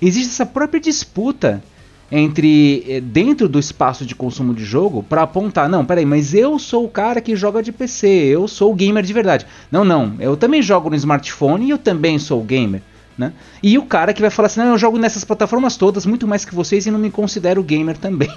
Existe 0.00 0.30
essa 0.30 0.46
própria 0.46 0.80
disputa 0.80 1.62
entre 2.10 2.84
eh, 2.88 3.00
dentro 3.00 3.48
do 3.48 3.58
espaço 3.58 4.04
de 4.04 4.14
consumo 4.14 4.54
de 4.54 4.64
jogo 4.64 5.02
para 5.02 5.22
apontar, 5.22 5.68
não, 5.68 5.84
peraí, 5.84 6.06
mas 6.06 6.34
eu 6.34 6.58
sou 6.58 6.84
o 6.84 6.88
cara 6.88 7.20
que 7.20 7.34
joga 7.34 7.62
de 7.62 7.72
PC, 7.72 8.06
eu 8.06 8.46
sou 8.46 8.72
o 8.72 8.74
gamer 8.74 9.02
de 9.02 9.12
verdade. 9.12 9.46
Não, 9.70 9.84
não, 9.84 10.14
eu 10.20 10.36
também 10.36 10.62
jogo 10.62 10.90
no 10.90 10.96
smartphone 10.96 11.66
e 11.66 11.70
eu 11.70 11.78
também 11.78 12.18
sou 12.18 12.42
gamer. 12.42 12.82
Né? 13.18 13.32
E 13.62 13.78
o 13.78 13.86
cara 13.86 14.12
que 14.12 14.20
vai 14.20 14.30
falar 14.30 14.46
assim, 14.46 14.60
não, 14.60 14.68
eu 14.68 14.78
jogo 14.78 14.98
nessas 14.98 15.24
plataformas 15.24 15.76
todas 15.76 16.04
muito 16.04 16.28
mais 16.28 16.44
que 16.44 16.54
vocês 16.54 16.86
e 16.86 16.90
não 16.90 16.98
me 16.98 17.10
considero 17.10 17.62
gamer 17.62 17.96
também. 17.96 18.30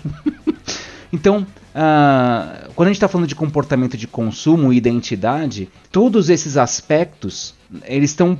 então, 1.11 1.45
uh, 1.75 2.71
quando 2.73 2.87
a 2.87 2.89
gente 2.89 2.95
está 2.95 3.09
falando 3.09 3.27
de 3.27 3.35
comportamento 3.35 3.97
de 3.97 4.07
consumo 4.07 4.71
identidade, 4.71 5.69
todos 5.91 6.29
esses 6.29 6.55
aspectos 6.55 7.53
eles 7.83 8.11
estão 8.11 8.39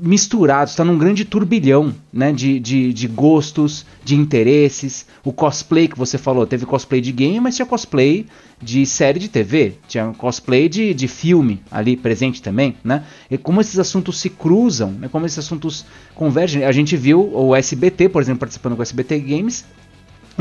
misturados, 0.00 0.72
está 0.72 0.84
num 0.84 0.96
grande 0.96 1.24
turbilhão 1.24 1.94
né, 2.10 2.32
de, 2.32 2.58
de, 2.58 2.92
de, 2.94 3.06
gostos, 3.06 3.84
de 4.02 4.14
interesses. 4.14 5.06
O 5.22 5.32
cosplay 5.32 5.86
que 5.86 5.98
você 5.98 6.16
falou, 6.16 6.46
teve 6.46 6.64
cosplay 6.64 7.00
de 7.00 7.12
game, 7.12 7.38
mas 7.40 7.56
tinha 7.56 7.66
cosplay 7.66 8.26
de 8.62 8.86
série 8.86 9.18
de 9.18 9.28
TV, 9.28 9.74
tinha 9.86 10.12
cosplay 10.16 10.68
de, 10.68 10.94
de 10.94 11.08
filme 11.08 11.60
ali 11.70 11.96
presente 11.96 12.42
também, 12.42 12.76
né? 12.84 13.04
E 13.30 13.38
como 13.38 13.60
esses 13.60 13.78
assuntos 13.78 14.18
se 14.18 14.28
cruzam, 14.28 14.92
né, 14.92 15.08
como 15.08 15.24
esses 15.26 15.38
assuntos 15.38 15.84
convergem. 16.14 16.64
A 16.64 16.72
gente 16.72 16.96
viu 16.96 17.30
o 17.34 17.54
SBT, 17.54 18.08
por 18.08 18.22
exemplo, 18.22 18.40
participando 18.40 18.76
com 18.76 18.80
o 18.80 18.82
SBT 18.82 19.18
Games, 19.20 19.64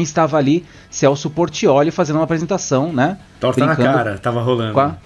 estava 0.04 0.38
ali 0.38 0.66
Celso 0.90 1.30
Portioli 1.30 1.92
fazendo 1.92 2.18
uma 2.18 2.24
apresentação, 2.24 2.92
né? 2.94 3.18
Torta 3.40 3.66
na 3.66 3.76
cara, 3.76 4.18
tava 4.18 4.42
rolando. 4.42 4.80
A... 4.80 4.98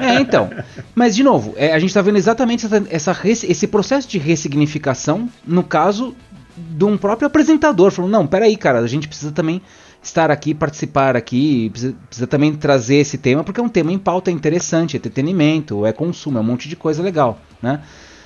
É, 0.00 0.20
então. 0.20 0.50
Mas, 0.94 1.14
de 1.14 1.22
novo, 1.22 1.54
é, 1.56 1.72
a 1.72 1.78
gente 1.78 1.90
está 1.90 2.02
vendo 2.02 2.16
exatamente 2.16 2.66
essa, 2.66 2.84
essa, 2.90 3.16
esse 3.24 3.66
processo 3.66 4.08
de 4.08 4.18
ressignificação, 4.18 5.28
no 5.46 5.62
caso 5.62 6.14
de 6.56 6.84
um 6.84 6.96
próprio 6.96 7.26
apresentador, 7.26 7.90
falando, 7.90 8.12
não, 8.12 8.26
peraí, 8.26 8.56
cara, 8.56 8.80
a 8.80 8.86
gente 8.86 9.08
precisa 9.08 9.32
também 9.32 9.62
estar 10.02 10.30
aqui, 10.30 10.52
participar 10.52 11.16
aqui, 11.16 11.70
precisa, 11.70 11.94
precisa 12.08 12.26
também 12.26 12.52
trazer 12.54 12.96
esse 12.96 13.16
tema, 13.16 13.44
porque 13.44 13.60
é 13.60 13.62
um 13.62 13.68
tema 13.68 13.92
em 13.92 13.98
pauta 13.98 14.30
interessante, 14.30 14.96
é 14.96 14.98
entretenimento, 14.98 15.86
é 15.86 15.92
consumo, 15.92 16.38
é 16.38 16.40
um 16.40 16.44
monte 16.44 16.68
de 16.68 16.76
coisa 16.76 17.02
legal, 17.02 17.38
né? 17.62 17.80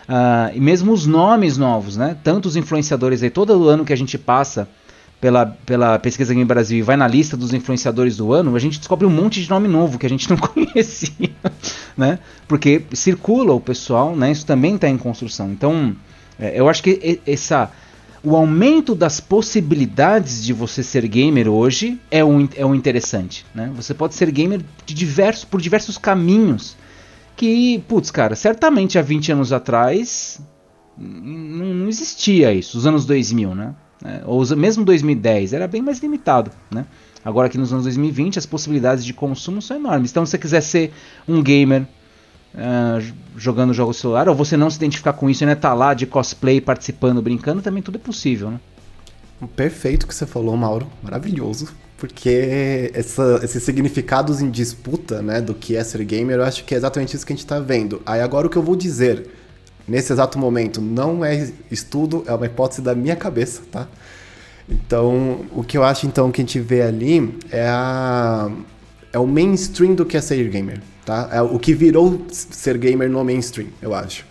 Uh, 0.08 0.54
e 0.54 0.60
mesmo 0.60 0.92
os 0.92 1.04
nomes 1.04 1.58
novos, 1.58 1.96
né? 1.96 2.16
Tantos 2.22 2.56
influenciadores 2.56 3.22
aí, 3.22 3.30
todo 3.30 3.68
ano 3.68 3.84
que 3.84 3.92
a 3.92 3.96
gente 3.96 4.16
passa 4.16 4.68
pela, 5.20 5.46
pela 5.46 5.98
pesquisa 5.98 6.34
Game 6.34 6.44
Brasil 6.44 6.78
e 6.78 6.82
vai 6.82 6.96
na 6.96 7.08
lista 7.08 7.36
dos 7.36 7.52
influenciadores 7.54 8.16
do 8.16 8.32
ano, 8.32 8.54
a 8.54 8.58
gente 8.58 8.78
descobre 8.78 9.06
um 9.06 9.10
monte 9.10 9.42
de 9.42 9.48
nome 9.48 9.66
novo 9.68 9.98
que 9.98 10.06
a 10.06 10.08
gente 10.08 10.28
não 10.28 10.36
conhecia, 10.38 11.30
né? 11.96 12.18
Porque 12.46 12.82
circula 12.92 13.52
o 13.52 13.60
pessoal, 13.60 14.14
né? 14.14 14.30
Isso 14.30 14.44
também 14.44 14.74
está 14.74 14.88
em 14.88 14.98
construção. 14.98 15.50
Então, 15.50 15.96
é, 16.38 16.58
eu 16.58 16.68
acho 16.68 16.82
que 16.82 17.20
essa 17.26 17.70
o 18.22 18.34
aumento 18.34 18.94
das 18.94 19.20
possibilidades 19.20 20.42
de 20.42 20.52
você 20.52 20.82
ser 20.82 21.06
gamer 21.06 21.48
hoje 21.48 22.00
é 22.10 22.24
um, 22.24 22.48
é 22.56 22.66
um 22.66 22.74
interessante, 22.74 23.46
né? 23.54 23.70
Você 23.76 23.94
pode 23.94 24.16
ser 24.16 24.30
gamer 24.32 24.62
de 24.84 24.94
diversos, 24.94 25.44
por 25.44 25.60
diversos 25.60 25.96
caminhos 25.96 26.76
que, 27.36 27.78
putz, 27.86 28.10
cara, 28.10 28.34
certamente 28.34 28.98
há 28.98 29.02
20 29.02 29.32
anos 29.32 29.52
atrás 29.52 30.40
não, 30.98 31.74
não 31.74 31.88
existia 31.88 32.52
isso, 32.52 32.76
os 32.78 32.86
anos 32.86 33.06
2000, 33.06 33.54
né? 33.54 33.74
Né? 34.02 34.22
ou 34.24 34.44
mesmo 34.56 34.84
2010, 34.84 35.52
era 35.52 35.66
bem 35.66 35.82
mais 35.82 35.98
limitado. 35.98 36.50
Né? 36.70 36.86
Agora 37.24 37.46
aqui 37.46 37.58
nos 37.58 37.72
anos 37.72 37.84
2020 37.84 38.38
as 38.38 38.46
possibilidades 38.46 39.04
de 39.04 39.12
consumo 39.12 39.60
são 39.60 39.76
enormes. 39.76 40.10
Então 40.10 40.24
se 40.24 40.30
você 40.30 40.38
quiser 40.38 40.60
ser 40.60 40.92
um 41.26 41.42
gamer 41.42 41.82
uh, 42.54 43.14
jogando 43.36 43.74
jogos 43.74 43.96
celular, 43.98 44.28
ou 44.28 44.34
você 44.34 44.56
não 44.56 44.70
se 44.70 44.76
identificar 44.76 45.12
com 45.12 45.28
isso 45.28 45.42
e 45.42 45.46
ainda 45.46 45.60
tá 45.60 45.74
lá 45.74 45.94
de 45.94 46.06
cosplay, 46.06 46.60
participando, 46.60 47.20
brincando, 47.20 47.62
também 47.62 47.82
tudo 47.82 47.96
é 47.96 48.00
possível. 48.00 48.50
Né? 48.50 48.60
Perfeito 49.54 50.06
que 50.06 50.14
você 50.14 50.26
falou, 50.26 50.56
Mauro. 50.56 50.86
Maravilhoso. 51.02 51.68
Porque 51.98 52.90
essa, 52.92 53.40
esses 53.42 53.62
significados 53.62 54.42
em 54.42 54.50
disputa, 54.50 55.22
né, 55.22 55.40
do 55.40 55.54
que 55.54 55.76
é 55.76 55.82
ser 55.82 56.04
gamer, 56.04 56.36
eu 56.36 56.44
acho 56.44 56.62
que 56.64 56.74
é 56.74 56.76
exatamente 56.76 57.16
isso 57.16 57.24
que 57.24 57.32
a 57.32 57.36
gente 57.36 57.44
está 57.44 57.58
vendo. 57.58 58.02
Aí 58.04 58.20
agora 58.20 58.46
o 58.46 58.50
que 58.50 58.56
eu 58.56 58.62
vou 58.62 58.76
dizer 58.76 59.26
nesse 59.86 60.12
exato 60.12 60.38
momento 60.38 60.80
não 60.80 61.24
é 61.24 61.50
estudo, 61.70 62.24
é 62.26 62.32
uma 62.32 62.46
hipótese 62.46 62.82
da 62.82 62.94
minha 62.94 63.16
cabeça, 63.16 63.62
tá? 63.70 63.88
Então, 64.68 65.44
o 65.52 65.62
que 65.62 65.78
eu 65.78 65.84
acho 65.84 66.06
então 66.06 66.30
que 66.32 66.40
a 66.40 66.44
gente 66.44 66.58
vê 66.58 66.82
ali 66.82 67.38
é 67.50 67.66
a 67.68 68.50
é 69.12 69.18
o 69.18 69.26
mainstream 69.26 69.94
do 69.94 70.04
que 70.04 70.16
é 70.16 70.20
ser 70.20 70.46
gamer, 70.48 70.80
tá? 71.04 71.28
É 71.32 71.40
o 71.40 71.58
que 71.58 71.72
virou 71.72 72.26
ser 72.28 72.76
gamer 72.76 73.08
no 73.08 73.24
mainstream, 73.24 73.68
eu 73.80 73.94
acho. 73.94 74.24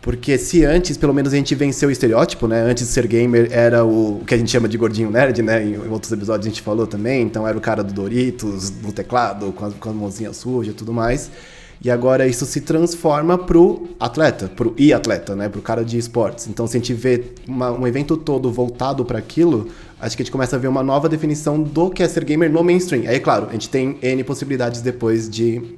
Porque 0.00 0.38
se 0.38 0.64
antes, 0.64 0.96
pelo 0.96 1.12
menos, 1.12 1.32
a 1.32 1.36
gente 1.36 1.54
venceu 1.54 1.88
o 1.88 1.92
estereótipo, 1.92 2.46
né? 2.46 2.60
Antes 2.62 2.86
de 2.86 2.92
ser 2.92 3.06
gamer 3.06 3.48
era 3.50 3.84
o, 3.84 4.20
o 4.20 4.24
que 4.24 4.34
a 4.34 4.38
gente 4.38 4.50
chama 4.50 4.68
de 4.68 4.78
gordinho 4.78 5.10
nerd, 5.10 5.42
né? 5.42 5.64
Em, 5.64 5.74
em, 5.74 5.88
outros 5.88 6.12
episódios 6.12 6.46
a 6.46 6.48
gente 6.48 6.62
falou 6.62 6.86
também. 6.86 7.22
Então 7.22 7.46
era 7.46 7.56
o 7.56 7.60
cara 7.60 7.82
do 7.82 7.92
Doritos, 7.92 8.70
do 8.70 8.92
teclado, 8.92 9.52
com 9.52 9.66
a, 9.66 9.70
com 9.70 9.90
a 9.90 9.92
mãozinha 9.92 10.32
suja 10.32 10.70
e 10.70 10.74
tudo 10.74 10.92
mais. 10.92 11.30
E 11.80 11.90
agora 11.90 12.26
isso 12.26 12.44
se 12.44 12.60
transforma 12.60 13.38
pro 13.38 13.88
atleta, 14.00 14.48
pro 14.48 14.74
e-atleta, 14.76 15.36
né? 15.36 15.48
Pro 15.48 15.62
cara 15.62 15.84
de 15.84 15.96
esportes. 15.96 16.48
Então, 16.48 16.66
se 16.66 16.76
a 16.76 16.80
gente 16.80 16.92
vê 16.92 17.24
uma, 17.46 17.70
um 17.70 17.86
evento 17.86 18.16
todo 18.16 18.50
voltado 18.50 19.04
para 19.04 19.18
aquilo, 19.18 19.68
acho 20.00 20.16
que 20.16 20.22
a 20.22 20.24
gente 20.24 20.32
começa 20.32 20.56
a 20.56 20.58
ver 20.58 20.66
uma 20.66 20.82
nova 20.82 21.08
definição 21.08 21.62
do 21.62 21.88
que 21.88 22.02
é 22.02 22.08
ser 22.08 22.24
gamer 22.24 22.50
no 22.50 22.64
mainstream. 22.64 23.08
Aí, 23.08 23.20
claro, 23.20 23.46
a 23.48 23.52
gente 23.52 23.68
tem 23.68 23.96
N 24.02 24.24
possibilidades 24.24 24.80
depois 24.80 25.30
de. 25.30 25.76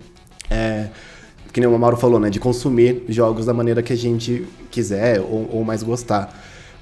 É, 0.48 0.88
que 1.52 1.60
nem 1.60 1.68
o 1.68 1.78
Mauro 1.78 1.98
falou, 1.98 2.18
né? 2.18 2.30
De 2.30 2.40
consumir 2.40 3.04
jogos 3.08 3.44
da 3.44 3.52
maneira 3.52 3.82
que 3.82 3.92
a 3.92 3.96
gente 3.96 4.46
quiser 4.70 5.20
ou, 5.20 5.50
ou 5.52 5.64
mais 5.64 5.82
gostar. 5.82 6.34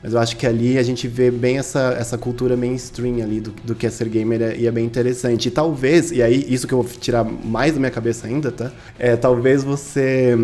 Mas 0.03 0.13
eu 0.13 0.19
acho 0.21 0.37
que 0.37 0.47
ali 0.47 0.79
a 0.79 0.83
gente 0.83 1.09
vê 1.09 1.31
bem 1.31 1.59
essa, 1.59 1.97
essa 1.99 2.17
cultura 2.17 2.57
mainstream 2.57 3.23
ali 3.23 3.41
do, 3.41 3.51
do 3.51 3.75
que 3.75 3.87
é 3.87 3.91
ser 3.91 4.09
gamer 4.09 4.57
e 4.59 4.67
é 4.67 4.71
bem 4.71 4.85
interessante. 4.85 5.49
E 5.49 5.51
talvez, 5.51 6.13
e 6.13 6.23
aí 6.23 6.47
isso 6.49 6.67
que 6.67 6.75
eu 6.75 6.83
vou 6.83 6.93
tirar 7.01 7.25
mais 7.25 7.73
da 7.73 7.81
minha 7.81 7.91
cabeça 7.91 8.27
ainda, 8.27 8.51
tá? 8.53 8.71
É 8.99 9.17
talvez 9.17 9.65
você. 9.65 10.37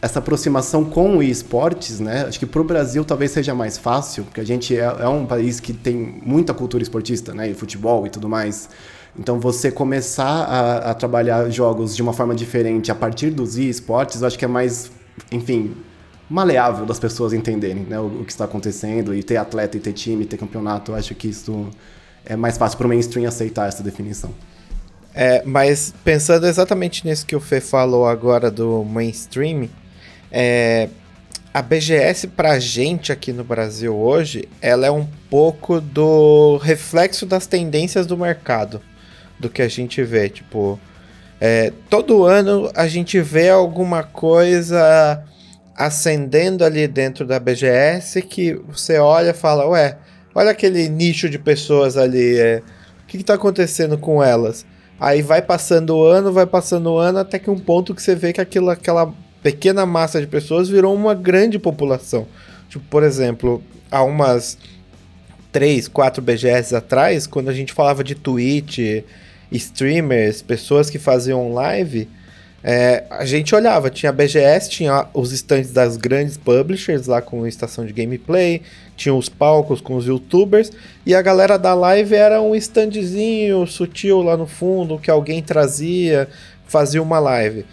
Essa 0.00 0.18
aproximação 0.18 0.84
com 0.84 1.18
o 1.18 1.22
esportes, 1.22 2.00
né? 2.00 2.24
Acho 2.26 2.38
que 2.38 2.46
pro 2.46 2.64
Brasil 2.64 3.04
talvez 3.04 3.30
seja 3.30 3.54
mais 3.54 3.78
fácil, 3.78 4.24
porque 4.24 4.40
a 4.40 4.44
gente 4.44 4.76
é, 4.76 4.82
é 4.82 5.06
um 5.06 5.24
país 5.24 5.60
que 5.60 5.72
tem 5.72 6.20
muita 6.24 6.52
cultura 6.52 6.82
esportista, 6.82 7.32
né? 7.32 7.50
E 7.50 7.54
futebol 7.54 8.04
e 8.04 8.10
tudo 8.10 8.28
mais. 8.28 8.68
Então, 9.16 9.38
você 9.38 9.70
começar 9.70 10.24
a, 10.24 10.90
a, 10.90 10.94
trabalhar 10.94 11.48
jogos 11.50 11.94
de 11.94 12.02
uma 12.02 12.14
forma 12.14 12.34
diferente 12.34 12.90
a 12.90 12.94
partir 12.94 13.30
dos 13.30 13.58
esportes, 13.58 14.22
eu 14.22 14.26
acho 14.26 14.38
que 14.38 14.44
é 14.44 14.48
mais, 14.48 14.90
enfim, 15.30 15.76
maleável 16.32 16.86
das 16.86 16.98
pessoas 16.98 17.34
entenderem 17.34 17.84
né, 17.84 18.00
o, 18.00 18.06
o, 18.06 18.24
que 18.24 18.32
está 18.32 18.46
acontecendo 18.46 19.14
e 19.14 19.22
ter 19.22 19.36
atleta 19.36 19.76
e 19.76 19.80
ter 19.80 19.92
time, 19.92 20.24
ter 20.24 20.38
campeonato. 20.38 20.92
Eu 20.92 20.96
acho 20.96 21.14
que 21.14 21.28
isso 21.28 21.68
é 22.24 22.34
mais 22.34 22.56
fácil 22.56 22.78
para 22.78 22.86
o 22.86 22.88
mainstream 22.88 23.28
aceitar 23.28 23.68
essa 23.68 23.82
definição. 23.82 24.32
É, 25.14 25.42
mas 25.44 25.92
pensando 26.02 26.46
exatamente 26.46 27.06
nisso 27.06 27.26
que 27.26 27.36
o 27.36 27.40
Fê 27.40 27.60
falou 27.60 28.06
agora 28.06 28.50
do 28.50 28.82
mainstream, 28.82 29.68
é, 30.30 30.88
a 31.52 31.60
BGS 31.60 32.28
pra 32.28 32.58
gente 32.58 33.12
aqui 33.12 33.30
no 33.30 33.44
Brasil 33.44 33.94
hoje, 33.94 34.48
ela 34.62 34.86
é 34.86 34.90
um 34.90 35.06
pouco 35.28 35.82
do 35.82 36.56
reflexo 36.56 37.26
das 37.26 37.46
tendências 37.46 38.06
do 38.06 38.16
mercado, 38.16 38.80
do 39.38 39.50
que 39.50 39.60
a 39.60 39.68
gente 39.68 40.02
vê, 40.02 40.30
tipo, 40.30 40.80
é, 41.38 41.70
todo 41.90 42.24
ano 42.24 42.70
a 42.74 42.86
gente 42.86 43.20
vê 43.20 43.50
alguma 43.50 44.02
coisa 44.02 45.22
acendendo 45.86 46.64
ali 46.64 46.86
dentro 46.86 47.26
da 47.26 47.40
BGS 47.40 48.22
que 48.22 48.54
você 48.68 48.98
olha 48.98 49.30
e 49.30 49.34
fala, 49.34 49.66
ué, 49.68 49.98
olha 50.34 50.50
aquele 50.50 50.88
nicho 50.88 51.28
de 51.28 51.38
pessoas 51.38 51.96
ali, 51.96 52.38
é, 52.38 52.62
o 53.02 53.06
que 53.06 53.16
está 53.16 53.34
acontecendo 53.34 53.98
com 53.98 54.22
elas? 54.22 54.64
Aí 55.00 55.22
vai 55.22 55.42
passando 55.42 55.96
o 55.96 56.04
ano, 56.04 56.32
vai 56.32 56.46
passando 56.46 56.92
o 56.92 56.98
ano, 56.98 57.18
até 57.18 57.38
que 57.38 57.50
um 57.50 57.58
ponto 57.58 57.94
que 57.94 58.02
você 58.02 58.14
vê 58.14 58.32
que 58.32 58.40
aquilo, 58.40 58.70
aquela 58.70 59.12
pequena 59.42 59.84
massa 59.84 60.20
de 60.20 60.26
pessoas 60.26 60.68
virou 60.68 60.94
uma 60.94 61.14
grande 61.14 61.58
população. 61.58 62.26
Tipo, 62.68 62.84
por 62.88 63.02
exemplo, 63.02 63.60
há 63.90 64.04
umas 64.04 64.56
3, 65.50 65.88
4 65.88 66.22
BGS 66.22 66.76
atrás, 66.76 67.26
quando 67.26 67.48
a 67.48 67.52
gente 67.52 67.72
falava 67.72 68.04
de 68.04 68.14
Twitch, 68.14 68.78
streamers, 69.50 70.40
pessoas 70.40 70.88
que 70.88 70.98
faziam 70.98 71.52
live, 71.52 72.08
é, 72.64 73.04
a 73.10 73.24
gente 73.24 73.54
olhava, 73.54 73.90
tinha 73.90 74.10
a 74.10 74.12
BGS, 74.12 74.70
tinha 74.70 75.06
os 75.12 75.32
stands 75.32 75.72
das 75.72 75.96
grandes 75.96 76.36
publishers 76.36 77.08
lá 77.08 77.20
com 77.20 77.44
estação 77.44 77.84
de 77.84 77.92
gameplay, 77.92 78.62
tinha 78.96 79.12
os 79.12 79.28
palcos 79.28 79.80
com 79.80 79.96
os 79.96 80.06
youtubers, 80.06 80.70
e 81.04 81.12
a 81.12 81.20
galera 81.20 81.58
da 81.58 81.74
live 81.74 82.14
era 82.14 82.40
um 82.40 82.54
standzinho 82.54 83.66
sutil 83.66 84.22
lá 84.22 84.36
no 84.36 84.46
fundo 84.46 84.98
que 84.98 85.10
alguém 85.10 85.42
trazia, 85.42 86.28
fazia 86.64 87.02
uma 87.02 87.18
live. 87.18 87.66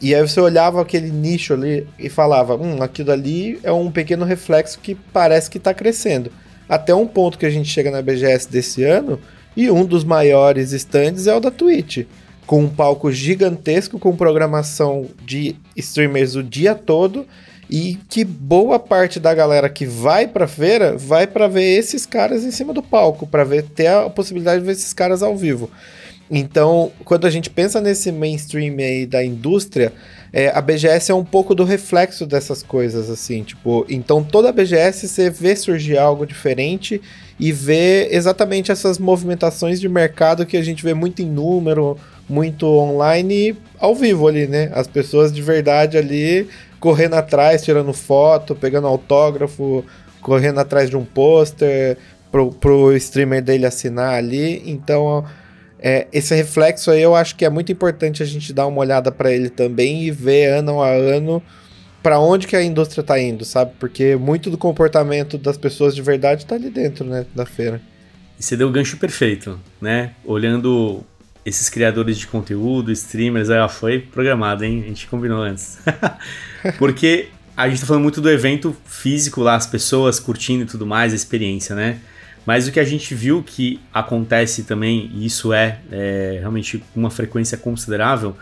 E 0.00 0.14
aí 0.14 0.22
você 0.22 0.40
olhava 0.40 0.80
aquele 0.80 1.10
nicho 1.10 1.52
ali 1.52 1.86
e 1.98 2.08
falava: 2.08 2.54
hum, 2.56 2.82
aquilo 2.82 3.10
ali 3.10 3.58
é 3.64 3.72
um 3.72 3.90
pequeno 3.90 4.24
reflexo 4.24 4.78
que 4.78 4.94
parece 4.94 5.50
que 5.50 5.58
está 5.58 5.74
crescendo. 5.74 6.30
Até 6.68 6.94
um 6.94 7.06
ponto 7.06 7.36
que 7.36 7.44
a 7.44 7.50
gente 7.50 7.68
chega 7.68 7.90
na 7.90 8.00
BGS 8.00 8.48
desse 8.48 8.84
ano, 8.84 9.20
e 9.56 9.68
um 9.70 9.84
dos 9.84 10.04
maiores 10.04 10.72
stands 10.72 11.26
é 11.26 11.34
o 11.34 11.40
da 11.40 11.50
Twitch 11.50 12.06
com 12.50 12.64
um 12.64 12.68
palco 12.68 13.12
gigantesco 13.12 13.96
com 13.96 14.16
programação 14.16 15.06
de 15.24 15.54
streamers 15.76 16.34
o 16.34 16.42
dia 16.42 16.74
todo 16.74 17.24
e 17.70 17.96
que 18.08 18.24
boa 18.24 18.76
parte 18.76 19.20
da 19.20 19.32
galera 19.32 19.68
que 19.68 19.86
vai 19.86 20.26
pra 20.26 20.48
feira 20.48 20.96
vai 20.98 21.28
para 21.28 21.46
ver 21.46 21.78
esses 21.78 22.04
caras 22.04 22.44
em 22.44 22.50
cima 22.50 22.74
do 22.74 22.82
palco, 22.82 23.24
para 23.24 23.44
ver 23.44 23.62
ter 23.62 23.86
a 23.86 24.10
possibilidade 24.10 24.62
de 24.62 24.66
ver 24.66 24.72
esses 24.72 24.92
caras 24.92 25.22
ao 25.22 25.36
vivo. 25.36 25.70
Então, 26.28 26.90
quando 27.04 27.24
a 27.24 27.30
gente 27.30 27.48
pensa 27.48 27.80
nesse 27.80 28.10
mainstream 28.10 28.74
aí 28.78 29.06
da 29.06 29.24
indústria, 29.24 29.92
é, 30.32 30.48
a 30.48 30.60
BGS 30.60 31.10
é 31.10 31.14
um 31.14 31.24
pouco 31.24 31.54
do 31.54 31.64
reflexo 31.64 32.24
dessas 32.24 32.62
coisas, 32.62 33.10
assim, 33.10 33.42
tipo, 33.42 33.84
então 33.88 34.22
toda 34.22 34.48
a 34.50 34.52
BGS 34.52 35.08
você 35.08 35.28
vê 35.28 35.56
surgir 35.56 35.98
algo 35.98 36.24
diferente 36.24 37.00
e 37.38 37.50
vê 37.50 38.08
exatamente 38.12 38.70
essas 38.70 38.98
movimentações 38.98 39.80
de 39.80 39.88
mercado 39.88 40.46
que 40.46 40.56
a 40.56 40.62
gente 40.62 40.84
vê 40.84 40.94
muito 40.94 41.20
em 41.22 41.26
número, 41.26 41.96
muito 42.28 42.66
online 42.66 43.56
ao 43.78 43.94
vivo 43.94 44.28
ali, 44.28 44.46
né? 44.46 44.70
As 44.72 44.86
pessoas 44.86 45.32
de 45.32 45.42
verdade 45.42 45.98
ali 45.98 46.48
correndo 46.78 47.14
atrás, 47.14 47.62
tirando 47.62 47.92
foto, 47.92 48.54
pegando 48.54 48.86
autógrafo, 48.86 49.84
correndo 50.20 50.60
atrás 50.60 50.88
de 50.88 50.96
um 50.96 51.04
pôster 51.04 51.96
pro, 52.30 52.52
pro 52.52 52.96
streamer 52.96 53.42
dele 53.42 53.66
assinar 53.66 54.14
ali. 54.14 54.62
Então, 54.64 55.24
é, 55.82 56.06
esse 56.12 56.34
reflexo 56.34 56.90
aí 56.90 57.00
eu 57.00 57.14
acho 57.14 57.34
que 57.34 57.44
é 57.44 57.50
muito 57.50 57.72
importante 57.72 58.22
a 58.22 58.26
gente 58.26 58.52
dar 58.52 58.66
uma 58.66 58.80
olhada 58.80 59.10
para 59.10 59.32
ele 59.32 59.48
também 59.48 60.04
e 60.04 60.10
ver 60.10 60.52
ano 60.52 60.82
a 60.82 60.90
ano 60.90 61.42
para 62.02 62.18
onde 62.18 62.46
que 62.46 62.56
a 62.56 62.62
indústria 62.62 63.02
tá 63.02 63.18
indo, 63.20 63.44
sabe? 63.44 63.72
Porque 63.78 64.16
muito 64.16 64.50
do 64.50 64.58
comportamento 64.58 65.36
das 65.36 65.56
pessoas 65.56 65.94
de 65.94 66.02
verdade 66.02 66.46
tá 66.46 66.54
ali 66.54 66.70
dentro, 66.70 67.04
né, 67.04 67.26
da 67.34 67.44
feira. 67.44 67.80
E 68.38 68.42
você 68.42 68.56
deu 68.56 68.68
o 68.68 68.70
gancho 68.70 68.96
perfeito, 68.96 69.60
né? 69.80 70.12
Olhando 70.24 71.04
esses 71.44 71.68
criadores 71.68 72.18
de 72.18 72.26
conteúdo, 72.26 72.90
streamers, 72.92 73.50
aí 73.50 73.66
foi 73.68 73.98
programado, 73.98 74.64
hein? 74.64 74.82
A 74.84 74.88
gente 74.88 75.06
combinou 75.06 75.42
antes. 75.42 75.78
Porque 76.78 77.28
a 77.56 77.68
gente 77.68 77.80
tá 77.80 77.86
falando 77.86 78.02
muito 78.02 78.20
do 78.20 78.30
evento 78.30 78.74
físico 78.86 79.42
lá, 79.42 79.54
as 79.54 79.66
pessoas 79.66 80.18
curtindo 80.18 80.64
e 80.64 80.66
tudo 80.66 80.86
mais, 80.86 81.12
a 81.12 81.16
experiência, 81.16 81.74
né? 81.74 81.98
Mas 82.46 82.66
o 82.66 82.72
que 82.72 82.80
a 82.80 82.84
gente 82.84 83.14
viu 83.14 83.42
que 83.42 83.80
acontece 83.92 84.64
também, 84.64 85.10
e 85.14 85.26
isso 85.26 85.52
é, 85.52 85.78
é 85.90 86.38
realmente 86.40 86.82
uma 86.94 87.10
frequência 87.10 87.56
considerável, 87.58 88.36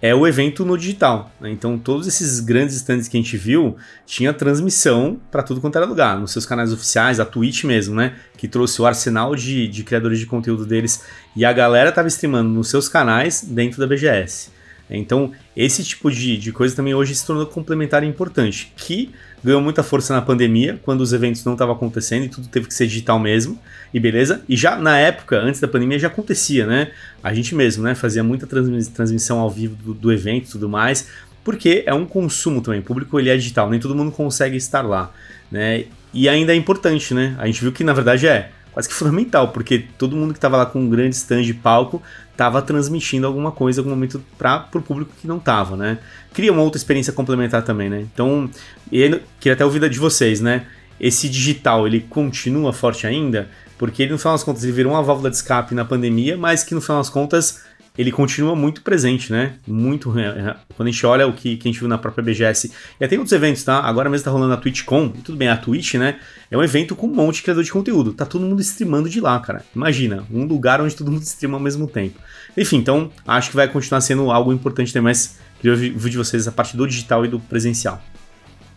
é 0.00 0.14
o 0.14 0.26
evento 0.26 0.64
no 0.64 0.78
digital. 0.78 1.32
Né? 1.40 1.50
Então, 1.50 1.76
todos 1.76 2.06
esses 2.06 2.40
grandes 2.40 2.76
stands 2.76 3.08
que 3.08 3.16
a 3.16 3.20
gente 3.20 3.36
viu 3.36 3.76
tinha 4.06 4.32
transmissão 4.32 5.18
para 5.30 5.42
tudo 5.42 5.60
quanto 5.60 5.76
era 5.76 5.86
lugar, 5.86 6.18
nos 6.18 6.30
seus 6.30 6.46
canais 6.46 6.72
oficiais, 6.72 7.18
a 7.18 7.24
Twitch 7.24 7.64
mesmo, 7.64 7.94
né? 7.94 8.14
Que 8.36 8.46
trouxe 8.46 8.80
o 8.80 8.86
arsenal 8.86 9.34
de, 9.34 9.66
de 9.66 9.82
criadores 9.82 10.20
de 10.20 10.26
conteúdo 10.26 10.64
deles 10.64 11.04
e 11.34 11.44
a 11.44 11.52
galera 11.52 11.88
estava 11.88 12.06
streamando 12.08 12.48
nos 12.48 12.68
seus 12.68 12.88
canais 12.88 13.42
dentro 13.42 13.80
da 13.80 13.86
BGS. 13.86 14.50
Então, 14.90 15.32
esse 15.54 15.84
tipo 15.84 16.10
de, 16.10 16.38
de 16.38 16.52
coisa 16.52 16.74
também 16.74 16.94
hoje 16.94 17.14
se 17.14 17.26
tornou 17.26 17.46
complementar 17.46 18.02
e 18.02 18.06
importante, 18.06 18.72
que 18.76 19.10
ganhou 19.42 19.60
muita 19.60 19.82
força 19.82 20.14
na 20.14 20.22
pandemia, 20.22 20.80
quando 20.82 21.00
os 21.00 21.12
eventos 21.12 21.44
não 21.44 21.52
estavam 21.52 21.74
acontecendo 21.74 22.24
e 22.24 22.28
tudo 22.28 22.48
teve 22.48 22.66
que 22.66 22.74
ser 22.74 22.86
digital 22.86 23.18
mesmo, 23.18 23.58
e 23.92 24.00
beleza. 24.00 24.42
E 24.48 24.56
já 24.56 24.76
na 24.76 24.98
época, 24.98 25.38
antes 25.38 25.60
da 25.60 25.68
pandemia, 25.68 25.98
já 25.98 26.08
acontecia, 26.08 26.66
né? 26.66 26.90
A 27.22 27.32
gente 27.32 27.54
mesmo, 27.54 27.82
né, 27.82 27.94
fazia 27.94 28.22
muita 28.22 28.46
transmissão 28.46 29.38
ao 29.38 29.50
vivo 29.50 29.76
do, 29.76 29.94
do 29.94 30.12
evento 30.12 30.48
e 30.48 30.52
tudo 30.52 30.68
mais, 30.68 31.08
porque 31.44 31.82
é 31.86 31.94
um 31.94 32.04
consumo 32.04 32.60
também, 32.60 32.80
o 32.80 32.82
público 32.82 33.18
ele 33.18 33.30
é 33.30 33.36
digital, 33.36 33.70
nem 33.70 33.80
todo 33.80 33.94
mundo 33.94 34.12
consegue 34.12 34.56
estar 34.56 34.82
lá, 34.82 35.12
né? 35.50 35.84
E 36.12 36.28
ainda 36.28 36.52
é 36.52 36.56
importante, 36.56 37.14
né? 37.14 37.34
A 37.38 37.46
gente 37.46 37.60
viu 37.60 37.72
que 37.72 37.84
na 37.84 37.92
verdade 37.92 38.26
é 38.26 38.50
quase 38.78 38.88
que 38.88 38.94
fundamental, 38.94 39.48
porque 39.48 39.86
todo 39.98 40.14
mundo 40.14 40.32
que 40.32 40.38
estava 40.38 40.56
lá 40.56 40.64
com 40.64 40.78
um 40.78 40.88
grande 40.88 41.16
stand 41.16 41.42
de 41.42 41.52
palco 41.52 42.00
estava 42.30 42.62
transmitindo 42.62 43.26
alguma 43.26 43.50
coisa 43.50 43.80
algum 43.80 43.90
momento 43.90 44.22
para 44.38 44.68
o 44.72 44.80
público 44.80 45.10
que 45.20 45.26
não 45.26 45.38
estava, 45.38 45.76
né? 45.76 45.98
Cria 46.32 46.52
uma 46.52 46.62
outra 46.62 46.78
experiência 46.78 47.12
complementar 47.12 47.64
também, 47.64 47.90
né? 47.90 48.02
Então, 48.02 48.48
eu 48.92 49.20
queria 49.40 49.54
até 49.54 49.64
ouvir 49.64 49.90
de 49.90 49.98
vocês, 49.98 50.40
né? 50.40 50.64
Esse 51.00 51.28
digital, 51.28 51.88
ele 51.88 52.06
continua 52.08 52.72
forte 52.72 53.04
ainda? 53.04 53.48
Porque 53.76 54.04
ele, 54.04 54.12
no 54.12 54.18
final 54.18 54.34
das 54.34 54.44
contas, 54.44 54.62
ele 54.62 54.72
virou 54.72 54.92
uma 54.92 55.02
válvula 55.02 55.28
de 55.28 55.34
escape 55.34 55.74
na 55.74 55.84
pandemia, 55.84 56.36
mas 56.36 56.62
que 56.62 56.72
no 56.72 56.80
final 56.80 56.98
das 56.98 57.10
contas 57.10 57.64
ele 57.98 58.12
continua 58.12 58.54
muito 58.54 58.80
presente, 58.82 59.32
né? 59.32 59.56
Muito. 59.66 60.16
É, 60.16 60.28
é, 60.28 60.56
quando 60.76 60.88
a 60.88 60.90
gente 60.92 61.04
olha 61.04 61.26
o 61.26 61.32
que, 61.32 61.56
que 61.56 61.68
a 61.68 61.72
gente 61.72 61.80
viu 61.80 61.88
na 61.88 61.98
própria 61.98 62.22
BGS. 62.22 62.70
E 63.00 63.04
até 63.04 63.16
outros 63.16 63.32
eventos, 63.32 63.64
tá? 63.64 63.80
Agora 63.80 64.08
mesmo 64.08 64.24
tá 64.24 64.30
rolando 64.30 64.54
a 64.54 64.56
TwitchCon. 64.56 65.08
Tudo 65.08 65.36
bem, 65.36 65.48
a 65.48 65.56
Twitch, 65.56 65.94
né? 65.94 66.20
É 66.48 66.56
um 66.56 66.62
evento 66.62 66.94
com 66.94 67.08
um 67.08 67.12
monte 67.12 67.36
de 67.36 67.42
criador 67.42 67.64
de 67.64 67.72
conteúdo. 67.72 68.12
Tá 68.12 68.24
todo 68.24 68.46
mundo 68.46 68.60
streamando 68.62 69.10
de 69.10 69.20
lá, 69.20 69.40
cara. 69.40 69.64
Imagina, 69.74 70.24
um 70.32 70.44
lugar 70.44 70.80
onde 70.80 70.94
todo 70.94 71.10
mundo 71.10 71.22
streama 71.22 71.56
ao 71.56 71.62
mesmo 71.62 71.88
tempo. 71.88 72.20
Enfim, 72.56 72.76
então 72.76 73.10
acho 73.26 73.50
que 73.50 73.56
vai 73.56 73.66
continuar 73.66 74.00
sendo 74.00 74.30
algo 74.30 74.52
importante 74.52 74.92
também, 74.92 75.10
mas 75.10 75.36
queria 75.60 75.72
ouvir 75.72 76.10
de 76.10 76.16
vocês 76.16 76.46
a 76.46 76.52
parte 76.52 76.76
do 76.76 76.86
digital 76.86 77.24
e 77.24 77.28
do 77.28 77.40
presencial. 77.40 78.00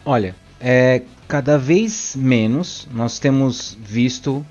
Olha, 0.04 0.36
é, 0.60 1.04
cada 1.28 1.60
vez 1.60 2.16
menos 2.18 2.88
nós 2.92 3.20
temos 3.20 3.78
visto, 3.80 4.44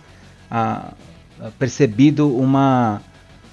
a, 0.49 0.95
a 1.41 1.51
percebido 1.59 2.33
uma 2.37 3.03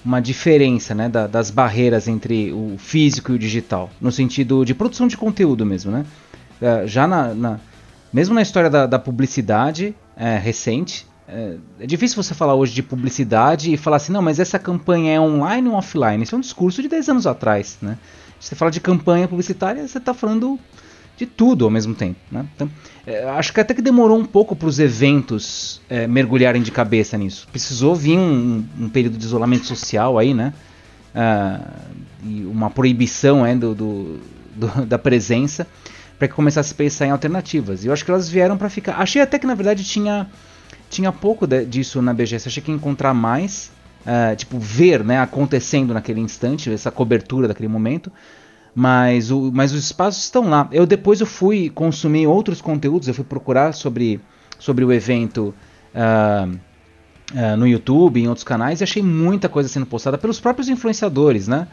uma 0.08 0.22
diferença 0.22 0.94
né, 0.94 1.06
da, 1.06 1.26
das 1.26 1.50
barreiras 1.50 2.08
entre 2.08 2.50
o 2.50 2.76
físico 2.78 3.30
e 3.32 3.34
o 3.34 3.38
digital, 3.38 3.90
no 4.00 4.10
sentido 4.10 4.64
de 4.64 4.74
produção 4.74 5.06
de 5.06 5.18
conteúdo 5.18 5.66
mesmo. 5.66 5.92
Né? 5.92 6.06
É, 6.62 6.86
já 6.86 7.06
na, 7.06 7.34
na 7.34 7.60
mesmo 8.10 8.34
na 8.34 8.40
história 8.40 8.70
da, 8.70 8.86
da 8.86 8.98
publicidade 8.98 9.94
é, 10.16 10.38
recente, 10.38 11.06
é, 11.28 11.56
é, 11.78 11.86
difícil 11.86 12.22
você 12.22 12.32
falar 12.32 12.54
hoje 12.54 12.72
de 12.72 12.82
publicidade 12.82 13.70
e 13.70 13.76
falar 13.76 13.98
assim, 13.98 14.10
não, 14.10 14.22
mas 14.22 14.38
essa 14.38 14.58
campanha 14.58 15.12
é 15.12 15.20
online 15.20 15.68
ou 15.68 15.74
offline? 15.74 16.22
Isso 16.22 16.34
é 16.34 16.38
um 16.38 16.40
discurso 16.40 16.80
de 16.80 16.88
10 16.88 17.10
anos 17.10 17.26
atrás. 17.26 17.76
Né? 17.82 17.98
Você 18.40 18.54
fala 18.54 18.70
de 18.70 18.80
campanha 18.80 19.28
publicitária, 19.28 19.86
você 19.86 19.98
está 19.98 20.14
falando 20.14 20.58
de 21.18 21.26
tudo 21.26 21.64
ao 21.64 21.70
mesmo 21.70 21.94
tempo. 21.94 22.18
Né? 22.30 22.46
Então, 22.54 22.70
é, 23.04 23.28
acho 23.30 23.52
que 23.52 23.60
até 23.60 23.74
que 23.74 23.82
demorou 23.82 24.16
um 24.16 24.24
pouco 24.24 24.54
para 24.54 24.68
os 24.68 24.78
eventos 24.78 25.82
é, 25.90 26.06
mergulharem 26.06 26.62
de 26.62 26.70
cabeça 26.70 27.18
nisso. 27.18 27.48
Precisou 27.50 27.94
vir 27.94 28.16
um, 28.16 28.64
um, 28.78 28.88
período 28.88 29.18
de 29.18 29.24
isolamento 29.24 29.66
social 29.66 30.16
aí, 30.16 30.32
né? 30.32 30.54
Uh, 31.14 31.78
e 32.22 32.44
uma 32.44 32.70
proibição 32.70 33.44
é, 33.44 33.56
do, 33.56 33.74
do, 33.74 34.20
do, 34.54 34.66
da 34.86 34.98
presença 34.98 35.66
para 36.16 36.28
que 36.28 36.34
começasse 36.34 36.72
a 36.72 36.76
pensar 36.76 37.06
em 37.06 37.10
alternativas. 37.10 37.82
E 37.82 37.88
eu 37.88 37.92
acho 37.92 38.04
que 38.04 38.10
elas 38.10 38.28
vieram 38.28 38.56
para 38.56 38.70
ficar. 38.70 39.00
Achei 39.00 39.20
até 39.20 39.38
que 39.38 39.46
na 39.46 39.54
verdade 39.54 39.82
tinha, 39.82 40.28
tinha 40.88 41.10
pouco 41.10 41.48
de, 41.48 41.64
disso 41.64 42.00
na 42.00 42.14
BGS. 42.14 42.46
Achei 42.46 42.62
que 42.62 42.70
ia 42.70 42.76
encontrar 42.76 43.12
mais, 43.12 43.72
uh, 44.02 44.36
tipo, 44.36 44.56
ver 44.56 45.02
né, 45.02 45.18
acontecendo 45.18 45.92
naquele 45.92 46.20
instante, 46.20 46.70
essa 46.70 46.92
cobertura 46.92 47.48
daquele 47.48 47.68
momento 47.68 48.12
mas, 48.78 49.32
o, 49.32 49.50
mas 49.52 49.72
os 49.72 49.82
espaços 49.82 50.22
estão 50.22 50.48
lá. 50.48 50.68
Eu 50.70 50.86
depois 50.86 51.20
eu 51.20 51.26
fui 51.26 51.68
consumir 51.68 52.28
outros 52.28 52.60
conteúdos, 52.60 53.08
eu 53.08 53.14
fui 53.14 53.24
procurar 53.24 53.72
sobre, 53.72 54.20
sobre 54.56 54.84
o 54.84 54.92
evento 54.92 55.52
uh, 55.92 56.48
uh, 57.34 57.56
no 57.56 57.66
YouTube, 57.66 58.22
em 58.22 58.28
outros 58.28 58.44
canais, 58.44 58.80
e 58.80 58.84
achei 58.84 59.02
muita 59.02 59.48
coisa 59.48 59.68
sendo 59.68 59.84
postada 59.84 60.16
pelos 60.16 60.38
próprios 60.38 60.68
influenciadores, 60.68 61.48
né? 61.48 61.66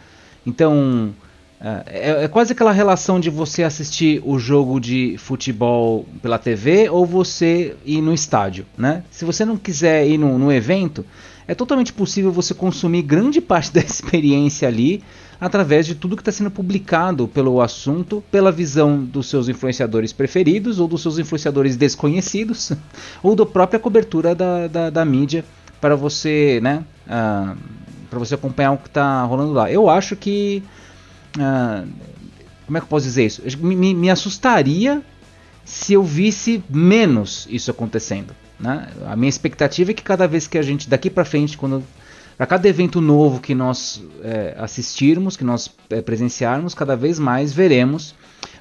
Então, 0.48 1.14
uh, 1.62 1.84
é, 1.86 2.24
é, 2.24 2.28
quase 2.28 2.54
aquela 2.54 2.72
relação 2.72 3.20
de 3.20 3.30
você 3.30 3.62
assistir 3.62 4.20
o 4.26 4.40
jogo 4.40 4.80
de 4.80 5.16
futebol 5.20 6.08
pela 6.24 6.40
TV 6.40 6.90
ou 6.90 7.06
você 7.06 7.76
ir 7.86 8.02
no 8.02 8.16
estádio, 8.16 8.66
né? 8.76 9.04
Se 9.12 9.24
você 9.26 9.46
não 9.46 9.58
quiser 9.58 10.08
ir 10.08 10.18
no, 10.18 10.40
no 10.40 10.52
evento, 10.52 11.06
é 11.48 11.54
totalmente 11.54 11.94
possível 11.94 12.32
você 12.32 12.54
consumir 12.54 13.02
grande 13.02 13.40
parte 13.40 13.72
da 13.74 13.82
experiência 13.82 14.68
ali 14.68 15.04
através 15.40 15.86
de 15.86 15.96
tudo 15.96 16.16
que 16.16 16.22
está 16.22 16.32
sendo 16.32 16.50
publicado 16.50 17.28
pelo 17.28 17.62
assunto, 17.62 18.24
pela 18.32 18.52
visão 18.52 19.04
dos 19.04 19.30
seus 19.30 19.50
influenciadores 19.50 20.14
preferidos 20.14 20.80
ou 20.80 20.88
dos 20.88 21.02
seus 21.02 21.20
influenciadores 21.20 21.76
desconhecidos, 21.76 22.72
ou 23.22 23.36
da 23.36 23.46
própria 23.46 23.80
cobertura 23.80 24.34
da, 24.34 24.68
da, 24.68 24.90
da 24.90 25.06
mídia 25.06 25.44
para 25.82 25.96
você, 25.96 26.60
né, 26.64 26.84
uh, 27.06 27.58
para 28.10 28.18
você 28.18 28.36
acompanhar 28.36 28.72
o 28.72 28.78
que 28.78 28.88
está 28.88 29.24
rolando 29.24 29.52
lá. 29.52 29.70
Eu 29.70 29.90
acho 29.90 30.16
que, 30.16 30.64
uh, 31.38 31.88
como 32.66 32.78
é 32.78 32.80
que 32.80 32.86
eu 32.86 32.90
posso 32.90 33.06
dizer 33.06 33.26
isso? 33.26 33.42
Me, 33.60 33.94
me 33.94 34.10
assustaria 34.10 35.04
se 35.66 35.94
eu 35.94 36.04
visse 36.04 36.64
menos 36.70 37.46
isso 37.50 37.70
acontecendo. 37.70 38.34
Né? 38.60 38.88
A 39.06 39.16
minha 39.16 39.30
expectativa 39.30 39.92
é 39.92 39.94
que 39.94 40.04
cada 40.04 40.28
vez 40.28 40.48
que 40.48 40.58
a 40.58 40.62
gente, 40.62 40.90
daqui 40.90 41.10
para 41.10 41.26
frente, 41.26 41.58
quando 41.58 41.84
para 42.38 42.46
cada 42.46 42.68
evento 42.68 43.00
novo 43.00 43.40
que 43.40 43.56
nós 43.56 44.04
é, 44.22 44.56
assistirmos, 44.58 45.38
que 45.38 45.44
nós 45.44 45.72
é, 45.90 46.02
presenciarmos, 46.02 46.74
cada 46.74 46.96
vez 46.96 47.18
mais 47.18 47.54
veremos 47.54 48.14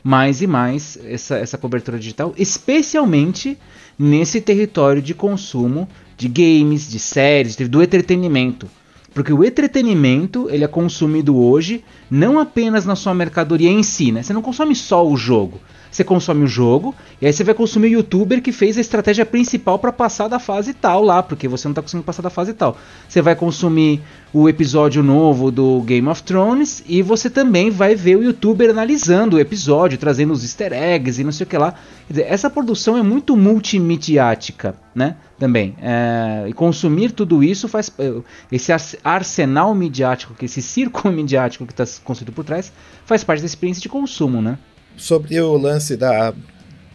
mais 0.02 0.42
e 0.42 0.46
mais 0.46 0.98
essa, 1.04 1.36
essa 1.36 1.56
cobertura 1.56 1.98
digital, 1.98 2.34
especialmente 2.36 3.58
nesse 3.98 4.40
território 4.40 5.00
de 5.00 5.14
consumo 5.14 5.88
de 6.16 6.28
games, 6.28 6.88
de 6.88 6.98
séries, 6.98 7.56
do 7.56 7.82
entretenimento. 7.82 8.68
Porque 9.14 9.32
o 9.32 9.44
entretenimento, 9.44 10.48
ele 10.50 10.64
é 10.64 10.68
consumido 10.68 11.36
hoje 11.36 11.84
não 12.10 12.38
apenas 12.38 12.84
na 12.84 12.96
sua 12.96 13.14
mercadoria 13.14 13.70
em 13.70 13.82
si, 13.82 14.12
né? 14.12 14.22
Você 14.22 14.32
não 14.32 14.42
consome 14.42 14.74
só 14.74 15.06
o 15.06 15.16
jogo. 15.16 15.60
Você 15.94 16.02
consome 16.02 16.42
o 16.42 16.48
jogo 16.48 16.92
e 17.22 17.26
aí 17.26 17.32
você 17.32 17.44
vai 17.44 17.54
consumir 17.54 17.86
o 17.86 18.00
youtuber 18.00 18.42
que 18.42 18.50
fez 18.50 18.76
a 18.76 18.80
estratégia 18.80 19.24
principal 19.24 19.78
para 19.78 19.92
passar 19.92 20.26
da 20.26 20.40
fase 20.40 20.74
tal 20.74 21.04
lá, 21.04 21.22
porque 21.22 21.46
você 21.46 21.68
não 21.68 21.72
tá 21.72 21.80
conseguindo 21.80 22.04
passar 22.04 22.20
da 22.20 22.30
fase 22.30 22.52
tal. 22.52 22.76
Você 23.08 23.22
vai 23.22 23.36
consumir 23.36 24.02
o 24.32 24.48
episódio 24.48 25.04
novo 25.04 25.52
do 25.52 25.80
Game 25.82 26.08
of 26.08 26.20
Thrones 26.24 26.82
e 26.88 27.00
você 27.00 27.30
também 27.30 27.70
vai 27.70 27.94
ver 27.94 28.16
o 28.16 28.24
youtuber 28.24 28.70
analisando 28.70 29.36
o 29.36 29.38
episódio, 29.38 29.96
trazendo 29.96 30.32
os 30.32 30.42
easter 30.42 30.72
eggs 30.72 31.20
e 31.20 31.24
não 31.24 31.30
sei 31.30 31.46
o 31.46 31.48
que 31.48 31.56
lá. 31.56 31.74
Dizer, 32.10 32.26
essa 32.28 32.50
produção 32.50 32.96
é 32.98 33.02
muito 33.02 33.36
multimediática, 33.36 34.74
né? 34.92 35.14
Também. 35.38 35.76
É, 35.80 36.46
e 36.48 36.52
consumir 36.52 37.12
tudo 37.12 37.44
isso 37.44 37.68
faz. 37.68 37.92
É, 38.00 38.12
esse 38.50 38.72
arsenal 39.04 39.72
midiático, 39.76 40.34
esse 40.42 40.58
círculo 40.60 41.14
midiático 41.14 41.64
que 41.64 41.72
está 41.72 41.86
construído 42.02 42.34
por 42.34 42.44
trás, 42.44 42.72
faz 43.06 43.22
parte 43.22 43.38
da 43.38 43.46
experiência 43.46 43.80
de 43.80 43.88
consumo, 43.88 44.42
né? 44.42 44.58
Sobre 44.96 45.40
o 45.40 45.56
lance 45.56 45.96
da, 45.96 46.32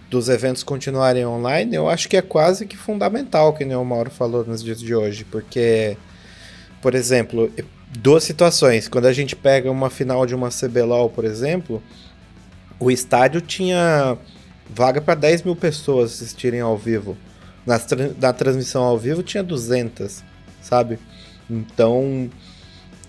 dos 0.09 0.29
eventos 0.29 0.63
continuarem 0.63 1.25
online, 1.25 1.75
eu 1.75 1.89
acho 1.89 2.09
que 2.09 2.17
é 2.17 2.21
quase 2.21 2.65
que 2.65 2.75
fundamental, 2.75 3.53
que 3.53 3.65
nem 3.65 3.77
o 3.77 3.85
Mauro 3.85 4.09
falou 4.09 4.45
nos 4.45 4.63
dias 4.63 4.79
de 4.79 4.95
hoje, 4.95 5.23
porque, 5.25 5.97
por 6.81 6.95
exemplo, 6.95 7.51
duas 7.97 8.23
situações. 8.23 8.87
Quando 8.87 9.05
a 9.05 9.13
gente 9.13 9.35
pega 9.35 9.69
uma 9.69 9.89
final 9.89 10.25
de 10.25 10.33
uma 10.33 10.49
CBLOL, 10.49 11.09
por 11.09 11.25
exemplo, 11.25 11.81
o 12.79 12.89
estádio 12.89 13.41
tinha 13.41 14.17
vaga 14.69 15.01
para 15.01 15.15
10 15.15 15.43
mil 15.43 15.55
pessoas 15.55 16.13
assistirem 16.13 16.61
ao 16.61 16.77
vivo. 16.77 17.17
Na, 17.65 17.79
na 18.19 18.33
transmissão 18.33 18.83
ao 18.83 18.97
vivo 18.97 19.21
tinha 19.21 19.43
200, 19.43 20.23
sabe? 20.61 20.97
Então 21.49 22.29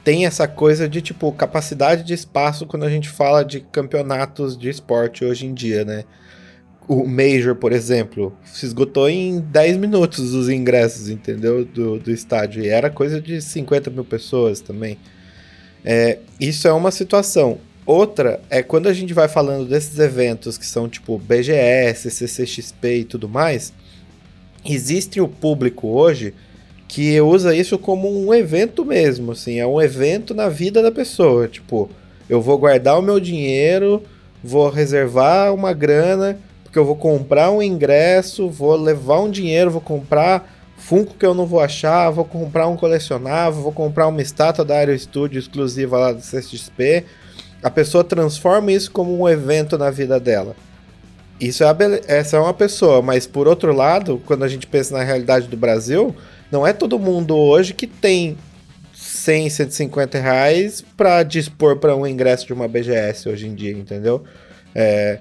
tem 0.03 0.27
essa 0.27 0.49
coisa 0.49 0.89
de, 0.89 1.03
tipo, 1.03 1.31
capacidade 1.33 2.03
de 2.03 2.15
espaço 2.15 2.67
quando 2.67 2.85
a 2.85 2.91
gente 2.91 3.09
fala 3.09 3.45
de 3.45 3.61
campeonatos 3.61 4.57
de 4.57 4.69
esporte 4.69 5.25
hoje 5.25 5.47
em 5.47 5.55
dia, 5.55 5.85
né? 5.85 6.05
O 6.89 7.07
Major, 7.07 7.55
por 7.55 7.73
exemplo, 7.73 8.37
se 8.45 8.67
esgotou 8.67 9.09
em 9.09 9.39
10 9.41 9.77
minutos 9.77 10.35
os 10.35 10.49
ingressos, 10.49 11.09
entendeu? 11.09 11.65
Do, 11.65 11.99
do 11.99 12.11
estádio. 12.11 12.65
E 12.65 12.69
era 12.69 12.91
coisa 12.91 13.21
de 13.21 13.41
50 13.41 13.91
mil 13.91 14.05
pessoas 14.05 14.61
também. 14.61 14.99
É, 15.85 16.19
isso 16.41 16.67
é 16.67 16.73
uma 16.73 16.91
situação. 16.91 17.59
Outra 17.87 18.41
é 18.51 18.63
quando 18.63 18.89
a 18.89 18.93
gente 18.93 19.15
vai 19.15 19.29
falando 19.29 19.69
desses 19.69 19.99
eventos 19.99 20.59
que 20.59 20.67
são 20.67 20.89
tipo 20.89 21.19
BGS, 21.19 22.11
CCXP 22.11 22.99
e 22.99 23.05
tudo 23.05 23.29
mais, 23.29 23.73
existe 24.65 25.21
o 25.21 25.29
público 25.29 25.89
hoje 25.89 26.35
que 26.91 27.21
usa 27.21 27.55
isso 27.55 27.79
como 27.79 28.11
um 28.11 28.35
evento 28.35 28.85
mesmo, 28.85 29.31
assim, 29.31 29.61
é 29.61 29.67
um 29.67 29.81
evento 29.81 30.35
na 30.35 30.49
vida 30.49 30.83
da 30.83 30.91
pessoa, 30.91 31.47
tipo, 31.47 31.89
eu 32.29 32.43
vou 32.43 32.59
guardar 32.59 32.99
o 32.99 33.03
meu 33.03 33.21
dinheiro, 33.21 34.03
vou 34.43 34.69
reservar 34.69 35.55
uma 35.55 35.73
grana, 35.73 36.37
porque 36.65 36.77
eu 36.77 36.85
vou 36.85 36.97
comprar 36.97 37.49
um 37.53 37.63
ingresso, 37.63 38.51
vou 38.51 38.75
levar 38.75 39.21
um 39.21 39.31
dinheiro, 39.31 39.71
vou 39.71 39.81
comprar 39.81 40.53
Funko 40.77 41.15
que 41.15 41.25
eu 41.25 41.33
não 41.33 41.47
vou 41.47 41.61
achar, 41.61 42.11
vou 42.11 42.25
comprar 42.25 42.67
um 42.67 42.77
colecionável, 42.77 43.63
vou 43.63 43.73
comprar 43.73 44.09
uma 44.09 44.21
estátua 44.21 44.65
da 44.65 44.75
Aero 44.75 44.99
Studio 44.99 45.39
exclusiva 45.39 45.97
lá 45.97 46.13
do 46.13 46.21
CXP. 46.21 47.05
A 47.63 47.71
pessoa 47.71 48.03
transforma 48.03 48.73
isso 48.73 48.91
como 48.91 49.17
um 49.17 49.29
evento 49.29 49.79
na 49.79 49.93
vida 49.93 50.19
dela. 50.19 50.57
Isso 51.41 51.63
é 51.63 51.69
essa 52.09 52.37
é 52.37 52.41
uma 52.41 52.55
pessoa, 52.55 53.01
mas 53.01 53.29
por 53.29 53.47
outro 53.47 53.73
lado, 53.73 54.21
quando 54.27 54.43
a 54.43 54.49
gente 54.49 54.67
pensa 54.67 54.97
na 54.97 55.05
realidade 55.05 55.47
do 55.47 55.57
Brasil, 55.57 56.17
não 56.51 56.67
é 56.67 56.73
todo 56.73 56.99
mundo 56.99 57.37
hoje 57.37 57.75
que 57.75 57.87
tem 57.87 58.37
100, 58.93 59.51
150 59.51 60.19
reais 60.19 60.85
para 60.97 61.23
dispor 61.23 61.77
para 61.77 61.95
um 61.97 62.07
ingresso 62.07 62.47
de 62.47 62.53
uma 62.53 62.69
BGS 62.69 63.29
hoje 63.29 63.47
em 63.47 63.55
dia, 63.55 63.73
entendeu? 63.73 64.25
É, 64.75 65.21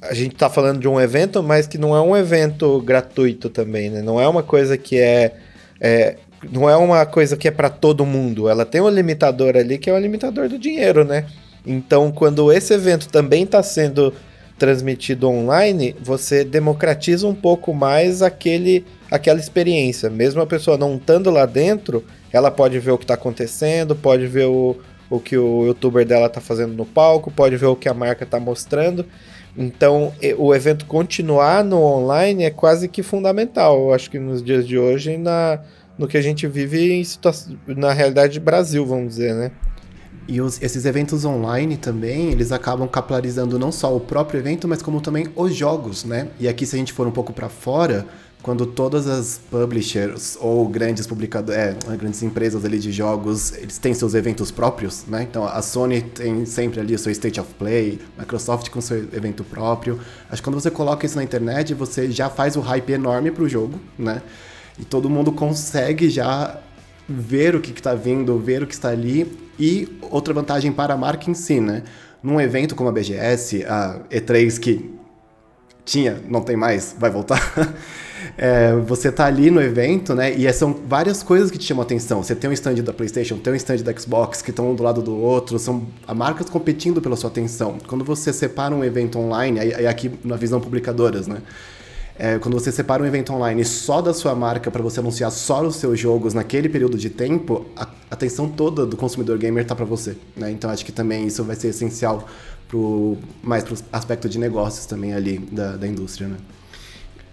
a 0.00 0.14
gente 0.14 0.34
está 0.34 0.48
falando 0.48 0.80
de 0.80 0.88
um 0.88 1.00
evento, 1.00 1.42
mas 1.42 1.66
que 1.66 1.78
não 1.78 1.94
é 1.94 2.00
um 2.00 2.16
evento 2.16 2.80
gratuito 2.82 3.48
também, 3.48 3.90
né? 3.90 4.02
Não 4.02 4.20
é 4.20 4.28
uma 4.28 4.42
coisa 4.42 4.76
que 4.76 4.98
é, 4.98 5.34
é 5.80 6.16
não 6.50 6.68
é 6.68 6.76
uma 6.76 7.04
coisa 7.06 7.36
que 7.36 7.48
é 7.48 7.50
para 7.50 7.70
todo 7.70 8.04
mundo. 8.04 8.48
Ela 8.48 8.64
tem 8.64 8.80
um 8.80 8.88
limitador 8.88 9.56
ali 9.56 9.78
que 9.78 9.90
é 9.90 9.92
o 9.92 9.98
limitador 9.98 10.48
do 10.48 10.58
dinheiro, 10.58 11.04
né? 11.04 11.26
Então, 11.66 12.12
quando 12.12 12.52
esse 12.52 12.72
evento 12.72 13.08
também 13.08 13.42
está 13.42 13.62
sendo 13.62 14.14
transmitido 14.58 15.28
online, 15.28 15.96
você 16.00 16.44
democratiza 16.44 17.26
um 17.26 17.34
pouco 17.34 17.74
mais 17.74 18.22
aquele, 18.22 18.84
aquela 19.10 19.38
experiência. 19.38 20.10
Mesmo 20.10 20.40
a 20.40 20.46
pessoa 20.46 20.76
não 20.76 20.96
estando 20.96 21.30
lá 21.30 21.46
dentro, 21.46 22.04
ela 22.32 22.50
pode 22.50 22.78
ver 22.78 22.90
o 22.90 22.98
que 22.98 23.04
está 23.04 23.14
acontecendo, 23.14 23.94
pode 23.94 24.26
ver 24.26 24.46
o, 24.46 24.76
o 25.08 25.20
que 25.20 25.36
o 25.36 25.66
youtuber 25.66 26.06
dela 26.06 26.26
está 26.26 26.40
fazendo 26.40 26.74
no 26.74 26.84
palco, 26.84 27.30
pode 27.30 27.56
ver 27.56 27.66
o 27.66 27.76
que 27.76 27.88
a 27.88 27.94
marca 27.94 28.24
está 28.24 28.38
mostrando. 28.40 29.06
Então, 29.56 30.12
o 30.36 30.54
evento 30.54 30.84
continuar 30.84 31.64
no 31.64 31.80
online 31.80 32.44
é 32.44 32.50
quase 32.50 32.88
que 32.88 33.02
fundamental, 33.02 33.86
eu 33.86 33.94
acho 33.94 34.10
que 34.10 34.18
nos 34.18 34.42
dias 34.42 34.68
de 34.68 34.78
hoje, 34.78 35.16
na, 35.16 35.60
no 35.96 36.06
que 36.06 36.18
a 36.18 36.20
gente 36.20 36.46
vive 36.46 37.02
na 37.66 37.92
realidade 37.92 38.38
Brasil, 38.38 38.84
vamos 38.84 39.08
dizer, 39.08 39.34
né? 39.34 39.50
E 40.28 40.40
os, 40.40 40.60
esses 40.60 40.84
eventos 40.84 41.24
online 41.24 41.76
também, 41.76 42.32
eles 42.32 42.50
acabam 42.50 42.86
capilarizando 42.88 43.58
não 43.58 43.70
só 43.70 43.96
o 43.96 44.00
próprio 44.00 44.40
evento, 44.40 44.66
mas 44.66 44.82
como 44.82 45.00
também 45.00 45.28
os 45.36 45.54
jogos, 45.54 46.04
né? 46.04 46.28
E 46.40 46.48
aqui, 46.48 46.66
se 46.66 46.74
a 46.74 46.78
gente 46.78 46.92
for 46.92 47.06
um 47.06 47.12
pouco 47.12 47.32
para 47.32 47.48
fora, 47.48 48.04
quando 48.46 48.64
todas 48.64 49.08
as 49.08 49.40
publishers 49.50 50.38
ou 50.40 50.68
grandes 50.68 51.04
publicadores, 51.04 51.58
é, 51.58 51.96
grandes 51.96 52.22
empresas 52.22 52.64
ali 52.64 52.78
de 52.78 52.92
jogos, 52.92 53.52
eles 53.54 53.76
têm 53.76 53.92
seus 53.92 54.14
eventos 54.14 54.52
próprios, 54.52 55.04
né? 55.04 55.24
Então 55.28 55.44
a 55.44 55.60
Sony 55.60 56.00
tem 56.00 56.46
sempre 56.46 56.78
ali 56.78 56.94
o 56.94 56.98
seu 56.98 57.10
State 57.10 57.40
of 57.40 57.52
Play, 57.54 57.98
Microsoft 58.16 58.70
com 58.70 58.80
seu 58.80 58.98
evento 58.98 59.42
próprio. 59.42 59.98
Acho 60.30 60.40
que 60.40 60.44
quando 60.48 60.60
você 60.60 60.70
coloca 60.70 61.04
isso 61.04 61.16
na 61.16 61.24
internet, 61.24 61.74
você 61.74 62.08
já 62.08 62.30
faz 62.30 62.54
o 62.54 62.60
hype 62.60 62.92
enorme 62.92 63.32
pro 63.32 63.48
jogo, 63.48 63.80
né? 63.98 64.22
E 64.78 64.84
todo 64.84 65.10
mundo 65.10 65.32
consegue 65.32 66.08
já 66.08 66.60
ver 67.08 67.56
o 67.56 67.60
que 67.60 67.72
está 67.72 67.96
vindo, 67.96 68.38
ver 68.38 68.62
o 68.62 68.66
que 68.68 68.74
está 68.74 68.90
ali 68.90 69.36
e 69.58 69.98
outra 70.02 70.32
vantagem 70.32 70.70
para 70.70 70.94
a 70.94 70.96
marca 70.96 71.28
em 71.28 71.34
si, 71.34 71.58
né? 71.58 71.82
Num 72.22 72.40
evento 72.40 72.76
como 72.76 72.88
a 72.88 72.92
BGS, 72.92 73.64
a 73.64 74.02
E3 74.08 74.60
que 74.60 74.94
tinha, 75.84 76.20
não 76.28 76.42
tem 76.42 76.54
mais, 76.56 76.94
vai 76.96 77.10
voltar. 77.10 77.42
É, 78.36 78.74
você 78.74 79.10
tá 79.10 79.26
ali 79.26 79.50
no 79.50 79.60
evento, 79.60 80.14
né? 80.14 80.32
E 80.32 80.50
são 80.52 80.72
várias 80.72 81.22
coisas 81.22 81.50
que 81.50 81.58
te 81.58 81.64
chamam 81.64 81.82
a 81.82 81.84
atenção. 81.84 82.22
Você 82.22 82.34
tem 82.34 82.48
um 82.48 82.52
stand 82.52 82.76
da 82.76 82.92
PlayStation, 82.92 83.38
tem 83.38 83.52
um 83.52 83.56
stand 83.56 83.78
da 83.78 83.96
Xbox 83.96 84.42
que 84.42 84.50
estão 84.50 84.70
um 84.70 84.74
do 84.74 84.82
lado 84.82 85.02
do 85.02 85.16
outro, 85.16 85.58
são 85.58 85.86
marcas 86.14 86.48
competindo 86.48 87.00
pela 87.00 87.16
sua 87.16 87.30
atenção. 87.30 87.78
Quando 87.86 88.04
você 88.04 88.32
separa 88.32 88.74
um 88.74 88.84
evento 88.84 89.18
online, 89.18 89.60
aí, 89.60 89.86
aqui 89.86 90.10
na 90.24 90.36
visão 90.36 90.60
publicadoras, 90.60 91.26
né? 91.26 91.38
É, 92.18 92.38
quando 92.38 92.54
você 92.54 92.72
separa 92.72 93.02
um 93.02 93.06
evento 93.06 93.32
online 93.32 93.62
só 93.64 94.00
da 94.00 94.14
sua 94.14 94.34
marca 94.34 94.70
para 94.70 94.82
você 94.82 95.00
anunciar 95.00 95.30
só 95.30 95.62
os 95.62 95.76
seus 95.76 96.00
jogos 96.00 96.32
naquele 96.32 96.66
período 96.66 96.96
de 96.96 97.10
tempo, 97.10 97.66
a 97.76 97.86
atenção 98.10 98.48
toda 98.48 98.86
do 98.86 98.96
consumidor 98.96 99.36
gamer 99.36 99.62
está 99.62 99.74
para 99.74 99.84
você. 99.84 100.16
Né? 100.34 100.50
Então 100.50 100.70
acho 100.70 100.84
que 100.84 100.92
também 100.92 101.26
isso 101.26 101.44
vai 101.44 101.54
ser 101.54 101.68
essencial 101.68 102.26
pro, 102.68 103.18
mais 103.42 103.64
o 103.64 103.74
aspecto 103.92 104.30
de 104.30 104.38
negócios 104.38 104.86
também 104.86 105.12
ali 105.12 105.38
da, 105.38 105.76
da 105.76 105.86
indústria. 105.86 106.26
Né? 106.26 106.36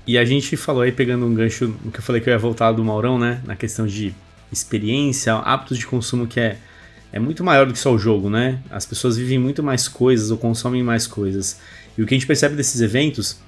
E 0.05 0.17
a 0.17 0.25
gente 0.25 0.57
falou 0.57 0.81
aí, 0.81 0.91
pegando 0.91 1.25
um 1.25 1.33
gancho 1.33 1.73
no 1.83 1.91
que 1.91 1.99
eu 1.99 2.03
falei 2.03 2.21
que 2.21 2.29
eu 2.29 2.33
ia 2.33 2.37
voltar 2.39 2.71
do 2.73 2.83
Maurão, 2.83 3.17
né? 3.17 3.41
Na 3.45 3.55
questão 3.55 3.87
de 3.87 4.13
experiência, 4.51 5.33
hábitos 5.33 5.77
de 5.77 5.87
consumo 5.87 6.27
que 6.27 6.39
é, 6.39 6.57
é 7.11 7.19
muito 7.19 7.43
maior 7.43 7.65
do 7.65 7.73
que 7.73 7.79
só 7.79 7.93
o 7.93 7.97
jogo, 7.97 8.29
né? 8.29 8.59
As 8.69 8.85
pessoas 8.85 9.17
vivem 9.17 9.39
muito 9.39 9.63
mais 9.63 9.87
coisas 9.87 10.29
ou 10.29 10.37
consomem 10.37 10.83
mais 10.83 11.07
coisas. 11.07 11.59
E 11.97 12.01
o 12.01 12.05
que 12.05 12.13
a 12.13 12.17
gente 12.17 12.27
percebe 12.27 12.55
desses 12.55 12.81
eventos 12.81 13.39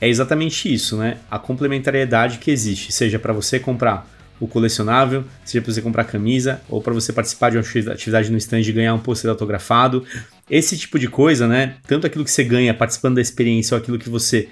é 0.00 0.08
exatamente 0.08 0.72
isso, 0.72 0.96
né? 0.96 1.18
A 1.30 1.38
complementariedade 1.38 2.38
que 2.38 2.50
existe, 2.50 2.90
seja 2.90 3.18
para 3.18 3.32
você 3.32 3.58
comprar 3.58 4.08
o 4.40 4.46
colecionável, 4.46 5.24
seja 5.44 5.60
para 5.60 5.72
você 5.72 5.82
comprar 5.82 6.04
camisa 6.04 6.60
ou 6.68 6.80
para 6.80 6.94
você 6.94 7.12
participar 7.12 7.50
de 7.50 7.56
uma 7.56 7.92
atividade 7.92 8.30
no 8.30 8.38
stand 8.38 8.60
e 8.60 8.72
ganhar 8.72 8.94
um 8.94 8.98
pôster 8.98 9.28
autografado. 9.28 10.04
Esse 10.48 10.78
tipo 10.78 10.98
de 10.98 11.08
coisa, 11.08 11.46
né? 11.46 11.74
Tanto 11.86 12.06
aquilo 12.06 12.24
que 12.24 12.30
você 12.30 12.44
ganha 12.44 12.72
participando 12.72 13.16
da 13.16 13.20
experiência 13.20 13.74
ou 13.74 13.80
aquilo 13.80 13.98
que 13.98 14.08
você 14.08 14.48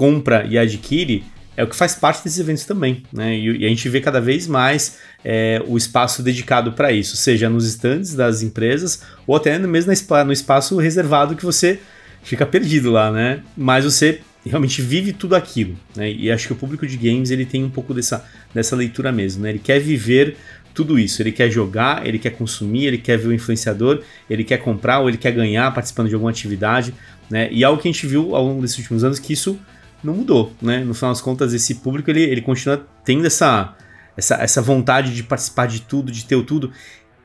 compra 0.00 0.46
e 0.48 0.56
adquire, 0.56 1.22
é 1.54 1.62
o 1.62 1.66
que 1.66 1.76
faz 1.76 1.94
parte 1.94 2.24
desses 2.24 2.38
eventos 2.38 2.64
também, 2.64 3.02
né? 3.12 3.36
E, 3.36 3.66
a 3.66 3.68
gente 3.68 3.86
vê 3.86 4.00
cada 4.00 4.18
vez 4.18 4.46
mais 4.46 4.96
é, 5.22 5.62
o 5.66 5.76
espaço 5.76 6.22
dedicado 6.22 6.72
para 6.72 6.90
isso, 6.90 7.18
seja 7.18 7.50
nos 7.50 7.66
stands 7.66 8.14
das 8.14 8.42
empresas 8.42 9.02
ou 9.26 9.36
até 9.36 9.58
mesmo 9.58 9.92
no 10.24 10.32
espaço 10.32 10.78
reservado 10.78 11.36
que 11.36 11.44
você 11.44 11.78
fica 12.22 12.46
perdido 12.46 12.90
lá, 12.90 13.12
né? 13.12 13.42
Mas 13.54 13.84
você 13.84 14.22
realmente 14.46 14.80
vive 14.80 15.12
tudo 15.12 15.36
aquilo, 15.36 15.76
né? 15.94 16.10
E 16.10 16.30
acho 16.30 16.46
que 16.46 16.54
o 16.54 16.56
público 16.56 16.86
de 16.86 16.96
games 16.96 17.30
ele 17.30 17.44
tem 17.44 17.62
um 17.62 17.68
pouco 17.68 17.92
dessa, 17.92 18.24
dessa 18.54 18.74
leitura 18.74 19.12
mesmo, 19.12 19.42
né? 19.42 19.50
Ele 19.50 19.58
quer 19.58 19.80
viver 19.80 20.38
tudo 20.72 20.98
isso, 20.98 21.20
ele 21.20 21.30
quer 21.30 21.50
jogar, 21.50 22.06
ele 22.06 22.18
quer 22.18 22.30
consumir, 22.30 22.86
ele 22.86 22.96
quer 22.96 23.18
ver 23.18 23.28
o 23.28 23.34
influenciador, 23.34 24.02
ele 24.30 24.44
quer 24.44 24.56
comprar 24.56 25.00
ou 25.00 25.10
ele 25.10 25.18
quer 25.18 25.32
ganhar 25.32 25.70
participando 25.74 26.08
de 26.08 26.14
alguma 26.14 26.30
atividade, 26.30 26.94
né? 27.28 27.50
E 27.52 27.62
algo 27.62 27.82
que 27.82 27.86
a 27.86 27.92
gente 27.92 28.06
viu 28.06 28.34
ao 28.34 28.46
longo 28.46 28.62
desses 28.62 28.78
últimos 28.78 29.04
anos 29.04 29.18
que 29.18 29.34
isso 29.34 29.60
não 30.02 30.14
mudou, 30.14 30.52
né? 30.60 30.82
No 30.84 30.94
final 30.94 31.10
das 31.10 31.20
contas, 31.20 31.52
esse 31.52 31.76
público 31.76 32.10
ele, 32.10 32.22
ele 32.22 32.40
continua 32.40 32.86
tendo 33.04 33.26
essa 33.26 33.74
essa, 34.16 34.34
essa 34.36 34.62
vontade 34.62 35.14
de 35.14 35.22
participar 35.22 35.66
de 35.66 35.80
tudo, 35.80 36.12
de 36.12 36.24
ter 36.24 36.36
o 36.36 36.42
tudo. 36.42 36.72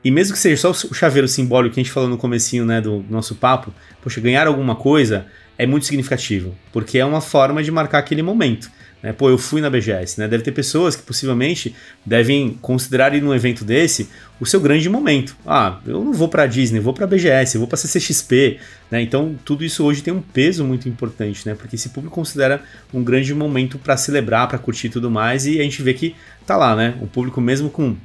E 0.02 0.10
mesmo 0.10 0.34
que 0.34 0.38
seja 0.38 0.56
só 0.56 0.70
o 0.70 0.94
chaveiro 0.94 1.26
simbólico 1.26 1.74
que 1.74 1.80
a 1.80 1.82
gente 1.82 1.92
falou 1.92 2.08
no 2.08 2.16
comecinho, 2.16 2.64
né, 2.64 2.80
do 2.80 3.04
nosso 3.10 3.34
papo, 3.34 3.72
poxa, 4.02 4.20
ganhar 4.20 4.46
alguma 4.46 4.76
coisa 4.76 5.26
é 5.58 5.66
muito 5.66 5.86
significativo, 5.86 6.54
porque 6.72 6.98
é 6.98 7.04
uma 7.04 7.20
forma 7.20 7.62
de 7.62 7.70
marcar 7.70 7.98
aquele 7.98 8.22
momento. 8.22 8.70
Né? 9.02 9.12
Pô, 9.12 9.28
eu 9.28 9.38
fui 9.38 9.60
na 9.60 9.70
BGS, 9.70 10.18
né? 10.18 10.26
Deve 10.26 10.42
ter 10.42 10.52
pessoas 10.52 10.96
que 10.96 11.02
possivelmente 11.02 11.74
devem 12.04 12.58
considerar 12.60 13.14
ir 13.14 13.22
num 13.22 13.34
evento 13.34 13.64
desse 13.64 14.08
o 14.40 14.46
seu 14.46 14.58
grande 14.58 14.88
momento. 14.88 15.36
Ah, 15.46 15.78
eu 15.86 16.02
não 16.02 16.12
vou 16.12 16.28
para 16.28 16.46
Disney, 16.46 16.80
vou 16.80 16.92
para 16.92 17.06
BGS, 17.06 17.58
vou 17.58 17.68
para 17.68 17.76
CCXP, 17.76 18.58
né? 18.90 19.00
Então, 19.00 19.36
tudo 19.44 19.64
isso 19.64 19.84
hoje 19.84 20.02
tem 20.02 20.12
um 20.12 20.20
peso 20.20 20.64
muito 20.64 20.88
importante, 20.88 21.46
né? 21.46 21.54
Porque 21.54 21.76
esse 21.76 21.90
público 21.90 22.14
considera 22.14 22.62
um 22.92 23.04
grande 23.04 23.32
momento 23.34 23.78
para 23.78 23.96
celebrar, 23.96 24.48
para 24.48 24.58
curtir 24.58 24.88
tudo 24.88 25.10
mais, 25.10 25.46
e 25.46 25.60
a 25.60 25.62
gente 25.62 25.82
vê 25.82 25.94
que 25.94 26.16
tá 26.46 26.56
lá, 26.56 26.74
né? 26.74 26.96
O 27.00 27.06
público 27.06 27.40
mesmo 27.40 27.70
com 27.70 27.96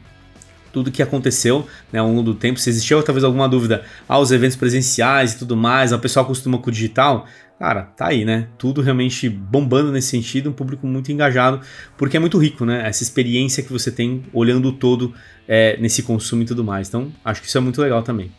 tudo 0.72 0.92
que 0.92 1.02
aconteceu 1.02 1.68
né, 1.92 2.00
ao 2.00 2.08
longo 2.08 2.24
do 2.24 2.34
tempo. 2.34 2.60
Se 2.60 2.70
existiu 2.70 3.02
talvez 3.04 3.24
alguma 3.24 3.48
dúvida 3.48 3.84
aos 4.08 4.32
eventos 4.32 4.56
presenciais 4.56 5.34
e 5.34 5.40
tudo 5.40 5.56
mais, 5.56 5.92
o 5.92 6.00
pessoal 6.00 6.26
acostuma 6.26 6.58
com 6.58 6.70
o 6.70 6.74
digital, 6.74 7.26
cara, 7.60 7.84
tá 7.84 8.08
aí, 8.08 8.26
né? 8.26 8.48
Tudo 8.58 8.82
realmente 8.82 9.30
bombando 9.30 9.92
nesse 9.92 10.10
sentido, 10.10 10.50
um 10.50 10.54
público 10.54 10.88
muito 10.88 11.12
engajado, 11.12 11.62
porque 11.98 12.18
é 12.18 12.20
muito 12.20 12.38
rico, 12.38 12.66
né? 12.66 12.88
Essa 12.88 13.04
experiência 13.04 13.62
que 13.62 13.72
você 13.72 13.92
tem 13.92 14.24
olhando 14.34 14.70
o 14.70 14.72
todo 14.72 15.14
é, 15.48 15.78
nesse 15.80 16.02
consumo 16.02 16.42
e 16.42 16.46
tudo 16.46 16.64
mais. 16.64 16.88
Então, 16.88 17.12
acho 17.24 17.42
que 17.42 17.48
isso 17.48 17.58
é 17.58 17.62
muito 17.62 17.82
legal 17.82 18.02
também. 18.02 18.32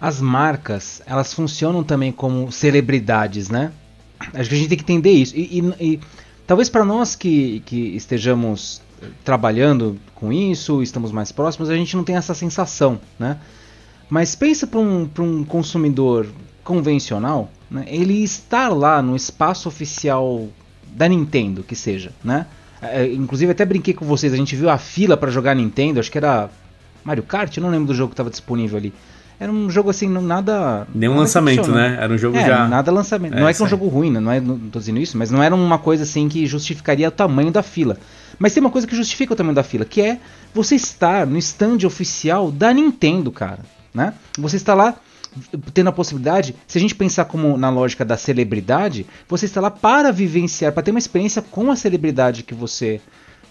As 0.00 0.20
marcas, 0.20 1.02
elas 1.06 1.32
funcionam 1.32 1.82
também 1.82 2.12
como 2.12 2.50
celebridades, 2.50 3.48
né? 3.48 3.72
Acho 4.32 4.48
que 4.48 4.54
a 4.54 4.58
gente 4.58 4.68
tem 4.68 4.78
que 4.78 4.84
entender 4.84 5.10
isso. 5.10 5.36
E, 5.36 5.60
e, 5.60 5.92
e 5.92 6.00
talvez 6.46 6.68
para 6.68 6.84
nós 6.84 7.14
que, 7.14 7.60
que 7.66 7.96
estejamos 7.96 8.80
trabalhando 9.24 9.98
com 10.14 10.32
isso, 10.32 10.82
estamos 10.82 11.12
mais 11.12 11.32
próximos, 11.32 11.70
a 11.70 11.76
gente 11.76 11.96
não 11.96 12.04
tem 12.04 12.16
essa 12.16 12.34
sensação, 12.34 13.00
né? 13.18 13.38
Mas 14.08 14.34
pensa 14.34 14.66
para 14.66 14.80
um, 14.80 15.08
um 15.18 15.44
consumidor 15.44 16.26
convencional, 16.62 17.50
né? 17.70 17.84
ele 17.86 18.22
estar 18.22 18.68
lá 18.68 19.02
no 19.02 19.16
espaço 19.16 19.68
oficial 19.68 20.48
da 20.86 21.08
Nintendo, 21.08 21.62
que 21.62 21.74
seja, 21.74 22.12
né? 22.22 22.46
É, 22.80 23.06
inclusive 23.06 23.52
até 23.52 23.64
brinquei 23.64 23.94
com 23.94 24.04
vocês, 24.04 24.32
a 24.32 24.36
gente 24.36 24.54
viu 24.54 24.68
a 24.68 24.78
fila 24.78 25.16
para 25.16 25.30
jogar 25.30 25.54
Nintendo, 25.54 26.00
acho 26.00 26.10
que 26.10 26.18
era 26.18 26.50
Mario 27.02 27.22
Kart, 27.22 27.56
eu 27.56 27.62
não 27.62 27.70
lembro 27.70 27.86
do 27.86 27.94
jogo 27.94 28.10
que 28.10 28.14
estava 28.14 28.30
disponível 28.30 28.76
ali. 28.76 28.92
Era 29.38 29.50
um 29.50 29.68
jogo 29.68 29.90
assim, 29.90 30.08
nada. 30.08 30.86
Nenhum 30.94 31.16
lançamento, 31.16 31.70
né? 31.70 31.98
Era 32.00 32.12
um 32.12 32.18
jogo 32.18 32.36
é, 32.36 32.46
já. 32.46 32.68
Nada 32.68 32.92
lançamento. 32.92 33.34
É, 33.34 33.40
não 33.40 33.48
é 33.48 33.52
que 33.52 33.60
é 33.60 33.64
um 33.64 33.68
jogo 33.68 33.88
ruim, 33.88 34.10
né? 34.10 34.20
não 34.20 34.30
é, 34.30 34.40
não 34.40 34.58
tô 34.58 34.78
dizendo 34.78 35.00
isso, 35.00 35.18
mas 35.18 35.30
não 35.30 35.42
era 35.42 35.54
uma 35.54 35.78
coisa 35.78 36.04
assim 36.04 36.28
que 36.28 36.46
justificaria 36.46 37.08
o 37.08 37.10
tamanho 37.10 37.50
da 37.50 37.62
fila. 37.62 37.98
Mas 38.38 38.52
tem 38.52 38.60
uma 38.60 38.70
coisa 38.70 38.86
que 38.86 38.96
justifica 38.96 39.32
o 39.32 39.36
tamanho 39.36 39.54
da 39.54 39.62
fila, 39.62 39.84
que 39.84 40.00
é 40.00 40.20
você 40.52 40.74
estar 40.74 41.26
no 41.26 41.38
stand 41.38 41.78
oficial 41.86 42.50
da 42.50 42.72
Nintendo, 42.72 43.30
cara. 43.30 43.60
Né? 43.92 44.14
Você 44.38 44.56
está 44.56 44.74
lá 44.74 44.96
tendo 45.72 45.88
a 45.88 45.92
possibilidade, 45.92 46.54
se 46.66 46.78
a 46.78 46.80
gente 46.80 46.94
pensar 46.94 47.24
como 47.24 47.56
na 47.56 47.68
lógica 47.68 48.04
da 48.04 48.16
celebridade, 48.16 49.06
você 49.28 49.46
está 49.46 49.60
lá 49.60 49.70
para 49.70 50.12
vivenciar, 50.12 50.72
para 50.72 50.82
ter 50.82 50.90
uma 50.90 50.98
experiência 50.98 51.42
com 51.42 51.70
a 51.70 51.76
celebridade 51.76 52.42
que 52.42 52.54
você 52.54 53.00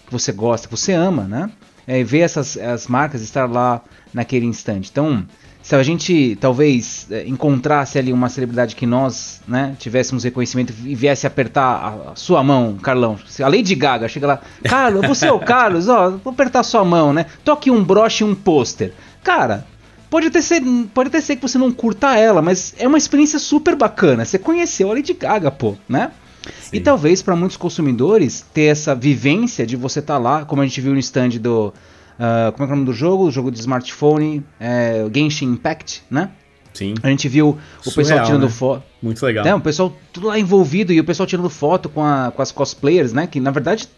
que 0.06 0.12
você 0.12 0.32
gosta, 0.32 0.68
que 0.68 0.76
você 0.76 0.92
ama, 0.92 1.24
né? 1.24 1.50
É, 1.86 2.02
ver 2.02 2.20
essas 2.20 2.56
as 2.56 2.86
marcas 2.86 3.22
estar 3.22 3.50
lá 3.50 3.82
naquele 4.12 4.46
instante. 4.46 4.90
Então, 4.90 5.26
se 5.64 5.74
a 5.74 5.82
gente 5.82 6.36
talvez 6.38 7.06
é, 7.10 7.26
encontrasse 7.26 7.98
ali 7.98 8.12
uma 8.12 8.28
celebridade 8.28 8.76
que 8.76 8.84
nós 8.84 9.40
né, 9.48 9.74
tivéssemos 9.78 10.22
reconhecimento 10.22 10.74
e 10.84 10.94
viesse 10.94 11.26
apertar 11.26 12.10
a, 12.12 12.14
sua 12.14 12.42
mão, 12.42 12.76
Carlão, 12.76 13.18
a 13.42 13.48
Lady 13.48 13.74
Gaga 13.74 14.06
chega 14.06 14.26
lá, 14.26 14.40
Carlos, 14.62 15.06
você 15.06 15.26
é 15.26 15.32
o 15.32 15.40
Carlos, 15.40 15.88
ó, 15.88 16.10
vou 16.10 16.34
apertar 16.34 16.60
a 16.60 16.62
sua 16.62 16.84
mão, 16.84 17.14
né? 17.14 17.24
Toque 17.42 17.70
um 17.70 17.82
broche 17.82 18.22
e 18.22 18.26
um 18.26 18.34
pôster. 18.34 18.92
Cara, 19.22 19.66
pode 20.10 20.26
até, 20.26 20.42
ser, 20.42 20.62
pode 20.92 21.08
até 21.08 21.22
ser 21.22 21.36
que 21.36 21.42
você 21.42 21.56
não 21.56 21.72
curta 21.72 22.14
ela, 22.14 22.42
mas 22.42 22.74
é 22.78 22.86
uma 22.86 22.98
experiência 22.98 23.38
super 23.38 23.74
bacana. 23.74 24.26
Você 24.26 24.38
conheceu 24.38 24.90
a 24.90 24.94
Lady 24.94 25.14
Gaga, 25.14 25.50
pô, 25.50 25.76
né? 25.88 26.12
Sim. 26.60 26.76
E 26.76 26.80
talvez 26.80 27.22
para 27.22 27.34
muitos 27.34 27.56
consumidores 27.56 28.44
ter 28.52 28.64
essa 28.64 28.94
vivência 28.94 29.66
de 29.66 29.76
você 29.76 30.00
estar 30.00 30.16
tá 30.16 30.20
lá, 30.20 30.44
como 30.44 30.60
a 30.60 30.66
gente 30.66 30.78
viu 30.82 30.92
no 30.92 30.98
stand 30.98 31.30
do 31.40 31.72
Uh, 32.18 32.52
como 32.52 32.64
é, 32.64 32.70
é 32.70 32.72
o 32.72 32.76
nome 32.76 32.86
do 32.86 32.92
jogo? 32.92 33.24
O 33.24 33.30
jogo 33.30 33.50
de 33.50 33.58
smartphone, 33.58 34.44
é, 34.58 35.04
Genshin 35.12 35.46
Impact, 35.46 36.02
né? 36.10 36.30
Sim. 36.72 36.94
A 37.02 37.08
gente 37.08 37.28
viu 37.28 37.50
o 37.50 37.90
Surreal, 37.90 37.94
pessoal 37.94 38.26
tirando 38.26 38.42
né? 38.42 38.48
foto. 38.48 38.82
Muito 39.00 39.24
legal. 39.24 39.46
É, 39.46 39.54
o 39.54 39.60
pessoal 39.60 39.96
tudo 40.12 40.26
lá 40.26 40.38
envolvido 40.38 40.92
e 40.92 41.00
o 41.00 41.04
pessoal 41.04 41.26
tirando 41.26 41.48
foto 41.48 41.88
com, 41.88 42.04
a, 42.04 42.32
com 42.34 42.42
as 42.42 42.50
cosplayers, 42.50 43.12
né? 43.12 43.28
Que 43.28 43.38
na 43.38 43.52
verdade 43.52 43.88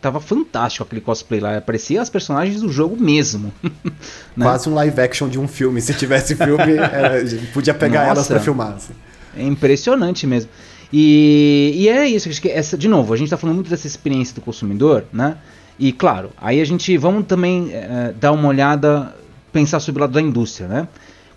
tava 0.00 0.20
fantástico 0.20 0.84
aquele 0.84 1.00
cosplay 1.00 1.40
lá. 1.40 1.60
Parecia 1.60 2.00
as 2.00 2.08
personagens 2.08 2.62
do 2.62 2.70
jogo 2.70 2.96
mesmo. 2.96 3.52
né? 3.62 4.44
Quase 4.44 4.68
um 4.68 4.74
live 4.74 5.00
action 5.00 5.28
de 5.28 5.38
um 5.38 5.48
filme. 5.48 5.80
Se 5.80 5.92
tivesse 5.92 6.36
filme, 6.36 6.76
era, 6.78 7.20
podia 7.52 7.74
pegar 7.74 8.00
Nossa, 8.00 8.12
elas 8.12 8.28
para 8.28 8.40
filmar. 8.40 8.74
Assim. 8.74 8.92
É 9.36 9.42
impressionante 9.42 10.24
mesmo. 10.26 10.50
E, 10.92 11.72
e 11.74 11.88
é 11.88 12.08
isso. 12.08 12.28
Acho 12.28 12.40
que 12.40 12.48
essa, 12.48 12.78
de 12.78 12.88
novo, 12.88 13.12
a 13.12 13.16
gente 13.16 13.28
tá 13.28 13.36
falando 13.36 13.56
muito 13.56 13.70
dessa 13.70 13.86
experiência 13.86 14.34
do 14.34 14.40
consumidor, 14.40 15.04
né? 15.12 15.36
E 15.80 15.92
claro, 15.92 16.30
aí 16.36 16.60
a 16.60 16.64
gente 16.66 16.94
vamos 16.98 17.24
também 17.24 17.70
é, 17.72 18.12
dar 18.20 18.32
uma 18.32 18.48
olhada, 18.48 19.16
pensar 19.50 19.80
sobre 19.80 20.00
o 20.00 20.02
lado 20.02 20.12
da 20.12 20.20
indústria, 20.20 20.68
né? 20.68 20.86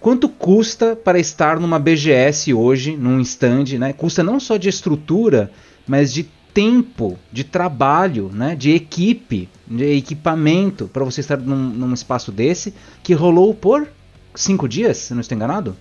Quanto 0.01 0.27
custa 0.27 0.97
para 0.97 1.17
estar 1.17 1.61
numa 1.61 1.79
BGS 1.79 2.53
hoje, 2.53 2.97
num 2.97 3.21
stand, 3.21 3.79
né? 3.79 3.93
Custa 3.93 4.21
não 4.21 4.41
só 4.41 4.57
de 4.57 4.67
estrutura, 4.67 5.49
mas 5.87 6.13
de 6.13 6.27
tempo, 6.53 7.17
de 7.31 7.45
trabalho, 7.45 8.29
né? 8.33 8.53
De 8.53 8.71
equipe, 8.71 9.47
de 9.65 9.95
equipamento 9.95 10.89
para 10.91 11.05
você 11.05 11.21
estar 11.21 11.37
num, 11.37 11.69
num, 11.69 11.93
espaço 11.93 12.29
desse 12.29 12.73
que 13.01 13.13
rolou 13.13 13.53
por 13.53 13.87
cinco 14.35 14.67
dias, 14.67 14.97
se 14.97 15.13
não 15.13 15.21
estou 15.21 15.37
enganado, 15.37 15.73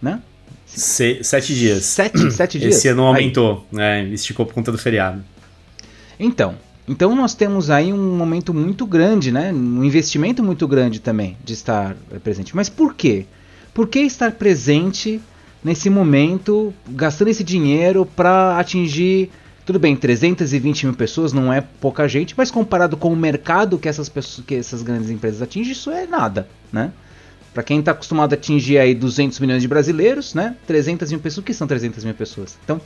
né? 0.00 0.22
Se, 0.64 1.22
sete 1.22 1.54
dias. 1.54 1.84
Sete, 1.84 2.30
sete 2.30 2.58
dias. 2.58 2.76
Esse 2.76 2.88
ano 2.88 3.02
aumentou, 3.02 3.66
né? 3.70 4.04
Esticou 4.04 4.46
por 4.46 4.54
conta 4.54 4.72
do 4.72 4.78
feriado. 4.78 5.22
Então, 6.18 6.54
então 6.90 7.14
nós 7.14 7.34
temos 7.34 7.70
aí 7.70 7.92
um 7.92 8.16
momento 8.16 8.52
muito 8.52 8.84
grande, 8.84 9.30
né? 9.30 9.52
um 9.52 9.84
investimento 9.84 10.42
muito 10.42 10.66
grande 10.66 10.98
também 11.00 11.36
de 11.44 11.52
estar 11.52 11.94
presente. 12.24 12.56
Mas 12.56 12.68
por 12.68 12.96
quê? 12.96 13.26
Por 13.72 13.86
que 13.86 14.00
estar 14.00 14.32
presente 14.32 15.22
nesse 15.62 15.88
momento, 15.88 16.74
gastando 16.88 17.28
esse 17.28 17.44
dinheiro 17.44 18.04
para 18.04 18.58
atingir, 18.58 19.30
tudo 19.64 19.78
bem, 19.78 19.94
320 19.94 20.86
mil 20.86 20.94
pessoas 20.96 21.32
não 21.32 21.52
é 21.52 21.60
pouca 21.60 22.08
gente, 22.08 22.34
mas 22.36 22.50
comparado 22.50 22.96
com 22.96 23.12
o 23.12 23.16
mercado 23.16 23.78
que 23.78 23.88
essas, 23.88 24.08
pessoas, 24.08 24.44
que 24.44 24.56
essas 24.56 24.82
grandes 24.82 25.10
empresas 25.10 25.40
atingem, 25.40 25.70
isso 25.70 25.92
é 25.92 26.08
nada, 26.08 26.48
né? 26.72 26.90
Para 27.54 27.62
quem 27.62 27.78
está 27.78 27.92
acostumado 27.92 28.32
a 28.32 28.34
atingir 28.34 28.78
aí 28.78 28.96
200 28.96 29.38
milhões 29.38 29.62
de 29.62 29.68
brasileiros, 29.68 30.34
né? 30.34 30.56
300 30.66 31.08
mil 31.12 31.20
pessoas, 31.20 31.44
o 31.44 31.46
que 31.46 31.54
são 31.54 31.68
300 31.68 32.02
mil 32.02 32.14
pessoas? 32.14 32.58
Então, 32.64 32.80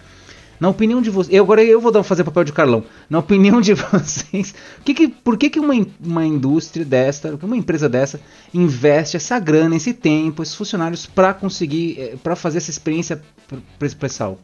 na 0.65 0.71
opinião 0.71 1.03
de 1.03 1.11
vocês, 1.11 1.39
agora 1.39 1.63
eu 1.63 1.79
vou 1.79 1.93
dar, 1.93 2.03
fazer 2.03 2.25
papel 2.25 2.43
de 2.43 2.53
Carlão. 2.53 2.83
Na 3.11 3.19
opinião 3.19 3.61
de 3.61 3.75
vocês, 3.77 4.55
que 4.83 4.95
que, 4.95 5.09
por 5.09 5.37
que, 5.37 5.51
que 5.51 5.61
uma, 5.61 5.75
uma 6.03 6.25
indústria 6.25 6.87
desta, 6.87 7.39
uma 7.43 7.55
empresa 7.55 7.87
dessa, 7.87 8.19
investe 8.53 9.15
essa 9.15 9.39
grana, 9.39 9.77
esse 9.77 9.93
tempo, 9.93 10.43
esses 10.43 10.55
funcionários 10.55 11.05
para 11.05 11.35
conseguir, 11.35 12.01
eh, 12.01 12.15
para 12.23 12.35
fazer 12.35 12.59
essa 12.59 12.71
experiência 12.71 13.21
para 13.47 13.87
esse 13.87 13.95
pessoal? 13.95 14.39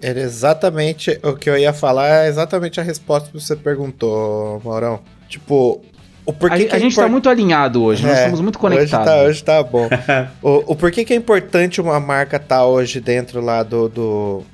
Era 0.00 0.20
exatamente 0.20 1.18
o 1.24 1.34
que 1.34 1.50
eu 1.50 1.58
ia 1.58 1.72
falar, 1.72 2.24
é 2.24 2.28
exatamente 2.28 2.78
a 2.78 2.82
resposta 2.84 3.30
que 3.32 3.40
você 3.40 3.56
perguntou, 3.56 4.62
Maurão. 4.64 5.00
Tipo, 5.28 5.82
o 6.24 6.32
porquê 6.32 6.54
a, 6.54 6.68
que 6.68 6.74
a 6.74 6.76
é 6.76 6.80
gente 6.80 6.92
está 6.92 7.08
muito 7.08 7.28
alinhado 7.28 7.82
hoje, 7.82 8.04
é, 8.04 8.06
nós 8.06 8.18
estamos 8.18 8.40
muito 8.40 8.60
conectados. 8.60 9.08
Hoje 9.08 9.10
tá, 9.10 9.22
hoje 9.24 9.44
tá 9.44 9.62
bom. 9.64 9.88
o, 10.40 10.72
o 10.72 10.76
porquê 10.76 11.04
que 11.04 11.12
é 11.12 11.16
importante 11.16 11.80
uma 11.80 11.98
marca 11.98 12.36
estar 12.36 12.58
tá 12.58 12.64
hoje 12.64 13.00
dentro 13.00 13.40
lá 13.40 13.64
do, 13.64 13.88
do, 13.88 14.44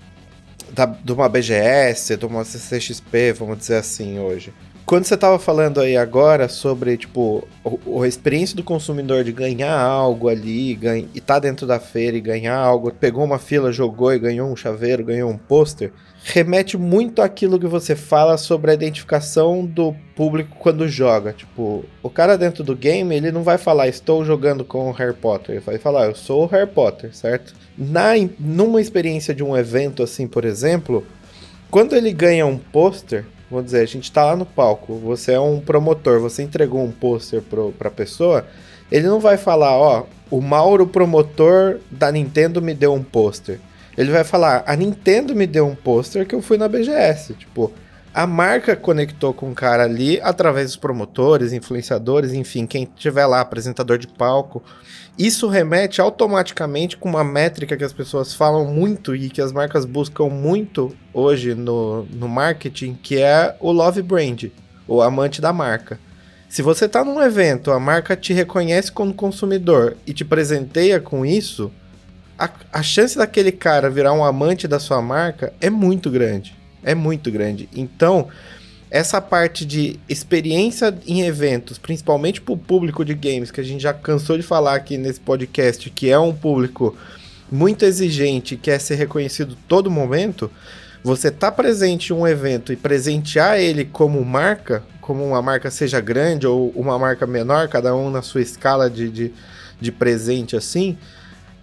da, 0.72 0.86
de 0.86 1.12
uma 1.12 1.28
BGS, 1.28 2.16
de 2.16 2.26
uma 2.26 2.44
CCXP, 2.44 3.32
vamos 3.32 3.58
dizer 3.58 3.76
assim, 3.76 4.18
hoje. 4.18 4.52
Quando 4.90 5.04
você 5.04 5.14
estava 5.14 5.38
falando 5.38 5.80
aí 5.80 5.96
agora 5.96 6.48
sobre, 6.48 6.96
tipo, 6.96 7.46
a 8.02 8.08
experiência 8.08 8.56
do 8.56 8.64
consumidor 8.64 9.22
de 9.22 9.30
ganhar 9.30 9.72
algo 9.72 10.28
ali, 10.28 10.74
ganha, 10.74 11.06
e 11.14 11.20
tá 11.20 11.38
dentro 11.38 11.64
da 11.64 11.78
feira 11.78 12.16
e 12.16 12.20
ganhar 12.20 12.56
algo, 12.56 12.90
pegou 12.90 13.22
uma 13.22 13.38
fila, 13.38 13.70
jogou 13.70 14.12
e 14.12 14.18
ganhou 14.18 14.50
um 14.50 14.56
chaveiro, 14.56 15.04
ganhou 15.04 15.30
um 15.30 15.38
pôster, 15.38 15.92
remete 16.24 16.76
muito 16.76 17.22
àquilo 17.22 17.56
que 17.56 17.68
você 17.68 17.94
fala 17.94 18.36
sobre 18.36 18.72
a 18.72 18.74
identificação 18.74 19.64
do 19.64 19.94
público 20.16 20.56
quando 20.58 20.88
joga. 20.88 21.32
Tipo, 21.34 21.84
o 22.02 22.10
cara 22.10 22.36
dentro 22.36 22.64
do 22.64 22.74
game, 22.74 23.14
ele 23.14 23.30
não 23.30 23.44
vai 23.44 23.58
falar, 23.58 23.86
estou 23.86 24.24
jogando 24.24 24.64
com 24.64 24.88
o 24.88 24.92
Harry 24.92 25.14
Potter. 25.14 25.54
Ele 25.54 25.64
vai 25.64 25.78
falar, 25.78 26.06
eu 26.06 26.16
sou 26.16 26.42
o 26.42 26.46
Harry 26.46 26.66
Potter, 26.68 27.14
certo? 27.14 27.54
Na, 27.78 28.14
numa 28.40 28.80
experiência 28.80 29.32
de 29.32 29.44
um 29.44 29.56
evento 29.56 30.02
assim, 30.02 30.26
por 30.26 30.44
exemplo, 30.44 31.06
quando 31.70 31.94
ele 31.94 32.12
ganha 32.12 32.44
um 32.44 32.58
pôster, 32.58 33.24
vamos 33.50 33.66
dizer, 33.66 33.80
a 33.80 33.86
gente 33.86 34.10
tá 34.12 34.24
lá 34.24 34.36
no 34.36 34.46
palco, 34.46 34.94
você 34.94 35.32
é 35.32 35.40
um 35.40 35.60
promotor, 35.60 36.20
você 36.20 36.42
entregou 36.42 36.82
um 36.82 36.92
pôster 36.92 37.42
pra 37.76 37.90
pessoa, 37.90 38.46
ele 38.90 39.06
não 39.06 39.18
vai 39.18 39.36
falar, 39.36 39.76
ó, 39.76 40.06
o 40.30 40.40
Mauro 40.40 40.86
promotor 40.86 41.80
da 41.90 42.10
Nintendo 42.12 42.62
me 42.62 42.72
deu 42.72 42.94
um 42.94 43.02
pôster. 43.02 43.58
Ele 43.98 44.10
vai 44.10 44.24
falar: 44.24 44.62
a 44.66 44.76
Nintendo 44.76 45.34
me 45.34 45.46
deu 45.46 45.66
um 45.66 45.74
pôster 45.74 46.26
que 46.26 46.34
eu 46.34 46.40
fui 46.40 46.56
na 46.56 46.68
BGS. 46.68 47.34
Tipo, 47.34 47.72
A 48.12 48.26
marca 48.26 48.74
conectou 48.74 49.32
com 49.32 49.52
o 49.52 49.54
cara 49.54 49.84
ali 49.84 50.20
através 50.20 50.66
dos 50.66 50.76
promotores, 50.76 51.52
influenciadores, 51.52 52.32
enfim, 52.32 52.66
quem 52.66 52.84
tiver 52.96 53.24
lá, 53.24 53.40
apresentador 53.40 53.98
de 53.98 54.08
palco. 54.08 54.60
Isso 55.16 55.46
remete 55.46 56.00
automaticamente 56.00 56.96
com 56.96 57.08
uma 57.08 57.22
métrica 57.22 57.76
que 57.76 57.84
as 57.84 57.92
pessoas 57.92 58.34
falam 58.34 58.64
muito 58.64 59.14
e 59.14 59.30
que 59.30 59.40
as 59.40 59.52
marcas 59.52 59.84
buscam 59.84 60.28
muito 60.28 60.92
hoje 61.14 61.54
no, 61.54 62.02
no 62.06 62.28
marketing, 62.28 62.98
que 63.00 63.18
é 63.18 63.54
o 63.60 63.70
love 63.70 64.02
brand, 64.02 64.46
o 64.88 65.00
amante 65.00 65.40
da 65.40 65.52
marca. 65.52 66.00
Se 66.48 66.62
você 66.62 66.86
está 66.86 67.04
num 67.04 67.22
evento, 67.22 67.70
a 67.70 67.78
marca 67.78 68.16
te 68.16 68.32
reconhece 68.32 68.90
como 68.90 69.14
consumidor 69.14 69.96
e 70.04 70.12
te 70.12 70.24
presenteia 70.24 70.98
com 70.98 71.24
isso, 71.24 71.70
a, 72.36 72.50
a 72.72 72.82
chance 72.82 73.16
daquele 73.16 73.52
cara 73.52 73.88
virar 73.88 74.12
um 74.12 74.24
amante 74.24 74.66
da 74.66 74.80
sua 74.80 75.00
marca 75.00 75.52
é 75.60 75.70
muito 75.70 76.10
grande. 76.10 76.59
É 76.82 76.94
muito 76.94 77.30
grande. 77.30 77.68
Então, 77.74 78.28
essa 78.90 79.20
parte 79.20 79.64
de 79.64 79.98
experiência 80.08 80.96
em 81.06 81.22
eventos, 81.22 81.78
principalmente 81.78 82.40
para 82.40 82.54
o 82.54 82.58
público 82.58 83.04
de 83.04 83.14
games, 83.14 83.50
que 83.50 83.60
a 83.60 83.64
gente 83.64 83.82
já 83.82 83.92
cansou 83.92 84.36
de 84.36 84.42
falar 84.42 84.74
aqui 84.74 84.96
nesse 84.96 85.20
podcast, 85.20 85.88
que 85.90 86.10
é 86.10 86.18
um 86.18 86.34
público 86.34 86.96
muito 87.50 87.84
exigente, 87.84 88.56
quer 88.56 88.80
ser 88.80 88.96
reconhecido 88.96 89.56
todo 89.68 89.90
momento, 89.90 90.50
você 91.02 91.30
tá 91.30 91.50
presente 91.50 92.12
em 92.12 92.16
um 92.16 92.26
evento 92.26 92.72
e 92.72 92.76
presentear 92.76 93.58
ele 93.58 93.84
como 93.84 94.24
marca, 94.24 94.82
como 95.00 95.24
uma 95.24 95.40
marca 95.40 95.70
seja 95.70 96.00
grande 96.00 96.46
ou 96.46 96.70
uma 96.76 96.98
marca 96.98 97.26
menor, 97.26 97.68
cada 97.68 97.94
um 97.94 98.10
na 98.10 98.22
sua 98.22 98.42
escala 98.42 98.90
de, 98.90 99.08
de, 99.08 99.32
de 99.80 99.90
presente 99.90 100.56
assim, 100.56 100.96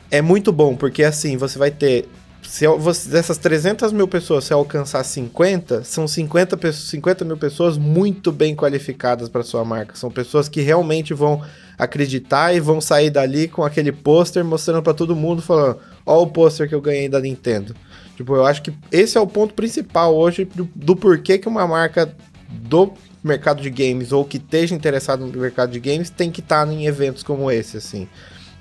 é 0.09 0.21
muito 0.21 0.51
bom, 0.51 0.75
porque 0.75 1.03
assim, 1.03 1.37
você 1.37 1.59
vai 1.59 1.71
ter. 1.71 2.07
Se 2.47 2.65
você, 2.65 3.09
dessas 3.09 3.37
300 3.37 3.91
mil 3.91 4.07
pessoas, 4.07 4.45
se 4.45 4.53
alcançar 4.53 5.03
50, 5.03 5.83
são 5.83 6.07
50, 6.07 6.71
50 6.71 7.25
mil 7.25 7.37
pessoas 7.37 7.77
muito 7.77 8.31
bem 8.31 8.55
qualificadas 8.55 9.27
para 9.27 9.43
sua 9.43 9.65
marca. 9.65 9.97
São 9.97 10.09
pessoas 10.09 10.47
que 10.47 10.61
realmente 10.61 11.13
vão 11.13 11.43
acreditar 11.77 12.55
e 12.55 12.61
vão 12.61 12.79
sair 12.79 13.09
dali 13.09 13.49
com 13.49 13.65
aquele 13.65 13.91
pôster 13.91 14.45
mostrando 14.45 14.81
para 14.81 14.93
todo 14.93 15.13
mundo, 15.13 15.41
falando: 15.41 15.77
Ó, 16.05 16.23
o 16.23 16.27
pôster 16.27 16.69
que 16.69 16.73
eu 16.73 16.79
ganhei 16.79 17.09
da 17.09 17.19
Nintendo. 17.19 17.75
Tipo, 18.15 18.37
eu 18.37 18.45
acho 18.45 18.61
que 18.61 18.73
esse 18.93 19.17
é 19.17 19.21
o 19.21 19.27
ponto 19.27 19.53
principal 19.53 20.15
hoje 20.15 20.45
do, 20.45 20.69
do 20.73 20.95
porquê 20.95 21.37
que 21.37 21.49
uma 21.49 21.67
marca 21.67 22.15
do 22.49 22.93
mercado 23.21 23.61
de 23.61 23.69
games 23.69 24.13
ou 24.13 24.23
que 24.23 24.37
esteja 24.37 24.73
interessado 24.73 25.27
no 25.27 25.37
mercado 25.37 25.71
de 25.71 25.81
games 25.81 26.09
tem 26.09 26.31
que 26.31 26.39
estar 26.39 26.65
tá 26.65 26.73
em 26.73 26.87
eventos 26.87 27.23
como 27.23 27.51
esse, 27.51 27.75
assim. 27.75 28.07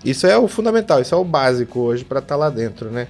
Isso 0.04 0.26
é 0.26 0.36
o 0.36 0.48
fundamental, 0.48 1.00
isso 1.00 1.14
é 1.14 1.18
o 1.18 1.24
básico 1.24 1.78
hoje 1.78 2.04
para 2.04 2.18
estar 2.18 2.34
tá 2.34 2.36
lá 2.36 2.50
dentro, 2.50 2.90
né? 2.90 3.06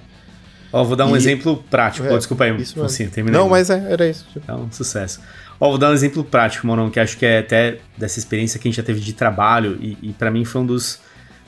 Ó, 0.71 0.83
vou 0.83 0.95
dar 0.95 1.05
um 1.05 1.15
e... 1.15 1.17
exemplo 1.17 1.63
prático. 1.69 2.07
É, 2.07 2.13
oh, 2.13 2.17
desculpa 2.17 2.43
aí, 2.43 2.61
isso 2.61 2.81
assim, 2.83 3.07
terminei. 3.07 3.39
Não, 3.39 3.49
mas 3.49 3.69
é, 3.69 3.91
era 3.91 4.07
isso. 4.07 4.25
Tipo. 4.31 4.51
É 4.51 4.55
um 4.55 4.71
sucesso. 4.71 5.21
Ó, 5.59 5.69
vou 5.69 5.77
dar 5.77 5.89
um 5.89 5.93
exemplo 5.93 6.23
prático, 6.23 6.67
Morão, 6.67 6.89
que 6.89 6.99
acho 6.99 7.17
que 7.17 7.25
é 7.25 7.39
até 7.39 7.79
dessa 7.97 8.19
experiência 8.19 8.59
que 8.59 8.67
a 8.67 8.69
gente 8.69 8.77
já 8.77 8.83
teve 8.83 8.99
de 8.99 9.13
trabalho 9.13 9.77
e, 9.81 9.97
e 10.01 10.13
para 10.13 10.29
mim 10.29 10.45
foi 10.45 10.61
um 10.61 10.65
dos 10.65 10.99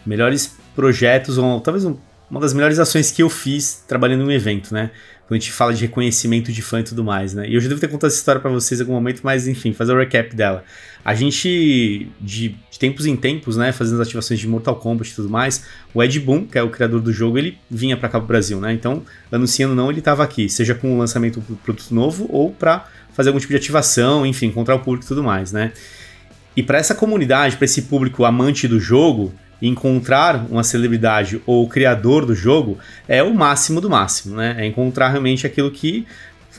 melhores 0.06 0.58
projetos, 0.76 1.38
ou 1.38 1.60
talvez 1.60 1.86
um, 1.86 1.96
uma 2.30 2.40
das 2.40 2.54
melhores 2.54 2.80
ações 2.80 3.12
que 3.12 3.22
eu 3.22 3.30
fiz 3.30 3.84
trabalhando 3.88 4.24
em 4.24 4.28
um 4.28 4.32
evento, 4.32 4.74
né? 4.74 4.92
Quando 5.30 5.38
a 5.38 5.44
gente 5.44 5.52
fala 5.52 5.72
de 5.76 5.82
reconhecimento 5.82 6.52
de 6.52 6.60
fã 6.60 6.80
e 6.80 6.84
tudo 6.84 7.04
mais, 7.04 7.36
né? 7.36 7.48
E 7.48 7.54
eu 7.54 7.62
já 7.62 7.70
devo 7.70 7.80
ter 7.80 7.88
contado 7.88 8.08
essa 8.08 8.18
história 8.18 8.42
para 8.42 8.50
vocês 8.50 8.80
em 8.80 8.84
algum 8.84 8.96
momento, 8.96 9.22
mas 9.24 9.48
enfim, 9.48 9.72
fazer 9.74 9.94
o 9.94 10.00
recap 10.00 10.36
dela. 10.36 10.64
A 11.06 11.14
gente, 11.14 12.10
de, 12.20 12.50
de, 12.50 12.80
tempos 12.80 13.06
em 13.06 13.16
tempos, 13.16 13.56
né, 13.56 13.72
fazendo 13.72 14.02
as 14.02 14.08
ativações 14.08 14.40
de 14.40 14.48
Mortal 14.48 14.76
Kombat 14.78 15.12
e 15.12 15.14
tudo 15.14 15.30
mais, 15.30 15.66
o 15.94 16.02
Ed 16.02 16.20
Boon, 16.20 16.48
que 16.48 16.58
é 16.58 16.64
o 16.64 16.70
criador 16.72 17.00
do 17.00 17.14
jogo, 17.14 17.38
ele 17.38 17.60
vinha 17.70 17.96
para 17.96 18.10
cá 18.10 18.18
pro 18.18 18.28
Brasil, 18.28 18.60
né? 18.60 18.74
Então, 18.74 19.04
anunciando 19.32 19.76
não, 19.76 19.92
ele 19.92 20.02
tava 20.02 20.24
aqui, 20.24 20.50
seja 20.50 20.74
com 20.74 20.96
o 20.96 20.98
lançamento 20.98 21.40
do 21.42 21.56
produto 21.58 21.94
novo 21.94 22.26
ou 22.32 22.50
para 22.52 22.88
fazer 23.14 23.30
algum 23.30 23.40
tipo 23.40 23.54
de 23.54 23.58
ativação, 23.58 24.26
enfim, 24.26 24.48
encontrar 24.48 24.74
o 24.74 24.80
público 24.80 25.06
e 25.06 25.08
tudo 25.08 25.24
mais, 25.24 25.52
né? 25.52 25.74
E 26.58 26.64
para 26.64 26.80
essa 26.80 26.96
comunidade, 26.96 27.56
para 27.56 27.66
esse 27.66 27.84
público 27.84 28.26
amante 28.26 28.68
do 28.68 28.80
jogo, 28.80 29.32
encontrar 29.62 30.46
uma 30.50 30.64
celebridade 30.64 31.42
ou 31.46 31.66
o 31.66 31.68
criador 31.68 32.26
do 32.26 32.34
jogo 32.34 32.78
é 33.08 33.22
o 33.22 33.34
máximo 33.34 33.82
do 33.82 33.90
máximo, 33.90 34.36
né? 34.36 34.56
É 34.58 34.66
encontrar 34.66 35.10
realmente 35.10 35.46
aquilo 35.46 35.70
que 35.70 36.06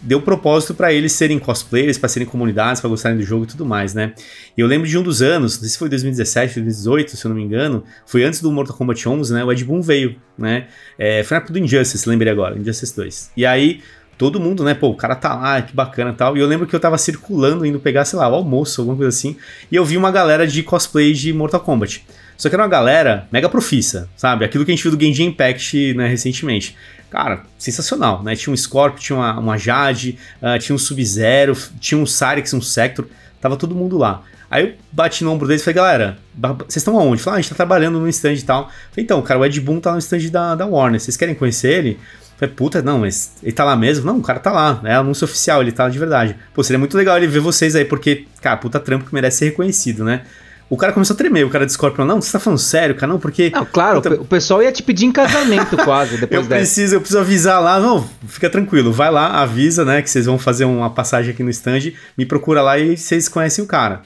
deu 0.03 0.23
propósito 0.23 0.75
para 0.75 0.93
eles 0.93 1.13
serem 1.13 1.39
cosplayers, 1.39 1.99
para 1.99 2.09
serem 2.09 2.27
comunidades, 2.27 2.81
para 2.81 2.89
gostarem 2.89 3.19
do 3.19 3.25
jogo 3.25 3.45
e 3.45 3.47
tudo 3.47 3.67
mais, 3.67 3.93
né? 3.95 4.15
E 4.57 4.61
eu 4.61 4.67
lembro 4.67 4.89
de 4.89 4.97
um 4.97 5.03
dos 5.03 5.21
anos, 5.21 5.61
não 5.61 5.69
se 5.69 5.77
foi 5.77 5.89
2017, 5.89 6.55
2018, 6.55 7.17
se 7.17 7.25
eu 7.25 7.29
não 7.29 7.37
me 7.37 7.43
engano, 7.43 7.85
foi 8.07 8.25
antes 8.25 8.41
do 8.41 8.51
Mortal 8.51 8.77
Kombat 8.77 9.09
11, 9.09 9.33
né? 9.35 9.45
O 9.45 9.53
Ed 9.53 9.65
Boon 9.65 9.83
veio, 9.83 10.17
né? 10.39 10.69
É, 10.99 11.23
foi 11.23 11.35
na 11.35 11.39
época 11.39 11.53
do 11.53 11.59
Injustice, 11.59 12.09
lembrei 12.09 12.33
agora, 12.33 12.59
Injustice 12.59 12.97
2. 12.97 13.33
E 13.37 13.45
aí 13.45 13.83
todo 14.17 14.39
mundo, 14.39 14.63
né? 14.63 14.75
Pô, 14.75 14.89
o 14.89 14.95
cara 14.95 15.15
tá 15.15 15.35
lá, 15.35 15.63
que 15.63 15.75
bacana 15.75 16.13
tal. 16.13 16.37
E 16.37 16.41
eu 16.41 16.47
lembro 16.47 16.67
que 16.67 16.77
eu 16.77 16.81
tava 16.81 16.99
circulando, 16.99 17.65
indo 17.65 17.81
pegar, 17.81 18.05
sei 18.05 18.19
lá, 18.19 18.29
o 18.29 18.35
almoço, 18.35 18.83
alguma 18.83 18.97
coisa 18.97 19.09
assim. 19.09 19.35
E 19.73 19.77
eu 19.77 19.83
vi 19.83 19.97
uma 19.97 20.11
galera 20.11 20.47
de 20.47 20.63
cosplay 20.63 21.15
de 21.15 21.33
Mortal 21.33 21.61
Kombat. 21.61 22.05
Só 22.41 22.49
que 22.49 22.55
era 22.55 22.63
uma 22.63 22.71
galera 22.71 23.29
mega 23.31 23.51
profissa, 23.51 24.09
sabe? 24.17 24.47
Aquilo 24.47 24.65
que 24.65 24.71
a 24.71 24.75
gente 24.75 24.83
viu 24.83 24.97
do 24.97 25.05
Genji 25.05 25.25
Impact 25.25 25.93
né, 25.93 26.09
recentemente. 26.09 26.75
Cara, 27.11 27.43
sensacional, 27.59 28.23
né? 28.23 28.35
Tinha 28.35 28.51
um 28.51 28.57
Scorpio, 28.57 28.99
tinha 28.99 29.19
uma, 29.19 29.39
uma 29.39 29.59
Jade, 29.59 30.19
uh, 30.41 30.59
tinha 30.59 30.75
um 30.75 30.79
Sub-Zero, 30.79 31.55
tinha 31.79 32.01
um 32.01 32.07
Cyrix, 32.07 32.55
um 32.55 32.63
Sector, 32.63 33.07
tava 33.43 33.59
todo 33.59 33.75
mundo 33.75 33.99
lá. 33.99 34.23
Aí 34.51 34.65
eu 34.65 34.75
bati 34.91 35.23
no 35.23 35.31
ombro 35.33 35.47
deles 35.47 35.61
e 35.61 35.65
falei, 35.67 35.75
galera, 35.75 36.19
vocês 36.61 36.77
estão 36.77 36.99
aonde? 36.99 37.21
Falei, 37.21 37.37
ah, 37.37 37.39
a 37.41 37.43
gente 37.43 37.51
tá 37.51 37.57
trabalhando 37.57 38.01
no 38.01 38.09
stand 38.09 38.33
e 38.33 38.43
tal. 38.43 38.71
Falei, 38.91 39.05
então, 39.05 39.21
cara, 39.21 39.39
o 39.39 39.45
Ed 39.45 39.61
Boon 39.61 39.79
tá 39.79 39.93
no 39.93 39.99
stand 39.99 40.31
da, 40.31 40.55
da 40.55 40.65
Warner, 40.65 40.99
vocês 40.99 41.19
querem 41.19 41.35
conhecer 41.35 41.69
ele? 41.71 41.99
Falei, 42.39 42.55
puta, 42.55 42.81
não, 42.81 43.01
mas 43.01 43.35
ele 43.43 43.53
tá 43.53 43.65
lá 43.65 43.77
mesmo? 43.77 44.07
Não, 44.07 44.17
o 44.17 44.23
cara 44.23 44.39
tá 44.39 44.51
lá, 44.51 44.81
é 44.83 44.95
anúncio 44.95 45.27
oficial, 45.27 45.61
ele 45.61 45.73
tá 45.73 45.91
de 45.91 45.99
verdade. 45.99 46.37
Pô, 46.55 46.65
seria 46.65 46.79
muito 46.79 46.97
legal 46.97 47.19
ele 47.19 47.27
ver 47.27 47.41
vocês 47.41 47.77
aí, 47.77 47.85
porque, 47.85 48.25
cara, 48.41 48.57
puta 48.57 48.81
trampo 48.81 49.05
que 49.05 49.13
merece 49.13 49.41
ser 49.41 49.45
reconhecido, 49.51 50.05
né? 50.05 50.23
O 50.71 50.77
cara 50.77 50.93
começou 50.93 51.15
a 51.15 51.17
tremer, 51.17 51.45
o 51.45 51.51
cara 51.51 51.67
de 51.67 51.73
Scorpion, 51.73 52.05
não, 52.05 52.23
você 52.23 52.31
tá 52.31 52.39
falando 52.39 52.61
sério, 52.61 52.95
cara, 52.95 53.13
não, 53.13 53.19
porque... 53.19 53.51
Não, 53.51 53.67
claro, 53.67 54.01
puta... 54.01 54.21
o 54.21 54.25
pessoal 54.25 54.63
ia 54.63 54.71
te 54.71 54.85
pedir 54.85 55.05
em 55.05 55.11
casamento 55.11 55.77
quase, 55.83 56.17
depois 56.17 56.43
eu 56.43 56.49
dessa. 56.49 56.61
Preciso, 56.61 56.95
eu 56.95 57.01
preciso 57.01 57.19
avisar 57.19 57.61
lá, 57.61 57.81
não, 57.81 58.09
fica 58.29 58.49
tranquilo, 58.49 58.93
vai 58.93 59.11
lá, 59.11 59.43
avisa, 59.43 59.85
né, 59.85 60.01
que 60.01 60.09
vocês 60.09 60.27
vão 60.27 60.39
fazer 60.39 60.65
uma 60.67 60.89
passagem 60.89 61.33
aqui 61.33 61.43
no 61.43 61.51
stand, 61.51 61.93
me 62.17 62.25
procura 62.25 62.63
lá 62.63 62.79
e 62.79 62.97
vocês 62.97 63.29
conhecem 63.29 63.65
o 63.65 63.67
cara. 63.67 64.03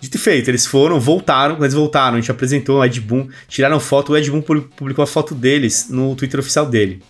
Dito 0.00 0.16
e 0.16 0.18
feito, 0.18 0.50
eles 0.50 0.66
foram, 0.66 0.98
voltaram, 0.98 1.56
eles 1.58 1.74
voltaram, 1.74 2.16
a 2.16 2.20
gente 2.20 2.32
apresentou 2.32 2.80
o 2.80 2.84
Ed 2.84 3.00
Boon, 3.00 3.28
tiraram 3.46 3.78
foto, 3.78 4.12
o 4.12 4.16
Ed 4.16 4.28
Boon 4.28 4.42
publicou 4.42 5.04
a 5.04 5.06
foto 5.06 5.36
deles 5.36 5.86
no 5.88 6.16
Twitter 6.16 6.40
oficial 6.40 6.66
dele. 6.66 7.00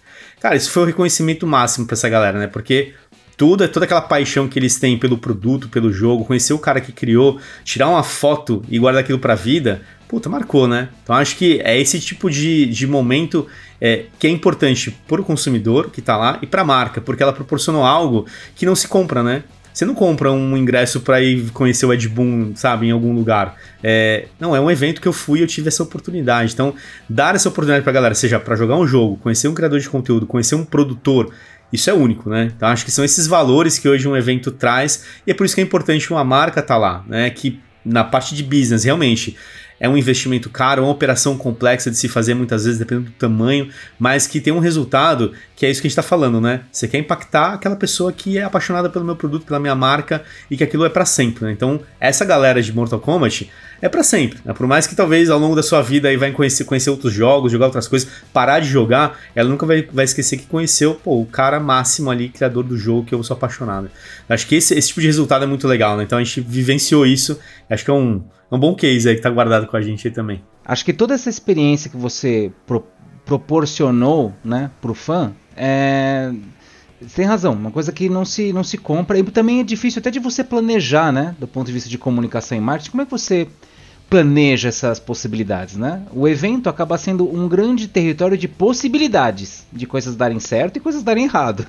Cara, 0.40 0.54
isso 0.54 0.70
foi 0.70 0.82
o 0.84 0.86
reconhecimento 0.86 1.46
máximo 1.46 1.86
para 1.86 1.94
essa 1.94 2.09
galera, 2.09 2.38
né? 2.38 2.46
Porque 2.46 2.92
tudo, 3.39 3.66
toda 3.68 3.86
aquela 3.86 4.01
paixão 4.01 4.49
que 4.49 4.59
eles 4.59 4.80
têm 4.80 4.99
pelo 4.99 5.16
produto, 5.16 5.68
pelo 5.68 5.93
jogo, 5.93 6.24
conhecer 6.24 6.53
o 6.53 6.59
cara 6.59 6.80
que 6.80 6.91
criou, 6.91 7.39
tirar 7.64 7.89
uma 7.89 8.03
foto 8.03 8.64
e 8.68 8.80
guardar 8.80 9.01
aquilo 9.01 9.20
pra 9.20 9.36
vida, 9.36 9.80
puta, 10.09 10.28
marcou, 10.28 10.66
né? 10.66 10.89
Então 11.05 11.14
acho 11.14 11.36
que 11.36 11.61
é 11.62 11.80
esse 11.80 12.01
tipo 12.01 12.28
de, 12.28 12.66
de 12.66 12.84
momento 12.84 13.47
é, 13.80 14.07
que 14.18 14.26
é 14.26 14.30
importante 14.30 14.91
pro 15.07 15.22
consumidor 15.22 15.89
que 15.91 16.03
tá 16.03 16.16
lá 16.16 16.41
e 16.43 16.49
pra 16.49 16.64
marca, 16.64 17.01
porque 17.01 17.22
ela 17.22 17.32
proporcionou 17.32 17.84
algo 17.84 18.26
que 18.57 18.66
não 18.66 18.74
se 18.74 18.89
compra, 18.89 19.22
né? 19.22 19.45
Você 19.72 19.84
não 19.84 19.95
compra 19.95 20.32
um 20.32 20.57
ingresso 20.57 20.99
para 20.99 21.22
ir 21.22 21.53
conhecer 21.53 21.86
o 21.86 21.93
Ed 21.93 22.09
Boon, 22.09 22.51
sabe, 22.57 22.89
em 22.89 22.91
algum 22.91 23.14
lugar. 23.14 23.55
É, 23.80 24.26
não, 24.41 24.57
é 24.57 24.61
um 24.61 24.68
evento 24.68 25.01
que 25.01 25.07
eu 25.07 25.12
fui 25.12 25.39
e 25.39 25.43
eu 25.43 25.47
tive 25.47 25.68
essa 25.68 25.84
oportunidade. 25.84 26.53
Então, 26.53 26.74
dar 27.09 27.36
essa 27.36 27.49
oportunidade 27.49 27.84
pra 27.84 27.93
galera, 27.93 28.12
seja 28.12 28.41
para 28.41 28.57
jogar 28.57 28.74
um 28.74 28.84
jogo, 28.84 29.16
conhecer 29.18 29.47
um 29.47 29.55
criador 29.55 29.78
de 29.78 29.89
conteúdo, 29.89 30.26
conhecer 30.26 30.57
um 30.57 30.64
produtor, 30.64 31.32
isso 31.73 31.91
é 31.91 31.93
único, 31.93 32.31
né? 32.31 32.51
Então 32.55 32.69
acho 32.69 32.85
que 32.85 32.91
são 32.91 33.05
esses 33.05 33.27
valores 33.27 33.79
que 33.79 33.89
hoje 33.89 34.09
um 34.09 34.16
evento 34.16 34.51
traz 34.51 35.05
e 35.27 35.31
é 35.31 35.35
por 35.35 35.45
isso 35.45 35.55
que 35.55 35.61
é 35.61 35.64
importante 35.64 36.11
uma 36.11 36.25
marca 36.25 36.61
estar 36.61 36.75
tá 36.75 36.79
lá, 36.79 37.05
né? 37.07 37.31
Que 37.31 37.61
na 37.85 38.05
parte 38.05 38.35
de 38.35 38.43
business 38.43 38.85
realmente 38.85 39.37
é 39.81 39.89
um 39.89 39.97
investimento 39.97 40.51
caro, 40.51 40.83
é 40.83 40.85
uma 40.85 40.93
operação 40.93 41.37
complexa 41.37 41.91
de 41.91 41.97
se 41.97 42.09
fazer 42.09 42.35
muitas 42.35 42.64
vezes, 42.64 42.79
dependendo 42.79 43.11
do 43.11 43.12
tamanho, 43.12 43.68
mas 43.99 44.26
que 44.26 44.41
tem 44.41 44.53
um 44.53 44.59
resultado 44.59 45.33
que 45.55 45.66
é 45.66 45.70
isso 45.70 45.81
que 45.81 45.87
a 45.87 45.91
gente 45.91 45.99
está 45.99 46.03
falando, 46.03 46.41
né? 46.41 46.62
Você 46.70 46.87
quer 46.87 46.99
impactar 46.99 47.55
aquela 47.55 47.74
pessoa 47.74 48.12
que 48.12 48.39
é 48.39 48.45
apaixonada 48.45 48.89
pelo 48.89 49.05
meu 49.05 49.16
produto, 49.16 49.45
pela 49.45 49.59
minha 49.59 49.74
marca 49.74 50.22
e 50.49 50.57
que 50.57 50.62
aquilo 50.62 50.85
é 50.85 50.89
para 50.89 51.05
sempre, 51.05 51.45
né? 51.45 51.53
Então, 51.53 51.81
essa 51.99 52.24
galera 52.24 52.62
de 52.62 52.72
Mortal 52.72 53.01
Kombat 53.01 53.51
é 53.81 53.89
para 53.89 54.03
sempre, 54.03 54.39
né? 54.45 54.53
Por 54.53 54.66
mais 54.66 54.87
que 54.87 54.95
talvez 54.95 55.31
ao 55.31 55.39
longo 55.39 55.57
da 55.57 55.62
sua 55.62 55.83
vida 55.83 56.09
aí 56.09 56.16
vai 56.16 56.31
conhecer, 56.31 56.64
conhecer 56.64 56.91
outros 56.91 57.12
jogos, 57.12 57.51
jogar 57.51 57.66
outras 57.66 57.89
coisas, 57.89 58.09
parar 58.33 58.61
de 58.61 58.68
jogar, 58.68 59.18
ela 59.35 59.49
nunca 59.49 59.66
vai, 59.66 59.83
vai 59.93 60.05
esquecer 60.05 60.37
que 60.37 60.47
conheceu 60.47 60.95
pô, 60.95 61.20
o 61.20 61.26
cara 61.26 61.59
máximo 61.59 62.11
ali, 62.11 62.29
criador 62.29 62.64
do 62.64 62.76
jogo 62.76 63.05
que 63.05 63.14
eu 63.14 63.22
sou 63.22 63.37
apaixonado. 63.37 63.91
Acho 64.29 64.47
que 64.47 64.55
esse, 64.55 64.74
esse 64.74 64.89
tipo 64.89 65.01
de 65.01 65.07
resultado 65.07 65.45
é 65.45 65.47
muito 65.47 65.66
legal, 65.66 65.97
né? 65.97 66.05
Então 66.05 66.18
a 66.18 66.22
gente 66.22 66.41
vivenciou 66.41 67.07
isso, 67.07 67.39
acho 67.68 67.85
que 67.85 67.91
é 67.91 67.95
um 67.95 68.22
um 68.51 68.59
bom 68.59 68.74
case 68.74 69.09
aí 69.09 69.14
que 69.16 69.22
tá 69.22 69.30
guardado 69.30 69.66
com 69.66 69.76
a 69.76 69.82
gente 69.82 70.09
aí 70.09 70.14
também. 70.14 70.42
Acho 70.64 70.84
que 70.84 70.92
toda 70.92 71.14
essa 71.14 71.28
experiência 71.30 71.90
que 71.90 71.96
você 71.96 72.51
pro, 72.66 72.84
proporcionou, 73.24 74.34
né, 74.44 74.70
pro 74.80 74.94
fã, 74.94 75.32
é 75.57 76.30
você 77.01 77.14
tem 77.14 77.24
razão, 77.26 77.53
uma 77.53 77.70
coisa 77.70 77.92
que 77.92 78.09
não 78.09 78.24
se, 78.24 78.53
não 78.53 78.64
se 78.64 78.76
compra 78.76 79.16
e 79.18 79.22
também 79.22 79.61
é 79.61 79.62
difícil 79.62 80.01
até 80.01 80.11
de 80.11 80.18
você 80.18 80.42
planejar, 80.42 81.12
né, 81.12 81.34
do 81.38 81.46
ponto 81.46 81.66
de 81.66 81.72
vista 81.72 81.88
de 81.88 81.96
comunicação 81.96 82.59
e 82.59 82.61
marketing. 82.61 82.90
Como 82.90 83.03
é 83.03 83.05
que 83.05 83.11
você 83.11 83.46
planeja 84.11 84.68
essas 84.68 84.99
possibilidades, 84.99 85.76
né? 85.76 86.03
O 86.12 86.26
evento 86.26 86.70
acaba 86.70 86.96
sendo 86.96 87.30
um 87.30 87.46
grande 87.46 87.86
território 87.86 88.38
de 88.38 88.49
possibilidades 88.49 89.66
de 89.70 89.86
coisas 89.86 90.16
darem 90.16 90.40
certo 90.40 90.78
e 90.78 90.80
coisas 90.80 91.03
darem 91.03 91.24
errado. 91.24 91.66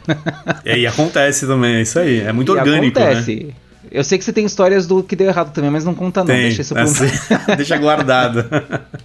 E 0.63 0.69
aí 0.69 0.87
acontece 0.87 1.45
também, 1.45 1.75
é 1.75 1.81
isso 1.81 1.99
aí. 1.99 2.21
É 2.21 2.31
muito 2.31 2.55
e 2.55 2.57
orgânico, 2.57 2.97
né? 2.97 3.05
acontece. 3.11 3.43
né? 3.43 3.53
Eu 3.91 4.03
sei 4.03 4.17
que 4.17 4.23
você 4.23 4.33
tem 4.33 4.45
histórias 4.45 4.85
do 4.85 5.03
que 5.03 5.15
deu 5.15 5.27
errado 5.27 5.53
também, 5.53 5.69
mas 5.69 5.83
não 5.83 5.95
conta 5.95 6.21
não. 6.21 6.27
Tem, 6.27 6.41
deixa 6.41 6.61
isso 6.61 6.77
assim, 6.77 7.05
Deixa 7.57 7.77
guardado. 7.77 8.45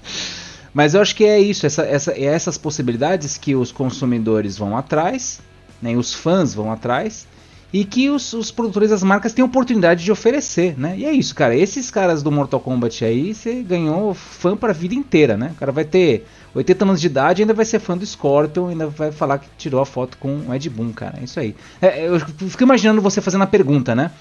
mas 0.74 0.94
eu 0.94 1.00
acho 1.00 1.14
que 1.14 1.24
é 1.24 1.40
isso, 1.40 1.66
essa, 1.66 1.82
essa, 1.82 2.12
é 2.12 2.24
essas 2.24 2.58
possibilidades 2.58 3.38
que 3.38 3.54
os 3.54 3.72
consumidores 3.72 4.58
vão 4.58 4.76
atrás, 4.76 5.40
né, 5.80 5.96
os 5.96 6.12
fãs 6.12 6.52
vão 6.52 6.70
atrás, 6.70 7.26
e 7.72 7.84
que 7.84 8.08
os, 8.08 8.32
os 8.32 8.52
produtores 8.52 8.90
das 8.90 9.02
marcas 9.02 9.32
têm 9.32 9.44
oportunidade 9.44 10.04
de 10.04 10.12
oferecer, 10.12 10.78
né? 10.78 10.94
E 10.96 11.04
é 11.04 11.10
isso, 11.10 11.34
cara. 11.34 11.56
Esses 11.56 11.90
caras 11.90 12.22
do 12.22 12.30
Mortal 12.30 12.60
Kombat 12.60 13.04
aí, 13.04 13.34
você 13.34 13.64
ganhou 13.64 14.14
fã 14.14 14.56
para 14.56 14.70
a 14.70 14.72
vida 14.72 14.94
inteira, 14.94 15.36
né? 15.36 15.50
O 15.56 15.58
cara 15.58 15.72
vai 15.72 15.84
ter 15.84 16.24
80 16.54 16.84
anos 16.84 17.00
de 17.00 17.08
idade 17.08 17.42
ainda 17.42 17.52
vai 17.52 17.64
ser 17.64 17.80
fã 17.80 17.96
do 17.96 18.06
Scorpion, 18.06 18.68
ainda 18.68 18.86
vai 18.86 19.10
falar 19.10 19.38
que 19.38 19.48
tirou 19.58 19.80
a 19.80 19.86
foto 19.86 20.16
com 20.18 20.42
o 20.46 20.54
Ed 20.54 20.70
Boon, 20.70 20.92
cara. 20.92 21.18
É 21.20 21.24
isso 21.24 21.40
aí. 21.40 21.56
É, 21.82 22.06
eu 22.06 22.20
fico 22.20 22.62
imaginando 22.62 23.02
você 23.02 23.20
fazendo 23.20 23.42
a 23.42 23.46
pergunta, 23.46 23.94
né? 23.94 24.12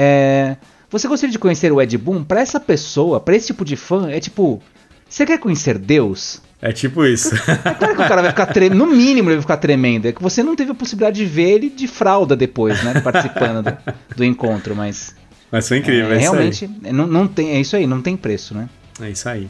É, 0.00 0.56
você 0.88 1.08
gostaria 1.08 1.32
de 1.32 1.40
conhecer 1.40 1.72
o 1.72 1.82
Ed 1.82 1.98
Boon? 1.98 2.22
Pra 2.22 2.40
essa 2.40 2.60
pessoa, 2.60 3.18
pra 3.18 3.34
esse 3.34 3.48
tipo 3.48 3.64
de 3.64 3.74
fã, 3.74 4.08
é 4.08 4.20
tipo. 4.20 4.62
Você 5.08 5.26
quer 5.26 5.38
conhecer 5.38 5.76
Deus? 5.76 6.40
É 6.62 6.70
tipo 6.70 7.04
isso. 7.04 7.34
É 7.34 7.74
claro 7.74 7.96
que 7.96 8.02
o 8.02 8.08
cara 8.08 8.22
vai 8.22 8.30
ficar 8.30 8.46
tremendo. 8.46 8.78
No 8.78 8.86
mínimo 8.86 9.28
ele 9.28 9.36
vai 9.36 9.42
ficar 9.42 9.56
tremendo. 9.56 10.06
É 10.06 10.12
que 10.12 10.22
você 10.22 10.42
não 10.42 10.54
teve 10.54 10.70
a 10.70 10.74
possibilidade 10.74 11.16
de 11.16 11.24
ver 11.24 11.50
ele 11.50 11.68
de 11.68 11.88
fralda 11.88 12.36
depois, 12.36 12.82
né? 12.84 13.00
Participando 13.00 13.64
do, 13.64 14.16
do 14.16 14.24
encontro, 14.24 14.76
mas. 14.76 15.16
Mas 15.50 15.66
foi 15.66 15.78
incrível, 15.78 16.12
é, 16.12 16.16
é 16.16 16.18
Realmente, 16.18 16.70
não, 16.92 17.06
não 17.06 17.26
tem, 17.26 17.50
é 17.50 17.60
isso 17.60 17.74
aí, 17.74 17.86
não 17.86 18.02
tem 18.02 18.16
preço, 18.16 18.54
né? 18.54 18.68
É 19.00 19.10
isso 19.10 19.28
aí. 19.28 19.48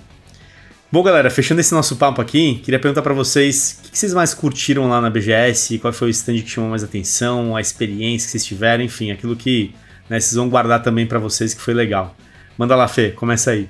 Bom, 0.91 1.03
galera, 1.03 1.29
fechando 1.29 1.61
esse 1.61 1.75
nosso 1.75 1.97
papo 1.97 2.23
aqui, 2.23 2.61
queria 2.65 2.79
perguntar 2.79 3.03
para 3.03 3.13
vocês 3.13 3.81
o 3.85 3.91
que 3.91 3.99
vocês 3.99 4.15
mais 4.15 4.33
curtiram 4.33 4.89
lá 4.89 5.01
na 5.01 5.11
BGS, 5.11 5.79
qual 5.81 5.93
foi 5.93 6.09
o 6.09 6.11
stand 6.11 6.41
que 6.41 6.49
chamou 6.49 6.71
mais 6.71 6.85
atenção, 6.85 7.55
a 7.55 7.61
experiência 7.61 8.27
que 8.27 8.31
vocês 8.31 8.45
tiveram, 8.45 8.85
enfim, 8.85 9.11
aquilo 9.11 9.37
que 9.37 9.75
né, 10.09 10.21
vocês 10.21 10.35
vão 10.35 10.49
guardar 10.49 10.83
também 10.83 11.07
para 11.07 11.19
vocês 11.19 11.55
que 11.55 11.61
foi 11.61 11.75
legal. 11.75 12.15
Manda 12.57 12.75
lá, 12.75 12.89
Fê, 12.89 13.11
começa 13.11 13.51
aí. 13.53 13.69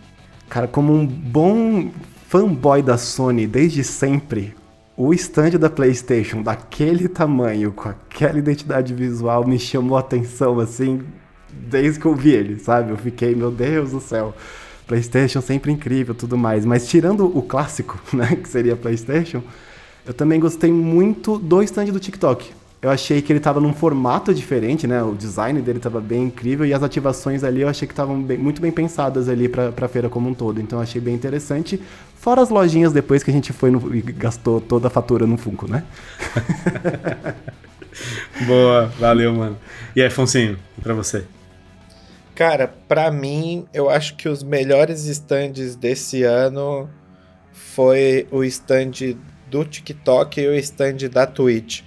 Cara, 0.48 0.66
como 0.66 0.94
um 0.94 1.06
bom 1.06 1.90
fanboy 2.28 2.82
da 2.82 2.96
Sony 2.96 3.46
desde 3.46 3.84
sempre, 3.84 4.54
o 4.96 5.14
stand 5.14 5.50
da 5.50 5.70
PlayStation 5.70 6.42
daquele 6.42 7.08
tamanho, 7.08 7.72
com 7.72 7.88
aquela 7.88 8.38
identidade 8.38 8.92
visual, 8.94 9.46
me 9.46 9.58
chamou 9.58 9.96
a 9.96 10.00
atenção 10.00 10.58
assim, 10.58 11.02
desde 11.52 12.00
que 12.00 12.06
eu 12.06 12.14
vi 12.14 12.30
ele, 12.30 12.58
sabe? 12.58 12.90
Eu 12.90 12.96
fiquei, 12.96 13.34
meu 13.34 13.50
Deus 13.50 13.92
do 13.92 14.00
céu. 14.00 14.34
PlayStation 14.86 15.40
sempre 15.42 15.70
incrível, 15.70 16.14
tudo 16.14 16.36
mais. 16.36 16.64
Mas 16.64 16.88
tirando 16.88 17.26
o 17.26 17.42
clássico, 17.42 18.00
né, 18.12 18.36
que 18.36 18.48
seria 18.48 18.74
PlayStation, 18.74 19.42
eu 20.06 20.14
também 20.14 20.40
gostei 20.40 20.72
muito 20.72 21.38
do 21.38 21.62
stand 21.62 21.86
do 21.86 22.00
TikTok. 22.00 22.50
Eu 22.80 22.90
achei 22.90 23.20
que 23.20 23.32
ele 23.32 23.38
estava 23.38 23.60
num 23.60 23.72
formato 23.72 24.32
diferente, 24.32 24.86
né? 24.86 25.02
O 25.02 25.14
design 25.14 25.60
dele 25.60 25.78
estava 25.78 26.00
bem 26.00 26.24
incrível 26.24 26.64
e 26.64 26.72
as 26.72 26.82
ativações 26.82 27.42
ali 27.42 27.62
eu 27.62 27.68
achei 27.68 27.88
que 27.88 27.92
estavam 27.92 28.16
muito 28.16 28.62
bem 28.62 28.70
pensadas 28.70 29.28
ali 29.28 29.48
para 29.48 29.72
a 29.76 29.88
feira 29.88 30.08
como 30.08 30.28
um 30.28 30.34
todo. 30.34 30.60
Então 30.60 30.78
eu 30.78 30.84
achei 30.84 31.00
bem 31.00 31.14
interessante. 31.14 31.82
Fora 32.14 32.40
as 32.40 32.50
lojinhas 32.50 32.92
depois 32.92 33.24
que 33.24 33.30
a 33.30 33.34
gente 33.34 33.52
foi 33.52 33.72
no, 33.72 33.94
e 33.94 34.00
gastou 34.00 34.60
toda 34.60 34.86
a 34.86 34.90
fatura 34.90 35.26
no 35.26 35.36
Funko, 35.36 35.68
né? 35.68 35.82
Boa, 38.46 38.86
valeu, 38.98 39.34
mano. 39.34 39.58
E 39.96 40.00
aí, 40.00 40.10
Foncinho, 40.10 40.56
para 40.80 40.94
você? 40.94 41.24
Cara, 42.34 42.72
para 42.86 43.10
mim, 43.10 43.66
eu 43.74 43.90
acho 43.90 44.14
que 44.14 44.28
os 44.28 44.44
melhores 44.44 45.06
stands 45.06 45.74
desse 45.74 46.22
ano 46.22 46.88
foi 47.52 48.28
o 48.30 48.44
stand 48.44 49.16
do 49.50 49.64
TikTok 49.64 50.40
e 50.40 50.46
o 50.46 50.54
stand 50.54 51.08
da 51.10 51.26
Twitch. 51.26 51.82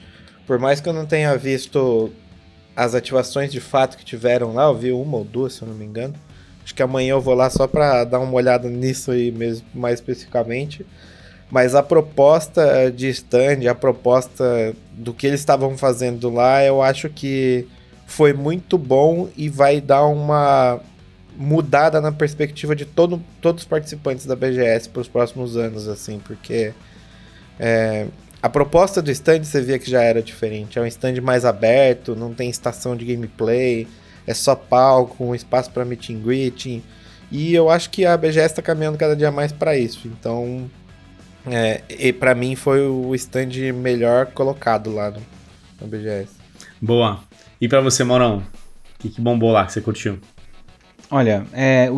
Por 0.52 0.60
mais 0.60 0.82
que 0.82 0.89
eu 0.89 0.91
não 0.91 1.06
tenha 1.06 1.34
visto 1.38 2.12
as 2.76 2.93
ativações 2.93 3.54
de 3.54 3.62
fato 3.62 3.95
que 3.95 4.04
tiveram 4.04 4.54
lá, 4.54 4.66
eu 4.66 4.76
vi 4.76 4.91
uma 4.91 5.20
ou 5.20 5.24
duas, 5.24 5.54
se 5.54 5.62
eu 5.62 5.68
não 5.70 5.74
me 5.74 5.86
engano. 5.86 6.14
Acho 6.62 6.76
que 6.76 6.84
amanhã 6.84 7.12
eu 7.12 7.22
vou 7.22 7.34
lá 7.34 7.49
só 7.49 7.68
para 7.68 8.04
dar 8.04 8.20
uma 8.20 8.34
olhada 8.34 8.70
nisso 8.70 9.12
aí 9.12 9.32
mesmo, 9.32 9.66
mais 9.74 10.02
especificamente. 10.02 10.86
Mas 11.49 11.74
a 11.74 11.82
proposta 11.82 12.91
de 12.91 13.08
stand, 13.08 13.66
a 13.66 13.74
proposta 13.74 14.76
do 14.91 15.14
que 15.14 15.26
eles 15.26 15.39
estavam 15.39 15.78
fazendo 15.78 16.30
lá, 16.30 16.62
eu 16.62 16.82
acho 16.82 17.08
que 17.08 17.66
foi 18.06 18.34
muito 18.34 18.78
bom 18.78 19.30
e 19.38 19.47
vai 19.47 19.80
dar 19.80 20.04
uma 20.04 20.82
mudada 21.38 22.02
na 22.02 22.12
perspectiva 22.12 22.76
de 22.76 22.84
todo, 22.84 23.24
todos 23.39 23.64
os 23.64 23.70
participantes 23.70 24.26
da 24.26 24.36
BGS 24.36 24.89
para 24.89 25.02
os 25.02 25.08
próximos 25.08 25.56
anos, 25.56 25.88
assim, 25.88 26.20
porque 26.20 26.74
é, 27.58 28.08
a 28.42 28.50
proposta 28.50 29.02
do 29.02 29.12
stand 29.12 29.44
você 29.44 29.62
via 29.62 29.78
que 29.78 29.89
já 29.89 30.02
era 30.02 30.22
diferente. 30.22 30.80
É 30.80 30.82
um 30.82 30.86
stand 30.88 31.22
mais 31.22 31.46
aberto, 31.46 32.16
não 32.16 32.34
tem 32.34 32.50
estação 32.50 32.96
de 32.96 33.06
gameplay, 33.06 33.88
é 34.26 34.34
só 34.34 34.56
palco, 34.56 35.24
um 35.24 35.36
espaço 35.36 35.70
para 35.72 35.86
meet 35.86 36.10
and 36.10 36.20
greeting. 36.20 36.82
E 37.32 37.54
eu 37.54 37.70
acho 37.70 37.89
que 37.89 38.06
a 38.06 38.18
BGS 38.18 38.48
está 38.48 38.62
caminhando 38.62 38.98
cada 38.98 39.16
dia 39.16 39.32
mais 39.32 39.52
para 39.52 39.78
isso. 39.78 40.08
Então, 40.08 40.70
é, 41.46 41.82
e 41.89 42.12
para 42.12 42.34
mim 42.34 42.56
foi 42.56 42.82
o 42.88 43.14
stand 43.16 43.74
melhor 43.74 44.28
colocado 44.28 44.94
lá 44.94 45.12
no, 45.12 45.22
no 45.80 45.88
BGS. 45.88 46.30
Boa. 46.82 47.20
E 47.60 47.68
para 47.68 47.80
você, 47.80 48.04
Maurão? 48.04 48.39
O 48.39 49.00
que, 49.00 49.10
que 49.10 49.22
bombou 49.22 49.52
lá 49.52 49.66
que 49.66 49.74
você 49.74 49.82
curtiu? 49.82 50.20
Olha, 51.10 51.46
é, 51.54 51.89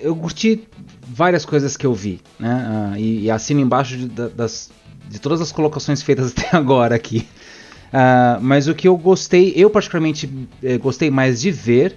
eu 0.00 0.14
curti 0.16 0.66
várias 1.06 1.44
coisas 1.44 1.76
que 1.76 1.84
eu 1.84 1.92
vi, 1.92 2.20
né? 2.38 2.92
Uh, 2.94 2.96
e, 2.96 3.24
e 3.24 3.30
assino 3.30 3.60
embaixo 3.60 3.96
de, 3.96 4.06
das, 4.06 4.70
de 5.10 5.20
todas 5.20 5.40
as 5.40 5.50
colocações 5.50 6.00
feitas 6.02 6.32
até 6.36 6.56
agora 6.56 6.94
aqui. 6.94 7.26
Uh, 7.88 8.40
mas 8.40 8.68
o 8.68 8.74
que 8.74 8.86
eu 8.86 8.96
gostei, 8.96 9.52
eu 9.56 9.68
particularmente 9.68 10.30
eh, 10.62 10.78
gostei 10.78 11.10
mais 11.10 11.40
de 11.40 11.50
ver, 11.50 11.96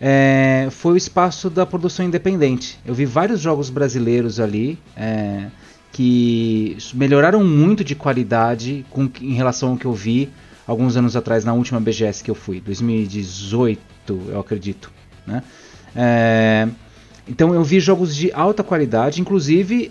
é, 0.00 0.68
foi 0.70 0.92
o 0.92 0.96
espaço 0.96 1.50
da 1.50 1.66
produção 1.66 2.06
independente. 2.06 2.78
Eu 2.86 2.94
vi 2.94 3.04
vários 3.04 3.40
jogos 3.40 3.68
brasileiros 3.68 4.40
ali 4.40 4.78
é, 4.96 5.46
que 5.92 6.76
melhoraram 6.94 7.44
muito 7.44 7.84
de 7.84 7.94
qualidade 7.94 8.84
com, 8.90 9.10
em 9.20 9.34
relação 9.34 9.70
ao 9.70 9.76
que 9.76 9.86
eu 9.86 9.92
vi 9.92 10.30
alguns 10.66 10.96
anos 10.96 11.16
atrás 11.16 11.44
na 11.44 11.52
última 11.52 11.80
BGS 11.80 12.24
que 12.24 12.30
eu 12.30 12.34
fui, 12.34 12.60
2018, 12.60 13.80
eu 14.28 14.40
acredito. 14.40 14.90
Né? 15.26 15.42
É, 15.94 16.68
então 17.26 17.54
eu 17.54 17.64
vi 17.64 17.80
jogos 17.80 18.14
de 18.14 18.30
alta 18.32 18.62
qualidade, 18.62 19.20
inclusive 19.20 19.90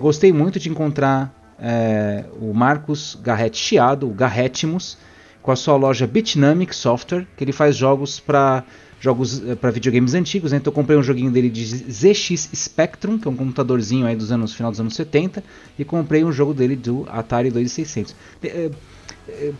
gostei 0.00 0.32
muito 0.32 0.58
de 0.58 0.68
encontrar 0.68 1.37
é, 1.60 2.24
o 2.40 2.52
Marcos 2.54 3.18
Garrett 3.22 3.56
Chiado, 3.56 4.08
o 4.08 4.12
Garrettimus, 4.12 4.96
com 5.42 5.50
a 5.50 5.56
sua 5.56 5.76
loja 5.76 6.06
Bitnamic 6.06 6.74
Software, 6.74 7.26
que 7.36 7.44
ele 7.44 7.52
faz 7.52 7.76
jogos 7.76 8.20
para 8.20 8.64
jogos 9.00 9.46
é, 9.48 9.54
para 9.54 9.70
videogames 9.70 10.14
antigos. 10.14 10.52
Né? 10.52 10.58
Então 10.58 10.70
eu 10.70 10.74
comprei 10.74 10.98
um 10.98 11.02
joguinho 11.02 11.30
dele 11.30 11.48
de 11.48 11.64
ZX 11.64 12.50
Spectrum, 12.54 13.18
que 13.18 13.28
é 13.28 13.30
um 13.30 13.36
computadorzinho 13.36 14.06
aí 14.06 14.16
dos 14.16 14.32
anos 14.32 14.54
final 14.54 14.70
dos 14.70 14.80
anos 14.80 14.94
70, 14.94 15.42
e 15.78 15.84
comprei 15.84 16.24
um 16.24 16.32
jogo 16.32 16.52
dele 16.52 16.76
do 16.76 17.06
Atari 17.08 17.50
2600. 17.50 18.14
É, 18.42 18.70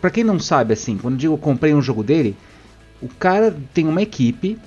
para 0.00 0.10
quem 0.10 0.24
não 0.24 0.38
sabe 0.38 0.72
assim, 0.72 0.96
quando 0.96 1.14
eu 1.14 1.18
digo 1.18 1.38
comprei 1.38 1.74
um 1.74 1.82
jogo 1.82 2.02
dele, 2.02 2.36
o 3.00 3.08
cara 3.08 3.56
tem 3.72 3.86
uma 3.86 4.02
equipe 4.02 4.58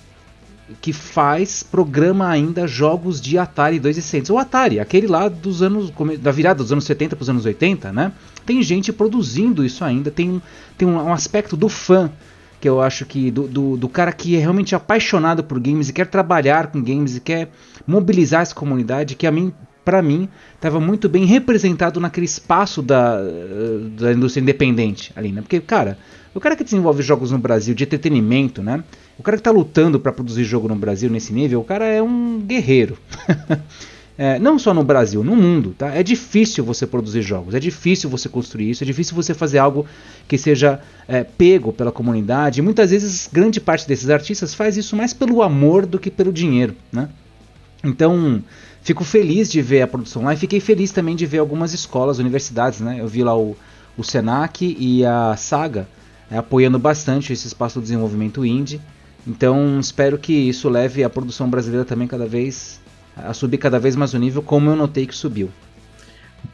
que 0.81 0.93
faz, 0.93 1.63
programa 1.63 2.27
ainda 2.27 2.67
jogos 2.67 3.19
de 3.19 3.37
Atari 3.37 3.79
2600. 3.79 4.29
O 4.29 4.37
Atari, 4.37 4.79
aquele 4.79 5.07
lá 5.07 5.27
dos 5.27 5.61
anos 5.61 5.91
da 6.19 6.31
virada 6.31 6.61
dos 6.63 6.71
anos 6.71 6.85
70 6.85 7.15
para 7.15 7.23
os 7.23 7.29
anos 7.29 7.45
80, 7.45 7.91
né? 7.91 8.11
Tem 8.45 8.61
gente 8.61 8.93
produzindo 8.93 9.65
isso 9.65 9.83
ainda, 9.83 10.11
tem, 10.11 10.41
tem 10.77 10.87
um, 10.87 10.95
um 10.95 11.13
aspecto 11.13 11.57
do 11.57 11.69
fã 11.69 12.11
que 12.59 12.69
eu 12.69 12.79
acho 12.79 13.05
que 13.05 13.31
do, 13.31 13.47
do, 13.47 13.75
do, 13.75 13.89
cara 13.89 14.13
que 14.13 14.35
é 14.35 14.39
realmente 14.39 14.75
apaixonado 14.75 15.43
por 15.43 15.59
games 15.59 15.89
e 15.89 15.93
quer 15.93 16.05
trabalhar 16.05 16.67
com 16.67 16.79
games 16.79 17.15
e 17.15 17.19
quer 17.19 17.49
mobilizar 17.87 18.43
essa 18.43 18.53
comunidade, 18.53 19.15
que 19.15 19.25
a 19.25 19.31
mim, 19.31 19.51
para 19.83 20.01
mim, 20.01 20.29
estava 20.55 20.79
muito 20.79 21.09
bem 21.09 21.25
representado 21.25 21.99
naquele 21.99 22.25
espaço 22.25 22.81
da, 22.81 23.19
da 23.97 24.13
indústria 24.13 24.41
independente 24.41 25.11
ali, 25.15 25.31
né? 25.31 25.41
Porque, 25.41 25.59
cara, 25.59 25.97
o 26.33 26.39
cara 26.39 26.55
que 26.55 26.63
desenvolve 26.63 27.01
jogos 27.01 27.31
no 27.31 27.37
Brasil 27.37 27.73
de 27.73 27.83
entretenimento, 27.83 28.61
né? 28.61 28.83
O 29.17 29.23
cara 29.23 29.37
que 29.37 29.41
está 29.41 29.51
lutando 29.51 29.99
para 29.99 30.11
produzir 30.11 30.43
jogo 30.43 30.67
no 30.67 30.75
Brasil 30.75 31.09
nesse 31.09 31.33
nível, 31.33 31.59
o 31.59 31.63
cara 31.63 31.85
é 31.85 32.01
um 32.01 32.39
guerreiro. 32.39 32.97
é, 34.17 34.39
não 34.39 34.57
só 34.57 34.73
no 34.73 34.83
Brasil, 34.83 35.23
no 35.23 35.35
mundo, 35.35 35.75
tá? 35.77 35.93
É 35.93 36.01
difícil 36.01 36.63
você 36.63 36.87
produzir 36.87 37.21
jogos, 37.21 37.53
é 37.53 37.59
difícil 37.59 38.09
você 38.09 38.29
construir 38.29 38.69
isso, 38.69 38.83
é 38.83 38.87
difícil 38.87 39.15
você 39.15 39.33
fazer 39.33 39.57
algo 39.57 39.85
que 40.27 40.37
seja 40.37 40.79
é, 41.07 41.23
pego 41.23 41.73
pela 41.73 41.91
comunidade. 41.91 42.59
E 42.59 42.63
muitas 42.63 42.91
vezes, 42.91 43.29
grande 43.31 43.59
parte 43.59 43.87
desses 43.87 44.09
artistas 44.09 44.53
faz 44.53 44.77
isso 44.77 44.95
mais 44.95 45.13
pelo 45.13 45.41
amor 45.41 45.85
do 45.85 45.99
que 45.99 46.09
pelo 46.09 46.31
dinheiro, 46.31 46.75
né? 46.91 47.09
Então, 47.83 48.43
fico 48.81 49.03
feliz 49.03 49.51
de 49.51 49.61
ver 49.61 49.81
a 49.81 49.87
produção 49.87 50.23
lá 50.23 50.33
e 50.33 50.37
fiquei 50.37 50.59
feliz 50.59 50.91
também 50.91 51.15
de 51.15 51.25
ver 51.25 51.39
algumas 51.39 51.73
escolas, 51.73 52.19
universidades, 52.19 52.79
né? 52.79 52.97
Eu 52.99 53.07
vi 53.07 53.23
lá 53.23 53.37
o, 53.37 53.55
o 53.97 54.03
Senac 54.03 54.75
e 54.79 55.05
a 55.05 55.35
Saga 55.37 55.87
é, 56.29 56.37
apoiando 56.37 56.79
bastante 56.79 57.33
esse 57.33 57.47
espaço 57.47 57.79
do 57.79 57.83
desenvolvimento 57.83 58.45
indie. 58.45 58.81
Então 59.27 59.79
espero 59.79 60.17
que 60.17 60.33
isso 60.33 60.67
leve 60.69 61.03
a 61.03 61.09
produção 61.09 61.49
brasileira 61.49 61.85
também 61.85 62.07
cada 62.07 62.25
vez 62.25 62.81
a 63.15 63.33
subir 63.33 63.57
cada 63.57 63.79
vez 63.79 63.95
mais 63.95 64.13
o 64.13 64.17
nível, 64.17 64.41
como 64.41 64.69
eu 64.69 64.75
notei 64.75 65.05
que 65.05 65.15
subiu. 65.15 65.49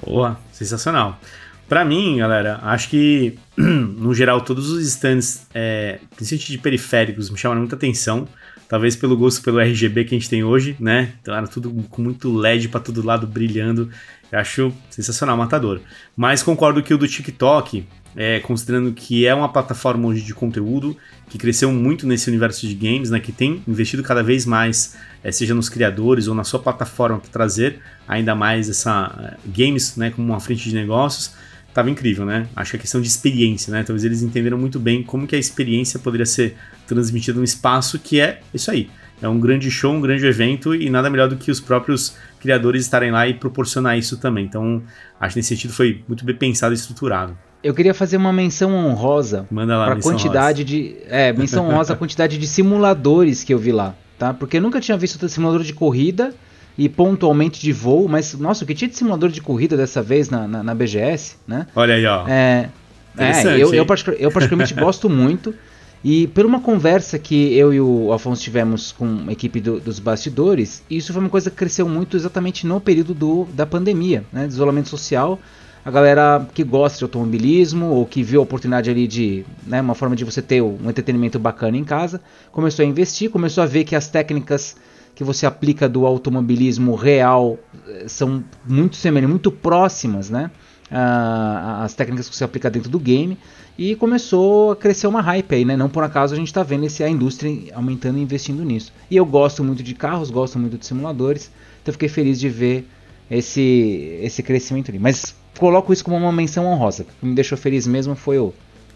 Boa, 0.05 0.37
sensacional. 0.51 1.19
Para 1.67 1.83
mim, 1.83 2.17
galera, 2.17 2.59
acho 2.63 2.89
que 2.89 3.37
no 3.57 4.13
geral 4.13 4.41
todos 4.41 4.69
os 4.69 4.85
stands, 4.87 5.47
é, 5.53 5.99
principalmente 6.15 6.51
de 6.51 6.57
periféricos, 6.57 7.29
me 7.29 7.37
chamaram 7.37 7.61
muita 7.61 7.75
atenção. 7.75 8.27
Talvez 8.67 8.95
pelo 8.95 9.15
gosto 9.15 9.41
pelo 9.41 9.59
RGB 9.59 10.03
que 10.03 10.15
a 10.15 10.17
gente 10.17 10.29
tem 10.29 10.43
hoje, 10.43 10.75
né? 10.79 11.13
Então 11.21 11.33
era 11.33 11.47
tudo 11.47 11.71
com 11.89 12.01
muito 12.01 12.35
LED 12.35 12.67
para 12.67 12.79
todo 12.79 13.05
lado 13.05 13.25
brilhando. 13.25 13.89
Eu 14.31 14.39
acho 14.39 14.73
sensacional, 14.89 15.37
matador. 15.37 15.79
Mas 16.15 16.43
concordo 16.43 16.83
que 16.83 16.93
o 16.93 16.97
do 16.97 17.07
TikTok, 17.07 17.85
é, 18.15 18.39
considerando 18.41 18.91
que 18.91 19.25
é 19.25 19.33
uma 19.33 19.47
plataforma 19.47 20.07
hoje 20.07 20.21
de 20.21 20.33
conteúdo 20.33 20.97
que 21.29 21.37
cresceu 21.37 21.71
muito 21.71 22.05
nesse 22.05 22.29
universo 22.29 22.67
de 22.67 22.73
games, 22.73 23.09
né? 23.09 23.21
Que 23.21 23.31
tem 23.31 23.63
investido 23.65 24.03
cada 24.03 24.21
vez 24.21 24.45
mais, 24.45 24.97
é, 25.23 25.31
seja 25.31 25.55
nos 25.55 25.69
criadores 25.69 26.27
ou 26.27 26.35
na 26.35 26.43
sua 26.43 26.59
plataforma 26.59 27.19
para 27.19 27.29
trazer 27.29 27.79
ainda 28.05 28.35
mais 28.35 28.69
essa 28.69 29.15
é, 29.17 29.49
games, 29.49 29.95
né? 29.95 30.09
Como 30.09 30.27
uma 30.27 30.41
frente 30.41 30.69
de 30.69 30.75
negócios 30.75 31.33
estava 31.77 31.91
incrível, 31.91 32.25
né? 32.25 32.47
Acho 32.55 32.71
que 32.71 32.77
a 32.77 32.79
questão 32.79 32.99
de 32.99 33.07
experiência, 33.07 33.71
né? 33.71 33.83
Talvez 33.83 34.03
eles 34.03 34.23
entenderam 34.23 34.57
muito 34.57 34.79
bem 34.79 35.03
como 35.03 35.27
que 35.27 35.35
a 35.35 35.39
experiência 35.39 35.99
poderia 35.99 36.25
ser 36.25 36.55
transmitida 36.87 37.37
num 37.37 37.43
espaço 37.43 37.99
que 37.99 38.19
é 38.19 38.39
isso 38.53 38.71
aí. 38.71 38.89
É 39.21 39.27
um 39.27 39.39
grande 39.39 39.71
show, 39.71 39.93
um 39.93 40.01
grande 40.01 40.25
evento 40.25 40.75
e 40.75 40.89
nada 40.89 41.09
melhor 41.09 41.27
do 41.27 41.35
que 41.35 41.49
os 41.49 41.59
próprios 41.59 42.15
criadores 42.39 42.83
estarem 42.83 43.11
lá 43.11 43.27
e 43.27 43.33
proporcionar 43.33 43.97
isso 43.97 44.17
também. 44.17 44.45
Então, 44.45 44.83
acho 45.19 45.33
que 45.33 45.39
nesse 45.39 45.49
sentido 45.49 45.73
foi 45.73 46.03
muito 46.07 46.23
bem 46.23 46.35
pensado 46.35 46.73
e 46.73 46.77
estruturado. 46.77 47.35
Eu 47.63 47.73
queria 47.73 47.93
fazer 47.93 48.17
uma 48.17 48.31
menção 48.31 48.71
honrosa 48.73 49.47
para 49.51 49.93
a 49.93 50.01
quantidade 50.01 50.61
rosa. 50.61 50.65
de, 50.65 50.97
é, 51.07 51.33
menção 51.33 51.67
honrosa 51.67 51.93
a 51.93 51.95
quantidade 51.97 52.37
de 52.37 52.45
simuladores 52.45 53.43
que 53.43 53.51
eu 53.51 53.57
vi 53.57 53.71
lá, 53.71 53.95
tá? 54.19 54.33
Porque 54.33 54.57
eu 54.57 54.61
nunca 54.61 54.79
tinha 54.79 54.95
visto 54.95 55.27
simulador 55.27 55.63
de 55.63 55.73
corrida 55.73 56.35
e 56.77 56.87
pontualmente 56.87 57.59
de 57.59 57.71
voo, 57.71 58.07
mas 58.07 58.35
nossa, 58.35 58.63
o 58.63 58.67
que 58.67 58.75
tinha 58.75 58.87
de 58.87 58.95
simulador 58.95 59.31
de 59.31 59.41
corrida 59.41 59.75
dessa 59.75 60.03
vez 60.03 60.29
na, 60.29 60.47
na, 60.47 60.63
na 60.63 60.75
BGS, 60.75 61.37
né? 61.47 61.65
Olha 61.75 61.95
aí, 61.95 62.05
ó. 62.05 62.27
É, 62.27 62.69
é 63.17 63.45
eu, 63.55 63.73
eu, 63.73 63.85
eu 64.19 64.31
particularmente 64.31 64.75
gosto 64.79 65.09
muito. 65.09 65.55
E 66.03 66.27
por 66.27 66.45
uma 66.45 66.61
conversa 66.61 67.17
que 67.17 67.55
eu 67.55 67.73
e 67.73 67.81
o 67.81 68.13
Afonso 68.13 68.41
tivemos 68.41 68.91
com 68.91 69.25
a 69.27 69.31
equipe 69.31 69.59
do, 69.59 69.79
dos 69.79 69.99
bastidores, 69.99 70.83
isso 70.89 71.11
foi 71.11 71.21
uma 71.21 71.29
coisa 71.29 71.49
que 71.49 71.55
cresceu 71.55 71.87
muito 71.89 72.15
exatamente 72.15 72.67
no 72.67 72.79
período 72.79 73.13
do, 73.13 73.45
da 73.53 73.65
pandemia, 73.65 74.23
né, 74.31 74.45
de 74.45 74.53
isolamento 74.53 74.89
social. 74.89 75.39
A 75.83 75.89
galera 75.89 76.45
que 76.53 76.63
gosta 76.63 76.97
de 76.97 77.03
automobilismo 77.05 77.87
ou 77.87 78.05
que 78.05 78.21
viu 78.21 78.41
a 78.41 78.43
oportunidade 78.43 78.89
ali 78.89 79.07
de, 79.07 79.45
né, 79.65 79.81
uma 79.81 79.95
forma 79.95 80.15
de 80.15 80.25
você 80.25 80.41
ter 80.41 80.61
um 80.61 80.89
entretenimento 80.89 81.39
bacana 81.39 81.77
em 81.77 81.83
casa, 81.83 82.21
começou 82.51 82.83
a 82.83 82.87
investir, 82.87 83.29
começou 83.29 83.63
a 83.63 83.67
ver 83.67 83.83
que 83.85 83.95
as 83.95 84.09
técnicas 84.09 84.75
que 85.15 85.23
você 85.23 85.45
aplica 85.47 85.89
do 85.89 86.05
automobilismo 86.05 86.93
real 86.93 87.57
eh, 87.87 88.05
são 88.07 88.43
muito 88.67 88.97
semelhantes, 88.97 89.31
muito 89.31 89.51
próximas, 89.51 90.29
né? 90.29 90.51
as 90.89 91.93
técnicas 91.93 92.29
que 92.29 92.35
você 92.35 92.43
aplica 92.43 92.69
dentro 92.69 92.89
do 92.89 92.99
game 92.99 93.37
e 93.77 93.95
começou 93.95 94.71
a 94.71 94.75
crescer 94.75 95.07
uma 95.07 95.21
hype 95.21 95.53
aí, 95.53 95.65
né? 95.65 95.77
Não 95.77 95.89
por 95.89 96.03
acaso 96.03 96.33
a 96.33 96.37
gente 96.37 96.47
está 96.47 96.63
vendo 96.63 96.85
esse, 96.85 97.03
a 97.03 97.09
indústria 97.09 97.55
aumentando 97.73 98.17
e 98.17 98.21
investindo 98.21 98.63
nisso. 98.63 98.91
E 99.09 99.15
eu 99.15 99.25
gosto 99.25 99.63
muito 99.63 99.83
de 99.83 99.93
carros, 99.93 100.31
gosto 100.31 100.57
muito 100.57 100.77
de 100.77 100.85
simuladores, 100.85 101.51
então 101.81 101.91
fiquei 101.91 102.09
feliz 102.09 102.39
de 102.39 102.49
ver 102.49 102.87
esse, 103.29 104.19
esse 104.21 104.41
crescimento 104.41 104.89
ali. 104.89 104.99
Mas 104.99 105.35
coloco 105.57 105.93
isso 105.93 106.03
como 106.03 106.17
uma 106.17 106.31
menção 106.31 106.65
honrosa. 106.65 107.03
O 107.03 107.05
que 107.05 107.25
me 107.25 107.35
deixou 107.35 107.57
feliz 107.57 107.85
mesmo 107.85 108.15
foi 108.15 108.39
o, 108.39 108.53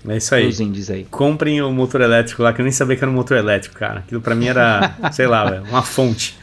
é 0.08 0.18
isso 0.18 0.34
aí. 0.34 0.48
Os 0.48 0.60
indies 0.60 0.90
aí. 0.90 1.06
Comprem 1.06 1.62
o 1.62 1.72
motor 1.72 2.02
elétrico 2.02 2.42
lá, 2.42 2.54
que 2.54 2.62
eu 2.62 2.64
nem 2.64 2.72
sabia 2.72 2.96
que 2.96 3.04
era 3.04 3.12
um 3.12 3.14
motor 3.14 3.38
elétrico, 3.38 3.78
cara. 3.78 4.00
Aquilo 4.00 4.22
pra 4.22 4.34
mim 4.34 4.48
era, 4.48 4.96
sei 5.14 5.28
lá, 5.28 5.50
véio, 5.50 5.64
uma 5.64 5.84
fonte. 5.84 6.36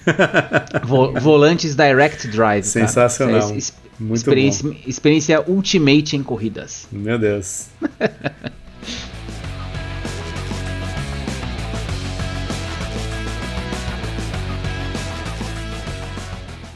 volantes 1.21 1.75
Direct 1.75 2.29
Drive. 2.29 2.65
Sensacional. 2.65 3.53
Tá? 3.53 3.88
Muito 3.99 4.17
experiência, 4.17 4.69
bom. 4.69 4.77
experiência 4.87 5.45
ultimate 5.49 6.17
em 6.17 6.23
corridas. 6.23 6.87
Meu 6.93 7.19
Deus. 7.19 7.69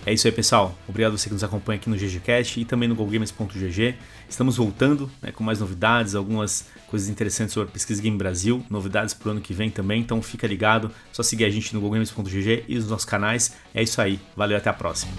É 0.04 0.12
isso 0.12 0.26
aí, 0.26 0.32
pessoal. 0.32 0.76
Obrigado 0.88 1.12
a 1.12 1.16
você 1.16 1.28
que 1.28 1.32
nos 1.32 1.44
acompanha 1.44 1.78
aqui 1.78 1.88
no 1.88 1.96
GGCast 1.96 2.60
e 2.60 2.64
também 2.64 2.88
no 2.88 2.94
GoGames.gg. 2.94 3.94
Estamos 4.28 4.56
voltando 4.56 5.08
né, 5.22 5.30
com 5.30 5.44
mais 5.44 5.60
novidades, 5.60 6.16
algumas 6.16 6.66
coisas 6.88 7.08
interessantes 7.08 7.54
sobre 7.54 7.68
a 7.68 7.72
Pesquisa 7.72 8.02
Game 8.02 8.18
Brasil, 8.18 8.64
novidades 8.68 9.14
para 9.14 9.28
o 9.28 9.30
ano 9.30 9.40
que 9.40 9.54
vem 9.54 9.70
também. 9.70 10.00
Então 10.00 10.20
fica 10.20 10.46
ligado, 10.46 10.90
só 11.12 11.22
seguir 11.22 11.44
a 11.44 11.50
gente 11.50 11.72
no 11.72 11.80
GoGames.gg 11.80 12.64
e 12.66 12.74
nos 12.74 12.88
nossos 12.88 13.06
canais. 13.06 13.54
É 13.72 13.82
isso 13.82 14.00
aí. 14.00 14.18
Valeu, 14.36 14.56
até 14.56 14.68
a 14.68 14.74
próxima. 14.74 15.12